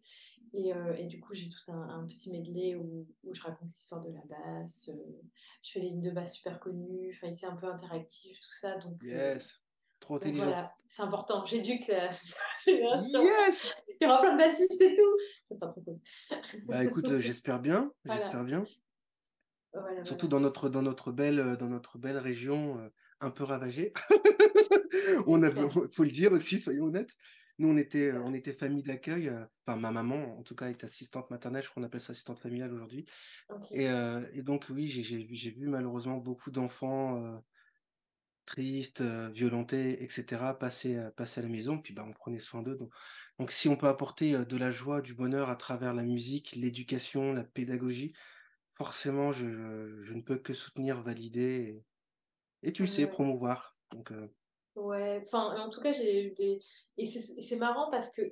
Et, 0.52 0.72
euh, 0.74 0.94
et 0.96 1.06
du 1.06 1.20
coup, 1.20 1.34
j'ai 1.34 1.48
tout 1.48 1.72
un, 1.72 2.06
petit 2.06 2.32
medley 2.32 2.74
où, 2.74 3.06
où 3.24 3.34
je 3.34 3.42
raconte 3.42 3.68
l'histoire 3.68 4.00
de 4.00 4.10
la 4.10 4.22
basse. 4.28 4.90
je 5.62 5.72
fais 5.72 5.80
les 5.80 5.88
lignes 5.88 6.00
de 6.00 6.10
basse 6.10 6.36
super 6.36 6.58
connues. 6.58 7.12
Enfin, 7.14 7.32
c'est 7.34 7.46
un 7.46 7.56
peu 7.56 7.66
interactif, 7.66 8.40
tout 8.40 8.52
ça. 8.52 8.76
Donc, 8.78 9.02
yes! 9.02 9.60
Trop 10.00 10.16
intelligent. 10.16 10.44
Voilà, 10.44 10.72
c'est 10.86 11.02
important. 11.02 11.44
J'éduque 11.44 11.86
la 11.88 12.10
génération. 12.64 13.20
Yes 13.20 13.74
Il 14.00 14.04
y 14.04 14.06
aura 14.06 14.20
plein 14.20 14.32
de 14.32 14.38
bassistes 14.38 14.80
et 14.80 14.94
tout. 14.94 15.16
C'est 15.44 15.58
pas 15.58 15.66
trop 15.66 15.80
cool. 15.80 15.98
Bah 16.66 16.84
écoute, 16.84 17.18
j'espère 17.18 17.60
bien. 17.60 17.92
J'espère 18.04 18.44
bien. 18.44 18.64
Surtout 20.04 20.28
dans 20.28 20.40
notre, 20.40 20.68
dans, 20.68 20.82
notre 20.82 21.12
belle, 21.12 21.40
euh, 21.40 21.56
dans 21.56 21.68
notre 21.68 21.98
belle 21.98 22.16
région 22.16 22.78
euh, 22.78 22.88
un 23.20 23.30
peu 23.30 23.44
ravagée. 23.44 23.92
on 25.26 25.42
a, 25.42 25.50
faut 25.70 26.04
le 26.04 26.10
dire 26.10 26.32
aussi, 26.32 26.58
soyons 26.58 26.86
honnêtes. 26.86 27.14
Nous, 27.58 27.68
on 27.68 27.76
était, 27.76 28.12
on 28.12 28.32
était 28.34 28.52
famille 28.52 28.82
d'accueil. 28.82 29.28
Euh, 29.28 29.44
enfin, 29.66 29.78
ma 29.78 29.90
maman, 29.90 30.38
en 30.38 30.42
tout 30.42 30.54
cas, 30.54 30.70
est 30.70 30.84
assistante 30.84 31.30
maternelle. 31.30 31.62
Je 31.62 31.68
crois 31.68 31.82
qu'on 31.82 31.86
appelle 31.86 32.00
ça 32.00 32.12
assistante 32.12 32.38
familiale 32.38 32.72
aujourd'hui. 32.72 33.06
Et, 33.72 33.86
et, 34.32 34.42
donc, 34.42 34.66
oui, 34.70 34.88
j'ai 34.88 35.50
vu 35.50 35.68
malheureusement 35.68 36.18
beaucoup 36.18 36.50
d'enfants 36.50 37.42
tristes, 38.44 39.02
violentés, 39.02 40.02
etc., 40.02 40.54
passer, 40.58 41.08
passer 41.16 41.40
à 41.40 41.42
la 41.42 41.50
maison. 41.50 41.78
Puis, 41.78 41.92
bah, 41.92 42.04
on 42.06 42.12
prenait 42.12 42.40
soin 42.40 42.62
d'eux. 42.62 42.76
Donc, 42.76 42.92
donc, 43.38 43.52
si 43.52 43.68
on 43.68 43.76
peut 43.76 43.88
apporter 43.88 44.32
de 44.44 44.56
la 44.56 44.70
joie, 44.70 45.00
du 45.00 45.14
bonheur 45.14 45.48
à 45.48 45.56
travers 45.56 45.94
la 45.94 46.04
musique, 46.04 46.56
l'éducation, 46.56 47.32
la 47.32 47.44
pédagogie, 47.44 48.14
forcément, 48.78 49.32
je, 49.32 50.02
je, 50.04 50.12
ne 50.14 50.22
peux 50.22 50.38
que 50.38 50.52
soutenir, 50.52 51.02
valider 51.02 51.82
et, 52.62 52.72
tu 52.72 52.82
le 52.82 52.88
sais, 52.88 53.08
promouvoir. 53.08 53.76
Donc, 53.90 54.12
euh, 54.12 54.28
Ouais, 54.78 55.22
enfin, 55.26 55.60
en 55.60 55.70
tout 55.70 55.80
cas, 55.80 55.92
j'ai 55.92 56.26
eu 56.26 56.30
des. 56.32 56.60
Et 56.96 57.06
c'est 57.06 57.56
marrant 57.56 57.90
parce 57.90 58.10
que 58.10 58.22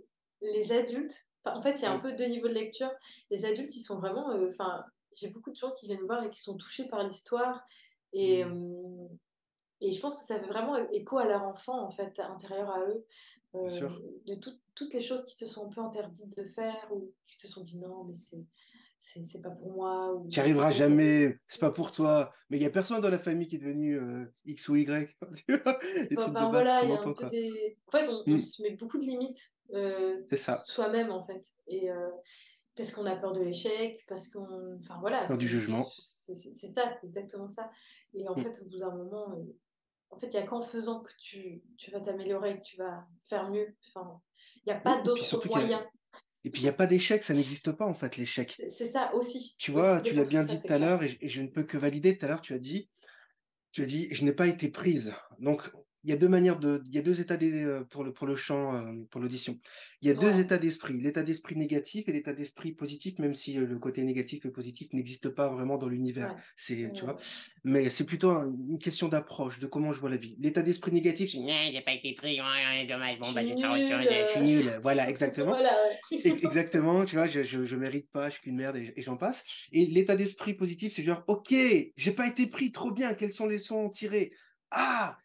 les 0.41 0.73
adultes, 0.73 1.29
en 1.45 1.63
fait, 1.63 1.73
il 1.73 1.83
y 1.83 1.87
a 1.87 1.93
un 1.93 1.99
peu 1.99 2.13
deux 2.13 2.27
niveaux 2.27 2.49
de 2.49 2.55
lecture. 2.55 2.91
Les 3.31 3.45
adultes, 3.45 3.75
ils 3.75 3.81
sont 3.81 3.99
vraiment. 3.99 4.31
Euh, 4.31 4.49
enfin, 4.49 4.85
j'ai 5.13 5.29
beaucoup 5.29 5.51
de 5.51 5.57
gens 5.57 5.73
qui 5.73 5.87
viennent 5.87 6.05
voir 6.05 6.25
et 6.25 6.31
qui 6.31 6.41
sont 6.41 6.57
touchés 6.57 6.85
par 6.85 7.03
l'histoire. 7.03 7.65
Et, 8.13 8.45
mmh. 8.45 8.53
euh, 8.53 9.09
et 9.81 9.93
je 9.93 10.01
pense 10.01 10.19
que 10.19 10.25
ça 10.25 10.39
fait 10.39 10.47
vraiment 10.47 10.77
écho 10.91 11.19
à 11.19 11.27
leur 11.27 11.43
enfant, 11.43 11.83
en 11.83 11.91
fait, 11.91 12.19
intérieur 12.21 12.71
à 12.71 12.81
eux. 12.81 13.05
de 13.55 14.35
toutes 14.75 14.95
les 14.95 15.01
choses 15.01 15.25
qui 15.25 15.35
se 15.35 15.47
sont 15.47 15.67
un 15.67 15.71
peu 15.71 15.81
interdites 15.81 16.37
de 16.37 16.45
faire 16.45 16.87
ou 16.93 17.13
qui 17.25 17.37
se 17.37 17.49
sont 17.49 17.63
dit 17.63 17.79
non, 17.79 18.05
mais 18.05 18.15
c'est 18.15 18.45
c'est 18.99 19.43
pas 19.43 19.51
pour 19.51 19.73
moi. 19.73 20.23
Tu 20.29 20.39
n'y 20.39 20.41
arriveras 20.41 20.71
jamais, 20.71 21.39
c'est 21.49 21.61
pas 21.61 21.71
pour 21.71 21.93
toi. 21.93 22.33
Mais 22.51 22.57
il 22.57 22.61
n'y 22.61 22.67
a 22.67 22.71
personne 22.71 23.01
dans 23.01 23.11
la 23.11 23.19
famille 23.19 23.49
qui 23.49 23.57
est 23.57 23.61
devenu 23.61 23.99
euh, 23.99 24.25
X 24.45 24.69
ou 24.69 24.77
Y. 24.77 25.17
bah, 25.49 26.49
voilà, 26.51 26.85
y 26.85 26.93
a 26.93 27.01
un 27.01 27.13
peu 27.13 27.29
des... 27.29 27.79
En 27.87 27.91
fait, 27.91 28.09
on, 28.09 28.23
hmm. 28.27 28.41
se 28.41 28.63
met 28.63 28.71
beaucoup 28.73 28.99
de 28.99 29.05
limites 29.05 29.53
euh, 29.75 30.23
soi-même, 30.65 31.11
en 31.11 31.23
fait. 31.23 31.45
Et, 31.67 31.91
euh, 31.91 32.11
parce 32.77 32.91
qu'on 32.91 33.07
a 33.07 33.17
peur 33.17 33.33
de 33.33 33.41
l'échec, 33.41 34.05
parce 34.09 34.29
qu'on. 34.29 34.79
Enfin 34.81 34.99
voilà. 35.01 35.25
Peur 35.25 35.39
du 35.39 35.49
jugement. 35.49 35.87
C'est 35.89 36.35
ça, 36.35 36.99
exactement 37.03 37.49
ça. 37.49 37.71
Et 38.13 38.29
en 38.29 38.37
hmm. 38.37 38.43
fait, 38.43 38.61
au 38.63 38.67
bout 38.67 38.79
d'un 38.79 38.95
moment, 38.95 39.39
en 40.11 40.17
fait, 40.19 40.27
il 40.27 40.37
n'y 40.37 40.43
a 40.43 40.47
qu'en 40.47 40.63
faisant 40.63 41.01
que 41.01 41.13
tu, 41.19 41.63
tu 41.77 41.91
vas 41.91 42.01
t'améliorer, 42.01 42.59
que 42.59 42.65
tu 42.65 42.77
vas 42.77 43.07
faire 43.25 43.49
mieux. 43.51 43.75
Enfin, 43.89 44.21
il 44.57 44.73
n'y 44.73 44.73
a 44.73 44.81
pas 44.81 45.01
d'autres 45.03 45.47
moyens. 45.49 45.83
Et 46.47 46.51
puis, 46.51 46.63
il 46.63 46.65
n'y 46.67 46.71
a 46.71 46.75
pas 46.75 46.87
d'échec, 46.87 47.25
ça 47.25 47.35
n'existe 47.35 47.73
pas, 47.73 47.87
en 47.87 47.93
fait, 47.93 48.17
l'échec. 48.17 48.55
C'est 48.57 48.87
ça 48.87 49.13
aussi. 49.15 49.57
Tu 49.59 49.73
vois, 49.73 50.01
tu 50.01 50.15
l'as 50.15 50.25
bien 50.25 50.45
dit 50.45 50.63
tout 50.63 50.73
à 50.73 50.79
l'heure, 50.79 51.03
et, 51.03 51.19
je 51.21 51.43
ne 51.43 51.49
peux 51.49 51.65
que 51.65 51.77
valider. 51.77 52.17
Tout 52.17 52.25
à 52.25 52.29
l'heure, 52.29 52.41
tu 52.41 52.55
as 52.55 52.61
dit, 52.61 52.89
tu 53.73 53.83
as 53.83 53.85
dit, 53.85 54.07
je 54.13 54.25
n'ai 54.25 54.33
pas 54.33 54.47
été 54.47 54.69
prise. 54.69 55.13
Donc, 55.41 55.69
il 56.07 56.11
y 56.11 56.13
a 56.13 56.17
deux 56.17 56.29
manières 56.29 56.61
de, 56.61 56.85
il 56.87 56.95
y 56.95 56.99
a 56.99 57.03
deux 57.03 57.21
états 57.21 57.37
euh, 57.43 57.83
pour 57.91 58.05
le 58.05 58.13
pour 58.13 58.29
le 58.29 58.37
chant, 58.37 58.77
euh, 58.77 58.93
pour 59.11 59.21
l'audition. 59.21 59.59
Il 60.03 60.09
y 60.09 60.11
a 60.13 60.15
deux 60.15 60.39
états 60.39 60.57
d'esprit, 60.57 61.01
l'état 61.01 61.25
d'esprit 61.25 61.57
négatif 61.57 62.09
et 62.09 62.13
l'état 62.13 62.33
d'esprit 62.33 62.73
positif, 62.73 63.19
même 63.19 63.35
si 63.35 63.59
euh, 63.59 63.67
le 63.67 63.79
côté 63.81 64.05
négatif 64.05 64.47
et 64.47 64.51
positif 64.51 64.93
n'existe 64.93 65.31
pas 65.31 65.49
vraiment 65.49 65.79
dans 65.79 65.89
l'univers. 65.89 66.37
C'est, 66.57 66.93
tu 66.95 67.03
vois, 67.03 67.17
mais 67.65 67.91
c'est 67.91 68.05
plutôt 68.05 68.31
une 68.31 68.79
question 68.79 69.09
d'approche, 69.09 69.59
de 69.59 69.67
comment 69.67 69.93
je 69.93 69.99
vois 69.99 70.09
la 70.09 70.17
vie. 70.17 70.37
L'état 70.39 70.63
d'esprit 70.63 70.93
négatif, 70.93 71.33
c'est 71.33 71.73
j'ai 71.73 71.81
pas 71.81 71.95
été 71.95 72.15
pris, 72.15 72.37
dommage, 72.89 73.19
bon 73.19 73.33
bah 73.33 73.45
je 73.45 74.33
suis 74.33 74.59
nul, 74.59 74.79
voilà 74.83 75.11
exactement, 75.11 75.57
exactement, 76.25 77.05
tu 77.05 77.17
vois, 77.17 77.27
je, 77.27 77.43
je, 77.43 77.65
je 77.65 77.75
mérite 77.75 78.09
pas, 78.13 78.29
je 78.29 78.35
suis 78.35 78.43
qu'une 78.43 78.57
merde 78.57 78.77
et, 78.77 78.93
et 78.95 79.03
j'en 79.03 79.17
passe. 79.17 79.43
Et 79.73 79.87
l'état 79.87 80.15
d'esprit 80.15 80.55
positif, 80.55 80.95
c'est 80.95 81.03
genre 81.03 81.25
ok, 81.27 81.53
j'ai 81.97 82.13
pas 82.13 82.29
été 82.29 82.47
pris, 82.47 82.71
trop 82.71 82.93
bien, 82.93 83.15
quelles 83.15 83.33
sont 83.33 83.47
les 83.47 83.57
leçons 83.57 83.91
tirées 83.91 84.31
Ah 84.71 85.19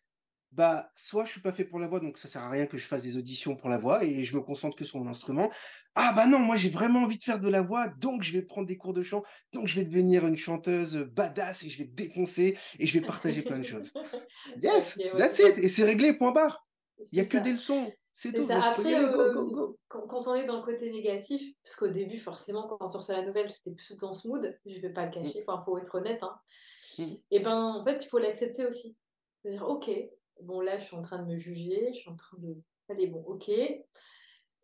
bah, 0.52 0.92
soit 0.96 1.26
je 1.26 1.32
suis 1.32 1.42
pas 1.42 1.54
fait 1.54 1.64
pour 1.64 1.80
la 1.80 1.88
voix, 1.88 2.00
donc 2.00 2.18
ça 2.18 2.28
sert 2.28 2.44
à 2.44 2.50
rien 2.50 2.66
que 2.66 2.78
je 2.78 2.86
fasse 2.86 3.04
des 3.04 3.18
auditions 3.18 3.56
pour 3.56 3.70
la 3.70 3.78
voix 3.78 4.04
et 4.04 4.24
je 4.24 4.36
me 4.36 4.42
concentre 4.42 4.76
que 4.76 4.84
sur 4.84 5.00
mon 5.00 5.08
instrument. 5.08 5.50
Ah 5.96 6.14
bah 6.14 6.28
non, 6.28 6.40
moi 6.40 6.58
j'ai 6.58 6.70
vraiment 6.70 7.00
envie 7.00 7.18
de 7.18 7.24
faire 7.24 7.40
de 7.40 7.50
la 7.50 7.62
voix, 7.62 7.88
donc 7.88 8.24
je 8.24 8.34
vais 8.34 8.42
prendre 8.42 8.68
des 8.68 8.78
cours 8.78 8.94
de 8.94 9.04
chant, 9.04 9.24
donc 9.54 9.68
je 9.68 9.76
vais 9.76 9.86
devenir 9.86 10.28
une 10.28 10.38
chanteuse 10.38 10.98
badass 10.98 11.64
et 11.64 11.70
je 11.70 11.78
vais 11.78 11.86
défoncer 11.86 12.58
et 12.80 12.86
je 12.86 13.00
vais 13.00 13.06
partager 13.06 13.42
plein 13.42 13.60
de 13.60 13.66
choses. 13.66 13.92
Yes, 14.62 14.98
that's 15.18 15.40
it, 15.40 15.58
et 15.58 15.70
c'est 15.70 15.84
réglé, 15.84 16.14
point 16.14 16.32
barre. 16.32 16.66
Il 17.12 17.18
y 17.18 17.22
a 17.22 17.26
que 17.26 17.38
des 17.38 17.54
leçons. 17.54 17.92
C'est 18.14 18.34
tout. 18.34 18.46
Ça. 18.46 18.62
Après, 18.62 18.94
euh, 18.94 19.74
Quand, 19.88 20.28
on 20.28 20.36
est 20.36 20.46
dans 20.46 20.58
le 20.58 20.64
côté 20.64 20.92
négatif, 20.92 21.54
parce 21.64 21.76
qu'au 21.76 21.88
début, 21.88 22.18
forcément, 22.18 22.68
quand 22.68 22.78
on 22.82 22.88
reçoit 22.88 23.16
la 23.16 23.24
nouvelle, 23.24 23.50
j'étais 23.50 23.76
plus 23.76 23.96
dans 23.98 24.14
ce 24.14 24.28
mood, 24.28 24.60
je 24.66 24.80
vais 24.80 24.92
pas 24.92 25.06
le 25.06 25.12
cacher, 25.12 25.40
mm. 25.40 25.44
enfin, 25.48 25.64
faut 25.64 25.78
être 25.78 25.96
honnête. 25.96 26.22
Hein. 26.22 26.36
Mm. 27.00 27.14
Et 27.32 27.40
ben, 27.40 27.76
en 27.80 27.86
fait, 27.86 28.04
il 28.06 28.10
faut 28.10 28.20
l'accepter 28.20 28.66
aussi. 28.66 28.96
C'est-à-dire, 29.42 29.68
ok, 29.68 29.90
bon 30.42 30.62
là 30.62 30.78
je 30.78 30.86
suis 30.86 30.96
en 30.96 31.02
train 31.02 31.22
de 31.22 31.32
me 31.32 31.38
juger, 31.38 31.92
je 31.94 32.00
suis 32.00 32.10
en 32.10 32.16
train 32.16 32.38
de 32.40 32.56
allez 32.90 33.08
bon 33.08 33.24
ok, 33.24 33.52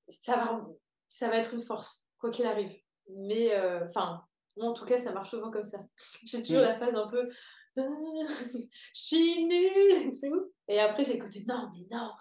ça 0.10 0.36
va 0.36 0.68
ça 1.08 1.30
va 1.30 1.38
être 1.38 1.54
une 1.54 1.62
force 1.62 2.10
quoi 2.20 2.32
qu'il 2.32 2.46
arrive. 2.46 2.76
Mais 3.10 3.54
euh, 3.54 3.88
enfin 3.88 4.26
moi 4.58 4.70
en 4.70 4.74
tout 4.74 4.86
cas 4.86 5.00
ça 5.00 5.12
marche 5.14 5.32
souvent 5.32 5.52
comme 5.52 5.64
ça. 5.64 5.86
J'ai 6.24 6.42
toujours 6.42 6.62
mm. 6.62 6.66
la 6.66 6.80
phase 6.80 6.96
un 6.96 7.08
peu 7.08 7.30
je 7.78 8.68
suis 8.94 9.46
nulle 9.46 10.20
et 10.68 10.80
après 10.80 11.06
j'ai 11.06 11.16
écouté 11.16 11.46
non 11.48 11.72
mais 11.72 11.86
non 11.96 12.12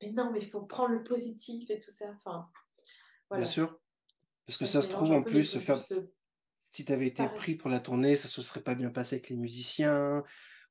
mais 0.00 0.10
non 0.12 0.30
mais 0.32 0.40
il 0.40 0.48
faut 0.48 0.62
prendre 0.62 0.94
le 0.94 1.02
positif 1.02 1.68
et 1.70 1.78
tout 1.78 1.90
ça. 1.90 2.06
Enfin 2.16 2.48
voilà. 3.28 3.44
Bien 3.44 3.52
sûr. 3.52 3.78
Parce 4.46 4.58
que 4.58 4.66
ça, 4.66 4.82
se 4.82 4.90
trouve 4.90 5.10
en 5.12 5.22
plus, 5.22 5.58
faire... 5.58 5.82
si 6.58 6.84
tu 6.84 6.92
avais 6.92 7.06
été 7.06 7.26
pris 7.28 7.54
pour 7.54 7.70
la 7.70 7.80
tournée, 7.80 8.16
ça 8.16 8.28
se 8.28 8.42
serait 8.42 8.60
pas 8.60 8.74
bien 8.74 8.90
passé 8.90 9.16
avec 9.16 9.30
les 9.30 9.36
musiciens 9.36 10.22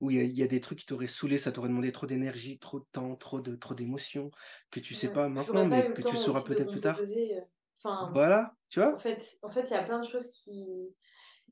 où 0.03 0.11
il 0.11 0.37
y, 0.37 0.43
a 0.43 0.47
des 0.47 0.59
trucs 0.59 0.79
qui 0.79 0.85
t'auraient 0.85 1.07
saoulé, 1.07 1.37
ça 1.37 1.53
t'aurait 1.53 1.69
demandé 1.69 1.93
trop 1.93 2.05
d'énergie, 2.05 2.59
trop 2.59 2.79
de 2.79 2.85
temps, 2.91 3.15
trop 3.15 3.39
de 3.39 3.55
trop 3.55 3.73
d'émotions 3.73 4.31
que 4.69 4.81
tu 4.81 4.95
sais 4.95 5.13
pas 5.13 5.29
maintenant, 5.29 5.65
mais 5.65 5.93
que 5.93 6.01
tu 6.01 6.17
sauras 6.17 6.43
peut-être 6.43 6.71
plus 6.71 6.81
tard. 6.81 6.99
Euh, 6.99 7.39
enfin, 7.77 8.11
voilà, 8.13 8.53
tu 8.67 8.81
vois? 8.81 8.93
En 8.93 8.97
fait, 8.97 9.37
en 9.41 9.49
fait, 9.49 9.61
il 9.61 9.71
y 9.71 9.77
a 9.77 9.83
plein 9.83 9.99
de 9.99 10.05
choses 10.05 10.29
qui. 10.29 10.67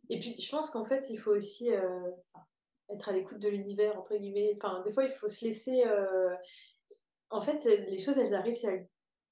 Et 0.09 0.19
puis, 0.19 0.35
je 0.37 0.49
pense 0.51 0.69
qu'en 0.69 0.83
fait, 0.83 1.05
il 1.09 1.17
faut 1.17 1.31
aussi 1.31 1.71
euh, 1.71 2.11
être 2.89 3.07
à 3.07 3.13
l'écoute 3.13 3.39
de 3.39 3.47
l'univers 3.47 3.97
entre 3.97 4.17
guillemets. 4.17 4.57
Enfin, 4.61 4.83
des 4.83 4.91
fois, 4.91 5.05
il 5.05 5.11
faut 5.11 5.29
se 5.29 5.45
laisser. 5.45 5.85
Euh, 5.85 6.35
en 7.29 7.39
fait, 7.39 7.63
les 7.63 7.99
choses, 7.99 8.17
elles 8.17 8.35
arrivent 8.35 8.53
si, 8.53 8.67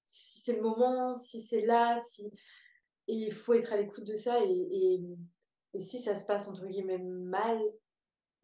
si 0.06 0.42
c'est 0.44 0.56
le 0.56 0.62
moment, 0.62 1.18
si 1.18 1.42
c'est 1.42 1.66
là, 1.66 1.98
si. 2.02 2.32
Et 3.10 3.16
il 3.16 3.34
faut 3.34 3.54
être 3.54 3.74
à 3.74 3.76
l'écoute 3.76 4.06
de 4.06 4.16
ça. 4.16 4.40
Et, 4.46 4.68
et, 4.72 5.02
et 5.74 5.80
si 5.82 6.00
ça 6.00 6.16
se 6.16 6.24
passe 6.24 6.48
entre 6.48 6.66
guillemets 6.68 7.00
mal, 7.00 7.60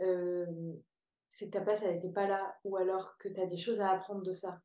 euh, 0.01 0.73
c'est 1.29 1.47
que 1.47 1.51
ta 1.51 1.61
place, 1.61 1.83
elle 1.83 1.95
n'était 1.95 2.11
pas 2.11 2.27
là, 2.27 2.57
ou 2.63 2.77
alors 2.77 3.17
que 3.17 3.29
tu 3.29 3.39
as 3.39 3.45
des 3.45 3.57
choses 3.57 3.81
à 3.81 3.91
apprendre 3.91 4.23
de 4.23 4.31
ça, 4.31 4.61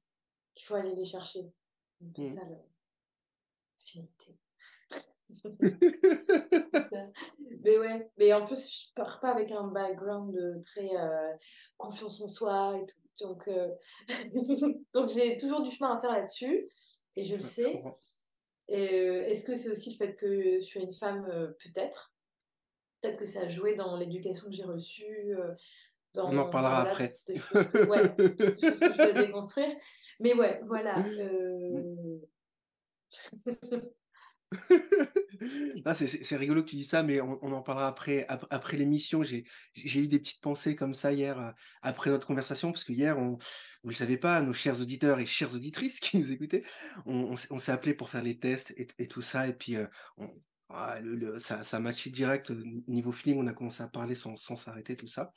qu'il 0.55 0.67
faut 0.67 0.75
aller 0.75 0.95
les 0.95 1.05
chercher. 1.05 1.53
C'est 2.17 2.23
mmh. 2.23 2.35
ça, 2.35 2.43
la 2.45 2.57
finalité. 3.79 4.37
mais 7.63 7.79
ouais, 7.79 8.11
mais 8.19 8.33
en 8.33 8.45
plus, 8.45 8.89
je 8.89 8.93
pars 8.95 9.21
pas 9.21 9.31
avec 9.31 9.53
un 9.53 9.69
background 9.69 10.35
de 10.35 10.61
très 10.67 10.91
euh, 10.97 11.33
confiance 11.77 12.21
en 12.21 12.27
soi 12.27 12.77
et 12.81 12.87
tout. 12.87 12.99
Donc, 13.27 13.47
euh, 13.49 13.69
donc 14.95 15.09
j'ai 15.09 15.39
toujours 15.39 15.63
du 15.63 15.71
chemin 15.71 15.97
à 15.97 16.01
faire 16.01 16.11
là-dessus, 16.13 16.69
et 17.17 17.25
je 17.25 17.37
le 17.37 17.43
sais. 17.43 17.83
Est-ce 18.69 19.45
que 19.45 19.55
c'est 19.55 19.71
aussi 19.71 19.91
le 19.91 19.97
fait 19.97 20.15
que 20.15 20.55
je 20.55 20.65
suis 20.65 20.81
une 20.81 20.95
femme 20.95 21.27
Peut-être? 21.59 22.10
Peut-être 23.01 23.19
que 23.19 23.25
ça 23.25 23.43
a 23.43 23.49
joué 23.49 23.75
dans 23.77 23.97
l'éducation 23.97 24.47
que 24.49 24.55
j'ai 24.55 24.65
reçue. 24.65 25.35
Euh, 25.35 25.55
dans, 26.15 26.33
On 26.33 26.39
en 26.39 26.51
parlera 26.51 26.83
après. 26.83 27.15
Des 27.27 27.39
choses, 27.39 27.67
ouais, 27.89 28.09
des 28.17 28.37
choses 28.37 28.79
que 28.81 28.93
je 28.93 28.97
dois 28.97 29.13
déconstruire. 29.13 29.77
Mais 30.19 30.35
ouais, 30.35 30.61
voilà. 30.67 30.99
Euh... 30.99 32.19
c'est 35.95 36.37
rigolo 36.37 36.63
que 36.65 36.71
tu 36.71 36.77
dis 36.77 36.85
ça, 36.85 37.03
mais 37.03 37.21
on, 37.21 37.53
en 37.53 37.63
parlera 37.63 37.87
après, 37.89 38.27
après, 38.29 38.77
l'émission. 38.77 39.23
J'ai 39.23 39.45
eu 39.75 40.09
des 40.09 40.19
petites 40.19 40.41
pensées 40.41 40.75
comme 40.75 40.95
ça 40.95 41.13
hier, 41.13 41.39
euh, 41.39 41.51
après 41.83 42.11
notre 42.11 42.27
conversation, 42.27 42.73
parce 42.73 42.85
que 42.85 42.93
hier, 42.93 43.19
on, 43.19 43.39
vous 43.83 43.91
le 43.91 43.95
savez 43.95 44.17
pas, 44.17 44.43
nos 44.43 44.53
chers 44.53 44.81
auditeurs 44.81 45.21
et 45.21 45.27
chères 45.27 45.55
auditrices 45.55 46.01
qui 46.01 46.19
nous 46.19 46.33
écoutaient, 46.33 46.65
on, 47.07 47.37
on, 47.51 47.59
s'est 47.59 47.73
appelé 47.73 47.95
pour 47.95 48.11
faire 48.11 48.23
les 48.23 48.39
tests 48.39 48.73
et, 48.77 48.89
et, 48.99 49.07
tout 49.07 49.23
ça, 49.23 49.47
et 49.47 49.53
puis 49.53 49.77
euh, 49.77 49.87
on, 50.17 50.29
le, 51.03 51.39
ça, 51.39 51.65
ça 51.65 51.81
direct 52.07 52.51
niveau 52.87 53.13
feeling, 53.13 53.41
on 53.41 53.47
a 53.47 53.53
commencé 53.53 53.83
à 53.83 53.89
parler 53.89 54.15
sans 54.15 54.37
s'arrêter, 54.37 54.97
tout 54.97 55.07
ça. 55.07 55.33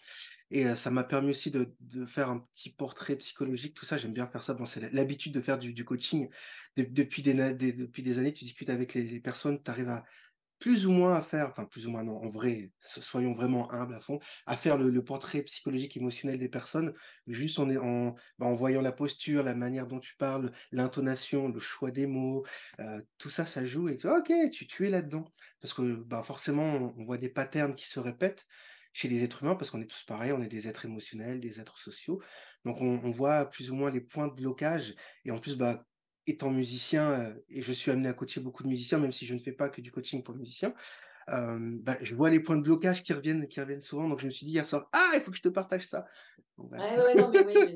Et 0.51 0.67
ça 0.75 0.91
m'a 0.91 1.03
permis 1.03 1.31
aussi 1.31 1.49
de, 1.49 1.73
faire 2.05 2.29
un 2.29 2.39
petit 2.53 2.69
portrait 2.69 3.15
psychologique, 3.15 3.73
tout 3.73 3.85
ça. 3.85 3.97
J'aime 3.97 4.13
bien 4.13 4.27
faire 4.27 4.43
ça. 4.43 4.53
Bon, 4.53 4.65
c'est 4.65 4.93
l'habitude 4.93 5.33
de 5.33 5.41
faire 5.41 5.57
du, 5.57 5.85
coaching. 5.85 6.29
depuis, 6.77 7.23
des, 7.23 7.33
depuis 7.53 8.03
des 8.03 8.19
années, 8.19 8.33
tu 8.33 8.45
discutes 8.45 8.69
avec 8.69 8.93
les, 8.93 9.03
les 9.03 9.19
personnes, 9.19 9.61
tu 9.63 9.71
arrives 9.71 9.89
à, 9.89 10.03
plus 10.63 10.85
ou 10.85 10.91
moins 10.91 11.15
à 11.15 11.21
faire, 11.21 11.49
enfin 11.49 11.65
plus 11.65 11.85
ou 11.87 11.89
moins 11.89 12.03
non, 12.05 12.15
en 12.23 12.29
vrai, 12.29 12.71
soyons 12.79 13.33
vraiment 13.33 13.69
humbles 13.73 13.95
à 13.95 13.99
fond, 13.99 14.19
à 14.45 14.55
faire 14.55 14.77
le, 14.77 15.03
portrait 15.03 15.41
psychologique 15.41 15.97
émotionnel 15.97 16.39
des 16.39 16.47
personnes, 16.47 16.93
juste 17.27 17.59
en, 17.59 17.67
bah, 17.67 18.45
en 18.45 18.55
voyant 18.55 18.81
la 18.81 18.93
posture, 18.93 19.43
la 19.43 19.55
manière 19.55 19.87
dont 19.87 19.99
tu 19.99 20.15
parles, 20.15 20.53
l'intonation, 20.71 21.49
le 21.49 21.59
choix 21.59 21.91
des 21.91 22.07
mots, 22.07 22.45
euh, 22.79 23.01
tout 23.17 23.29
ça, 23.29 23.45
ça 23.45 23.65
joue 23.65 23.89
et 23.89 23.97
tu 23.97 24.07
ok, 24.07 24.31
tu, 24.53 24.65
tu 24.65 24.87
es 24.87 24.89
là-dedans. 24.89 25.25
Parce 25.59 25.73
que 25.73 25.95
bah, 25.95 26.23
forcément, 26.23 26.93
on 26.97 27.03
voit 27.03 27.17
des 27.17 27.27
patterns 27.27 27.75
qui 27.75 27.85
se 27.89 27.99
répètent 27.99 28.45
chez 28.93 29.09
les 29.09 29.25
êtres 29.25 29.43
humains, 29.43 29.55
parce 29.55 29.69
qu'on 29.69 29.81
est 29.81 29.91
tous 29.91 30.05
pareils, 30.07 30.31
on 30.31 30.41
est 30.41 30.47
des 30.47 30.69
êtres 30.69 30.85
émotionnels, 30.85 31.41
des 31.41 31.59
êtres 31.59 31.77
sociaux. 31.77 32.21
Donc 32.63 32.77
on, 32.79 33.01
on 33.03 33.11
voit 33.11 33.49
plus 33.49 33.69
ou 33.69 33.75
moins 33.75 33.91
les 33.91 33.99
points 33.99 34.29
de 34.29 34.33
blocage. 34.33 34.95
Et 35.25 35.31
en 35.31 35.39
plus, 35.39 35.57
bah, 35.57 35.85
étant 36.27 36.49
musicien, 36.49 37.11
euh, 37.11 37.33
et 37.49 37.61
je 37.61 37.71
suis 37.73 37.91
amené 37.91 38.07
à 38.09 38.13
coacher 38.13 38.39
beaucoup 38.39 38.63
de 38.63 38.67
musiciens, 38.67 38.99
même 38.99 39.11
si 39.11 39.25
je 39.25 39.33
ne 39.33 39.39
fais 39.39 39.51
pas 39.51 39.69
que 39.69 39.81
du 39.81 39.91
coaching 39.91 40.23
pour 40.23 40.33
les 40.33 40.39
musiciens, 40.39 40.73
euh, 41.29 41.57
bah, 41.81 41.97
je 42.01 42.15
vois 42.15 42.29
les 42.29 42.39
points 42.39 42.57
de 42.57 42.61
blocage 42.63 43.03
qui 43.03 43.13
reviennent, 43.13 43.47
qui 43.47 43.59
reviennent 43.61 43.81
souvent. 43.81 44.09
Donc 44.09 44.19
je 44.19 44.25
me 44.25 44.31
suis 44.31 44.45
dit 44.45 44.53
hier 44.53 44.67
soir, 44.67 44.89
ah, 44.93 45.11
il 45.15 45.21
faut 45.21 45.31
que 45.31 45.37
je 45.37 45.41
te 45.41 45.49
partage 45.49 45.87
ça. 45.87 46.05
ouais, 46.57 46.77
ouais, 46.79 47.15
non, 47.15 47.31
mais, 47.31 47.45
oui, 47.45 47.75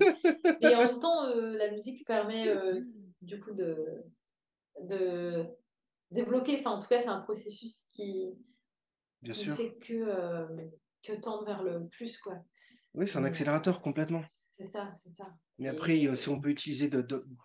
Et 0.61 0.75
en 0.75 0.79
même 0.79 0.99
temps, 0.99 1.25
euh, 1.25 1.57
la 1.57 1.71
musique 1.71 2.05
permet 2.05 2.47
du 3.21 3.39
coup 3.39 3.53
de, 3.53 4.03
de 4.81 5.45
débloquer. 6.11 6.57
Enfin, 6.59 6.71
en 6.71 6.79
tout 6.79 6.87
cas, 6.87 6.99
c'est 6.99 7.07
un 7.07 7.21
processus 7.21 7.87
qui, 7.91 8.33
ne 9.23 9.33
fait 9.33 9.75
que, 9.75 10.47
que 11.03 11.19
tendre 11.19 11.45
vers 11.45 11.63
le 11.63 11.87
plus, 11.87 12.17
quoi. 12.17 12.35
Oui, 12.93 13.07
c'est 13.07 13.17
un 13.17 13.23
accélérateur 13.23 13.81
complètement. 13.81 14.23
C'est 14.57 14.71
ça, 14.71 14.91
c'est 14.97 15.15
ça. 15.15 15.31
Mais 15.59 15.69
après, 15.69 15.99
si 16.15 16.29
on 16.29 16.41
peut 16.41 16.49
utiliser 16.49 16.89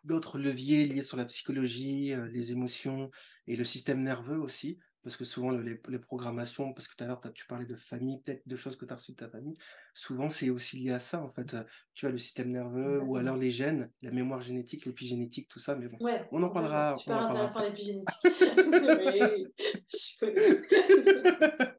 d'autres 0.04 0.38
leviers 0.38 0.86
liés 0.86 1.02
sur 1.02 1.18
la 1.18 1.26
psychologie, 1.26 2.12
euh, 2.12 2.26
les 2.28 2.52
émotions 2.52 3.10
et 3.46 3.56
le 3.56 3.64
système 3.64 4.00
nerveux 4.00 4.38
aussi, 4.38 4.78
parce 5.02 5.16
que 5.16 5.24
souvent 5.24 5.50
les, 5.50 5.98
programmations, 5.98 6.72
parce 6.72 6.88
que 6.88 6.94
tout 6.96 7.04
à 7.04 7.08
l'heure 7.08 7.20
tu 7.34 7.46
parlais 7.46 7.66
de 7.66 7.74
famille, 7.74 8.22
peut-être 8.22 8.46
de 8.46 8.56
choses 8.56 8.76
que 8.76 8.86
tu 8.86 8.92
as 8.92 8.96
reçues 8.96 9.12
de 9.12 9.16
ta 9.16 9.28
famille, 9.28 9.56
souvent 9.94 10.30
c'est 10.30 10.48
aussi 10.48 10.78
lié 10.78 10.92
à 10.92 11.00
ça 11.00 11.22
en 11.22 11.30
fait. 11.32 11.52
Euh, 11.54 11.64
tu 11.92 12.06
as 12.06 12.10
le 12.10 12.18
système 12.18 12.50
nerveux 12.50 13.02
ou 13.02 13.16
alors 13.16 13.36
les 13.36 13.50
gènes, 13.50 13.90
la 14.00 14.10
mémoire 14.10 14.40
génétique, 14.40 14.86
l'épigénétique, 14.86 15.48
tout 15.48 15.58
ça, 15.58 15.74
mais 15.74 15.88
bon, 15.88 15.98
on 16.30 16.42
en 16.42 16.50
parlera. 16.50 16.94
Super 16.94 17.16
on 17.16 17.20
en 17.20 17.30
intéressant 17.30 17.62
l'épigénétique. 17.62 18.08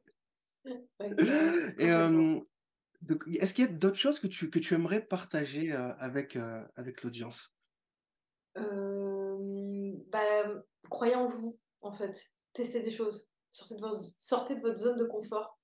Et 1.78 1.90
euh, 1.90 2.40
est-ce 3.40 3.54
qu'il 3.54 3.64
y 3.64 3.68
a 3.68 3.72
d'autres 3.72 3.96
choses 3.96 4.18
que 4.18 4.26
tu, 4.26 4.74
aimerais 4.74 5.00
partager 5.00 5.72
euh, 5.72 5.94
avec, 5.98 6.36
euh, 6.36 6.64
avec 6.76 7.02
l'audience? 7.02 7.54
Bah, 8.54 10.44
Croyez 10.90 11.14
en 11.14 11.26
vous, 11.26 11.58
en 11.80 11.92
fait. 11.92 12.30
Testez 12.52 12.80
des 12.80 12.90
choses. 12.90 13.28
Sortez 13.50 13.76
de, 13.76 13.80
votre, 13.80 14.04
sortez 14.18 14.54
de 14.54 14.60
votre 14.60 14.78
zone 14.78 14.96
de 14.96 15.04
confort. 15.04 15.58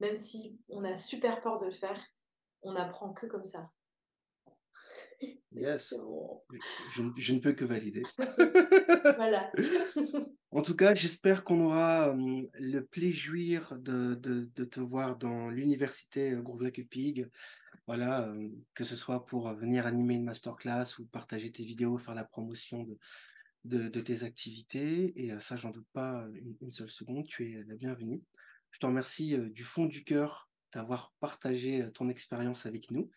Même 0.00 0.14
si 0.14 0.58
on 0.68 0.84
a 0.84 0.96
super 0.96 1.40
peur 1.40 1.58
de 1.58 1.66
le 1.66 1.72
faire, 1.72 2.00
on 2.62 2.72
n'apprend 2.72 3.12
que 3.12 3.26
comme 3.26 3.44
ça. 3.44 3.70
Yes. 5.52 5.94
Je, 6.94 7.02
je, 7.16 7.32
ne 7.32 7.38
peux 7.40 7.52
que 7.52 7.64
valider. 7.64 8.02
voilà. 9.16 9.50
en 10.50 10.62
tout 10.62 10.76
cas, 10.76 10.94
j'espère 10.94 11.44
qu'on 11.44 11.60
aura 11.60 12.10
euh, 12.10 12.42
le 12.60 12.80
plaisir 12.80 13.78
de, 13.78 14.14
de, 14.14 14.50
de, 14.54 14.64
te 14.64 14.80
voir 14.80 15.16
dans 15.16 15.48
l'université 15.48 16.32
Groupe 16.42 16.68
Pig 16.90 17.30
voilà, 17.86 18.34
que 18.74 18.82
ce 18.82 18.96
soit 18.96 19.24
pour 19.24 19.52
venir 19.54 19.86
animer 19.86 20.14
une 20.14 20.24
masterclass 20.24 20.98
ou 20.98 21.06
partager 21.06 21.52
tes 21.52 21.64
vidéos, 21.64 21.98
faire 21.98 22.16
la 22.16 22.24
promotion 22.24 22.84
de, 23.64 23.88
de, 23.88 24.00
tes 24.00 24.24
activités. 24.24 25.12
Et 25.24 25.30
ça, 25.40 25.56
j'en 25.56 25.70
doute 25.70 25.86
pas 25.92 26.26
une, 26.60 26.70
seule 26.70 26.90
seconde. 26.90 27.26
Tu 27.28 27.52
es 27.52 27.62
la 27.64 27.76
bienvenue. 27.76 28.22
Je 28.72 28.80
te 28.80 28.86
remercie 28.86 29.38
du 29.38 29.62
fond 29.62 29.86
du 29.86 30.02
cœur 30.02 30.50
d'avoir 30.72 31.14
partagé 31.20 31.88
ton 31.92 32.08
expérience 32.08 32.66
avec 32.66 32.90
nous. 32.90 33.08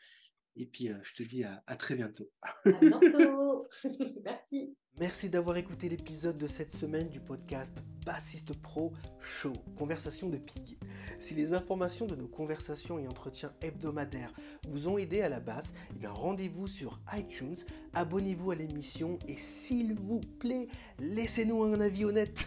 Et 0.59 0.65
puis, 0.65 0.89
je 1.03 1.13
te 1.13 1.23
dis 1.23 1.45
à, 1.45 1.63
à 1.67 1.75
très 1.77 1.95
bientôt. 1.95 2.29
À 2.43 2.73
bientôt. 2.81 3.67
Merci. 4.23 4.75
Merci 4.97 5.29
d'avoir 5.29 5.57
écouté 5.57 5.87
l'épisode 5.87 6.37
de 6.37 6.47
cette 6.47 6.71
semaine 6.71 7.09
du 7.09 7.19
podcast 7.19 7.83
Bassiste 8.05 8.53
Pro 8.53 8.91
Show, 9.19 9.53
Conversation 9.77 10.29
de 10.29 10.37
Pig. 10.37 10.77
Si 11.19 11.35
les 11.35 11.53
informations 11.53 12.05
de 12.05 12.15
nos 12.15 12.27
conversations 12.27 12.97
et 12.97 13.07
entretiens 13.07 13.53
hebdomadaires 13.61 14.33
vous 14.67 14.87
ont 14.87 14.97
aidé 14.97 15.21
à 15.21 15.29
la 15.29 15.39
basse, 15.39 15.73
eh 16.01 16.07
rendez-vous 16.07 16.67
sur 16.67 16.99
iTunes, 17.15 17.55
abonnez-vous 17.93 18.51
à 18.51 18.55
l'émission 18.55 19.19
et 19.27 19.35
s'il 19.35 19.93
vous 19.93 20.21
plaît, 20.21 20.67
laissez-nous 20.99 21.63
un 21.63 21.79
avis 21.79 22.05
honnête. 22.05 22.45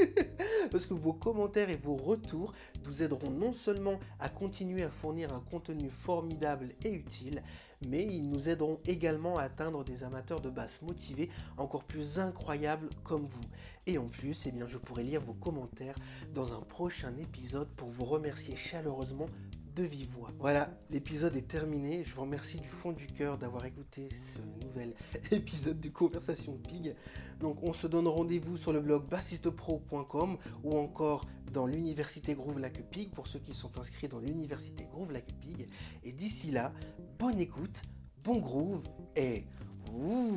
Parce 0.70 0.86
que 0.86 0.94
vos 0.94 1.12
commentaires 1.12 1.68
et 1.68 1.76
vos 1.76 1.96
retours 1.96 2.52
nous 2.86 3.02
aideront 3.02 3.30
non 3.30 3.52
seulement 3.52 3.98
à 4.20 4.28
continuer 4.28 4.82
à 4.82 4.88
fournir 4.88 5.34
un 5.34 5.40
contenu 5.40 5.90
formidable 5.90 6.68
et 6.84 6.92
utile, 6.92 7.42
mais 7.88 8.04
ils 8.04 8.28
nous 8.28 8.48
aideront 8.48 8.78
également 8.86 9.38
à 9.38 9.44
atteindre 9.44 9.84
des 9.84 10.04
amateurs 10.04 10.40
de 10.40 10.50
basse 10.50 10.80
motivés 10.82 11.28
encore 11.56 11.84
plus 11.84 12.18
incroyable 12.18 12.88
comme 13.04 13.26
vous. 13.26 13.44
Et 13.86 13.98
en 13.98 14.06
plus, 14.06 14.46
eh 14.46 14.52
bien, 14.52 14.68
je 14.68 14.78
pourrai 14.78 15.02
lire 15.02 15.20
vos 15.20 15.34
commentaires 15.34 15.96
dans 16.34 16.54
un 16.54 16.60
prochain 16.60 17.12
épisode 17.18 17.68
pour 17.76 17.88
vous 17.88 18.04
remercier 18.04 18.54
chaleureusement 18.56 19.26
de 19.74 19.82
vive 19.82 20.10
voix. 20.10 20.30
Voilà, 20.38 20.70
l'épisode 20.90 21.36
est 21.36 21.48
terminé. 21.48 22.04
Je 22.04 22.14
vous 22.14 22.22
remercie 22.22 22.58
du 22.58 22.68
fond 22.68 22.92
du 22.92 23.06
cœur 23.06 23.38
d'avoir 23.38 23.64
écouté 23.64 24.08
ce 24.14 24.38
nouvel 24.64 24.94
épisode 25.30 25.80
de 25.80 25.88
Conversation 25.88 26.58
Pig. 26.58 26.94
Donc 27.40 27.62
on 27.62 27.72
se 27.72 27.86
donne 27.86 28.08
rendez-vous 28.08 28.56
sur 28.56 28.72
le 28.72 28.80
blog 28.80 29.08
bassistepro.com 29.08 30.36
ou 30.64 30.76
encore 30.76 31.26
dans 31.52 31.66
l'université 31.66 32.34
Groove 32.34 32.58
Lac 32.58 32.82
Pig 32.90 33.10
pour 33.10 33.26
ceux 33.26 33.38
qui 33.38 33.54
sont 33.54 33.78
inscrits 33.78 34.08
dans 34.08 34.20
l'université 34.20 34.86
Groove 34.90 35.12
Lac 35.12 35.26
Pig. 35.40 35.68
Et 36.04 36.12
d'ici 36.12 36.50
là, 36.50 36.72
bonne 37.18 37.40
écoute, 37.40 37.82
bon 38.24 38.38
groove 38.38 38.82
et 39.16 39.44
ouh 39.92 40.36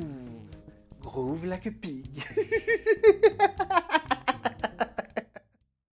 Groove 1.06 1.46
like 1.46 1.80
pig. 1.80 2.20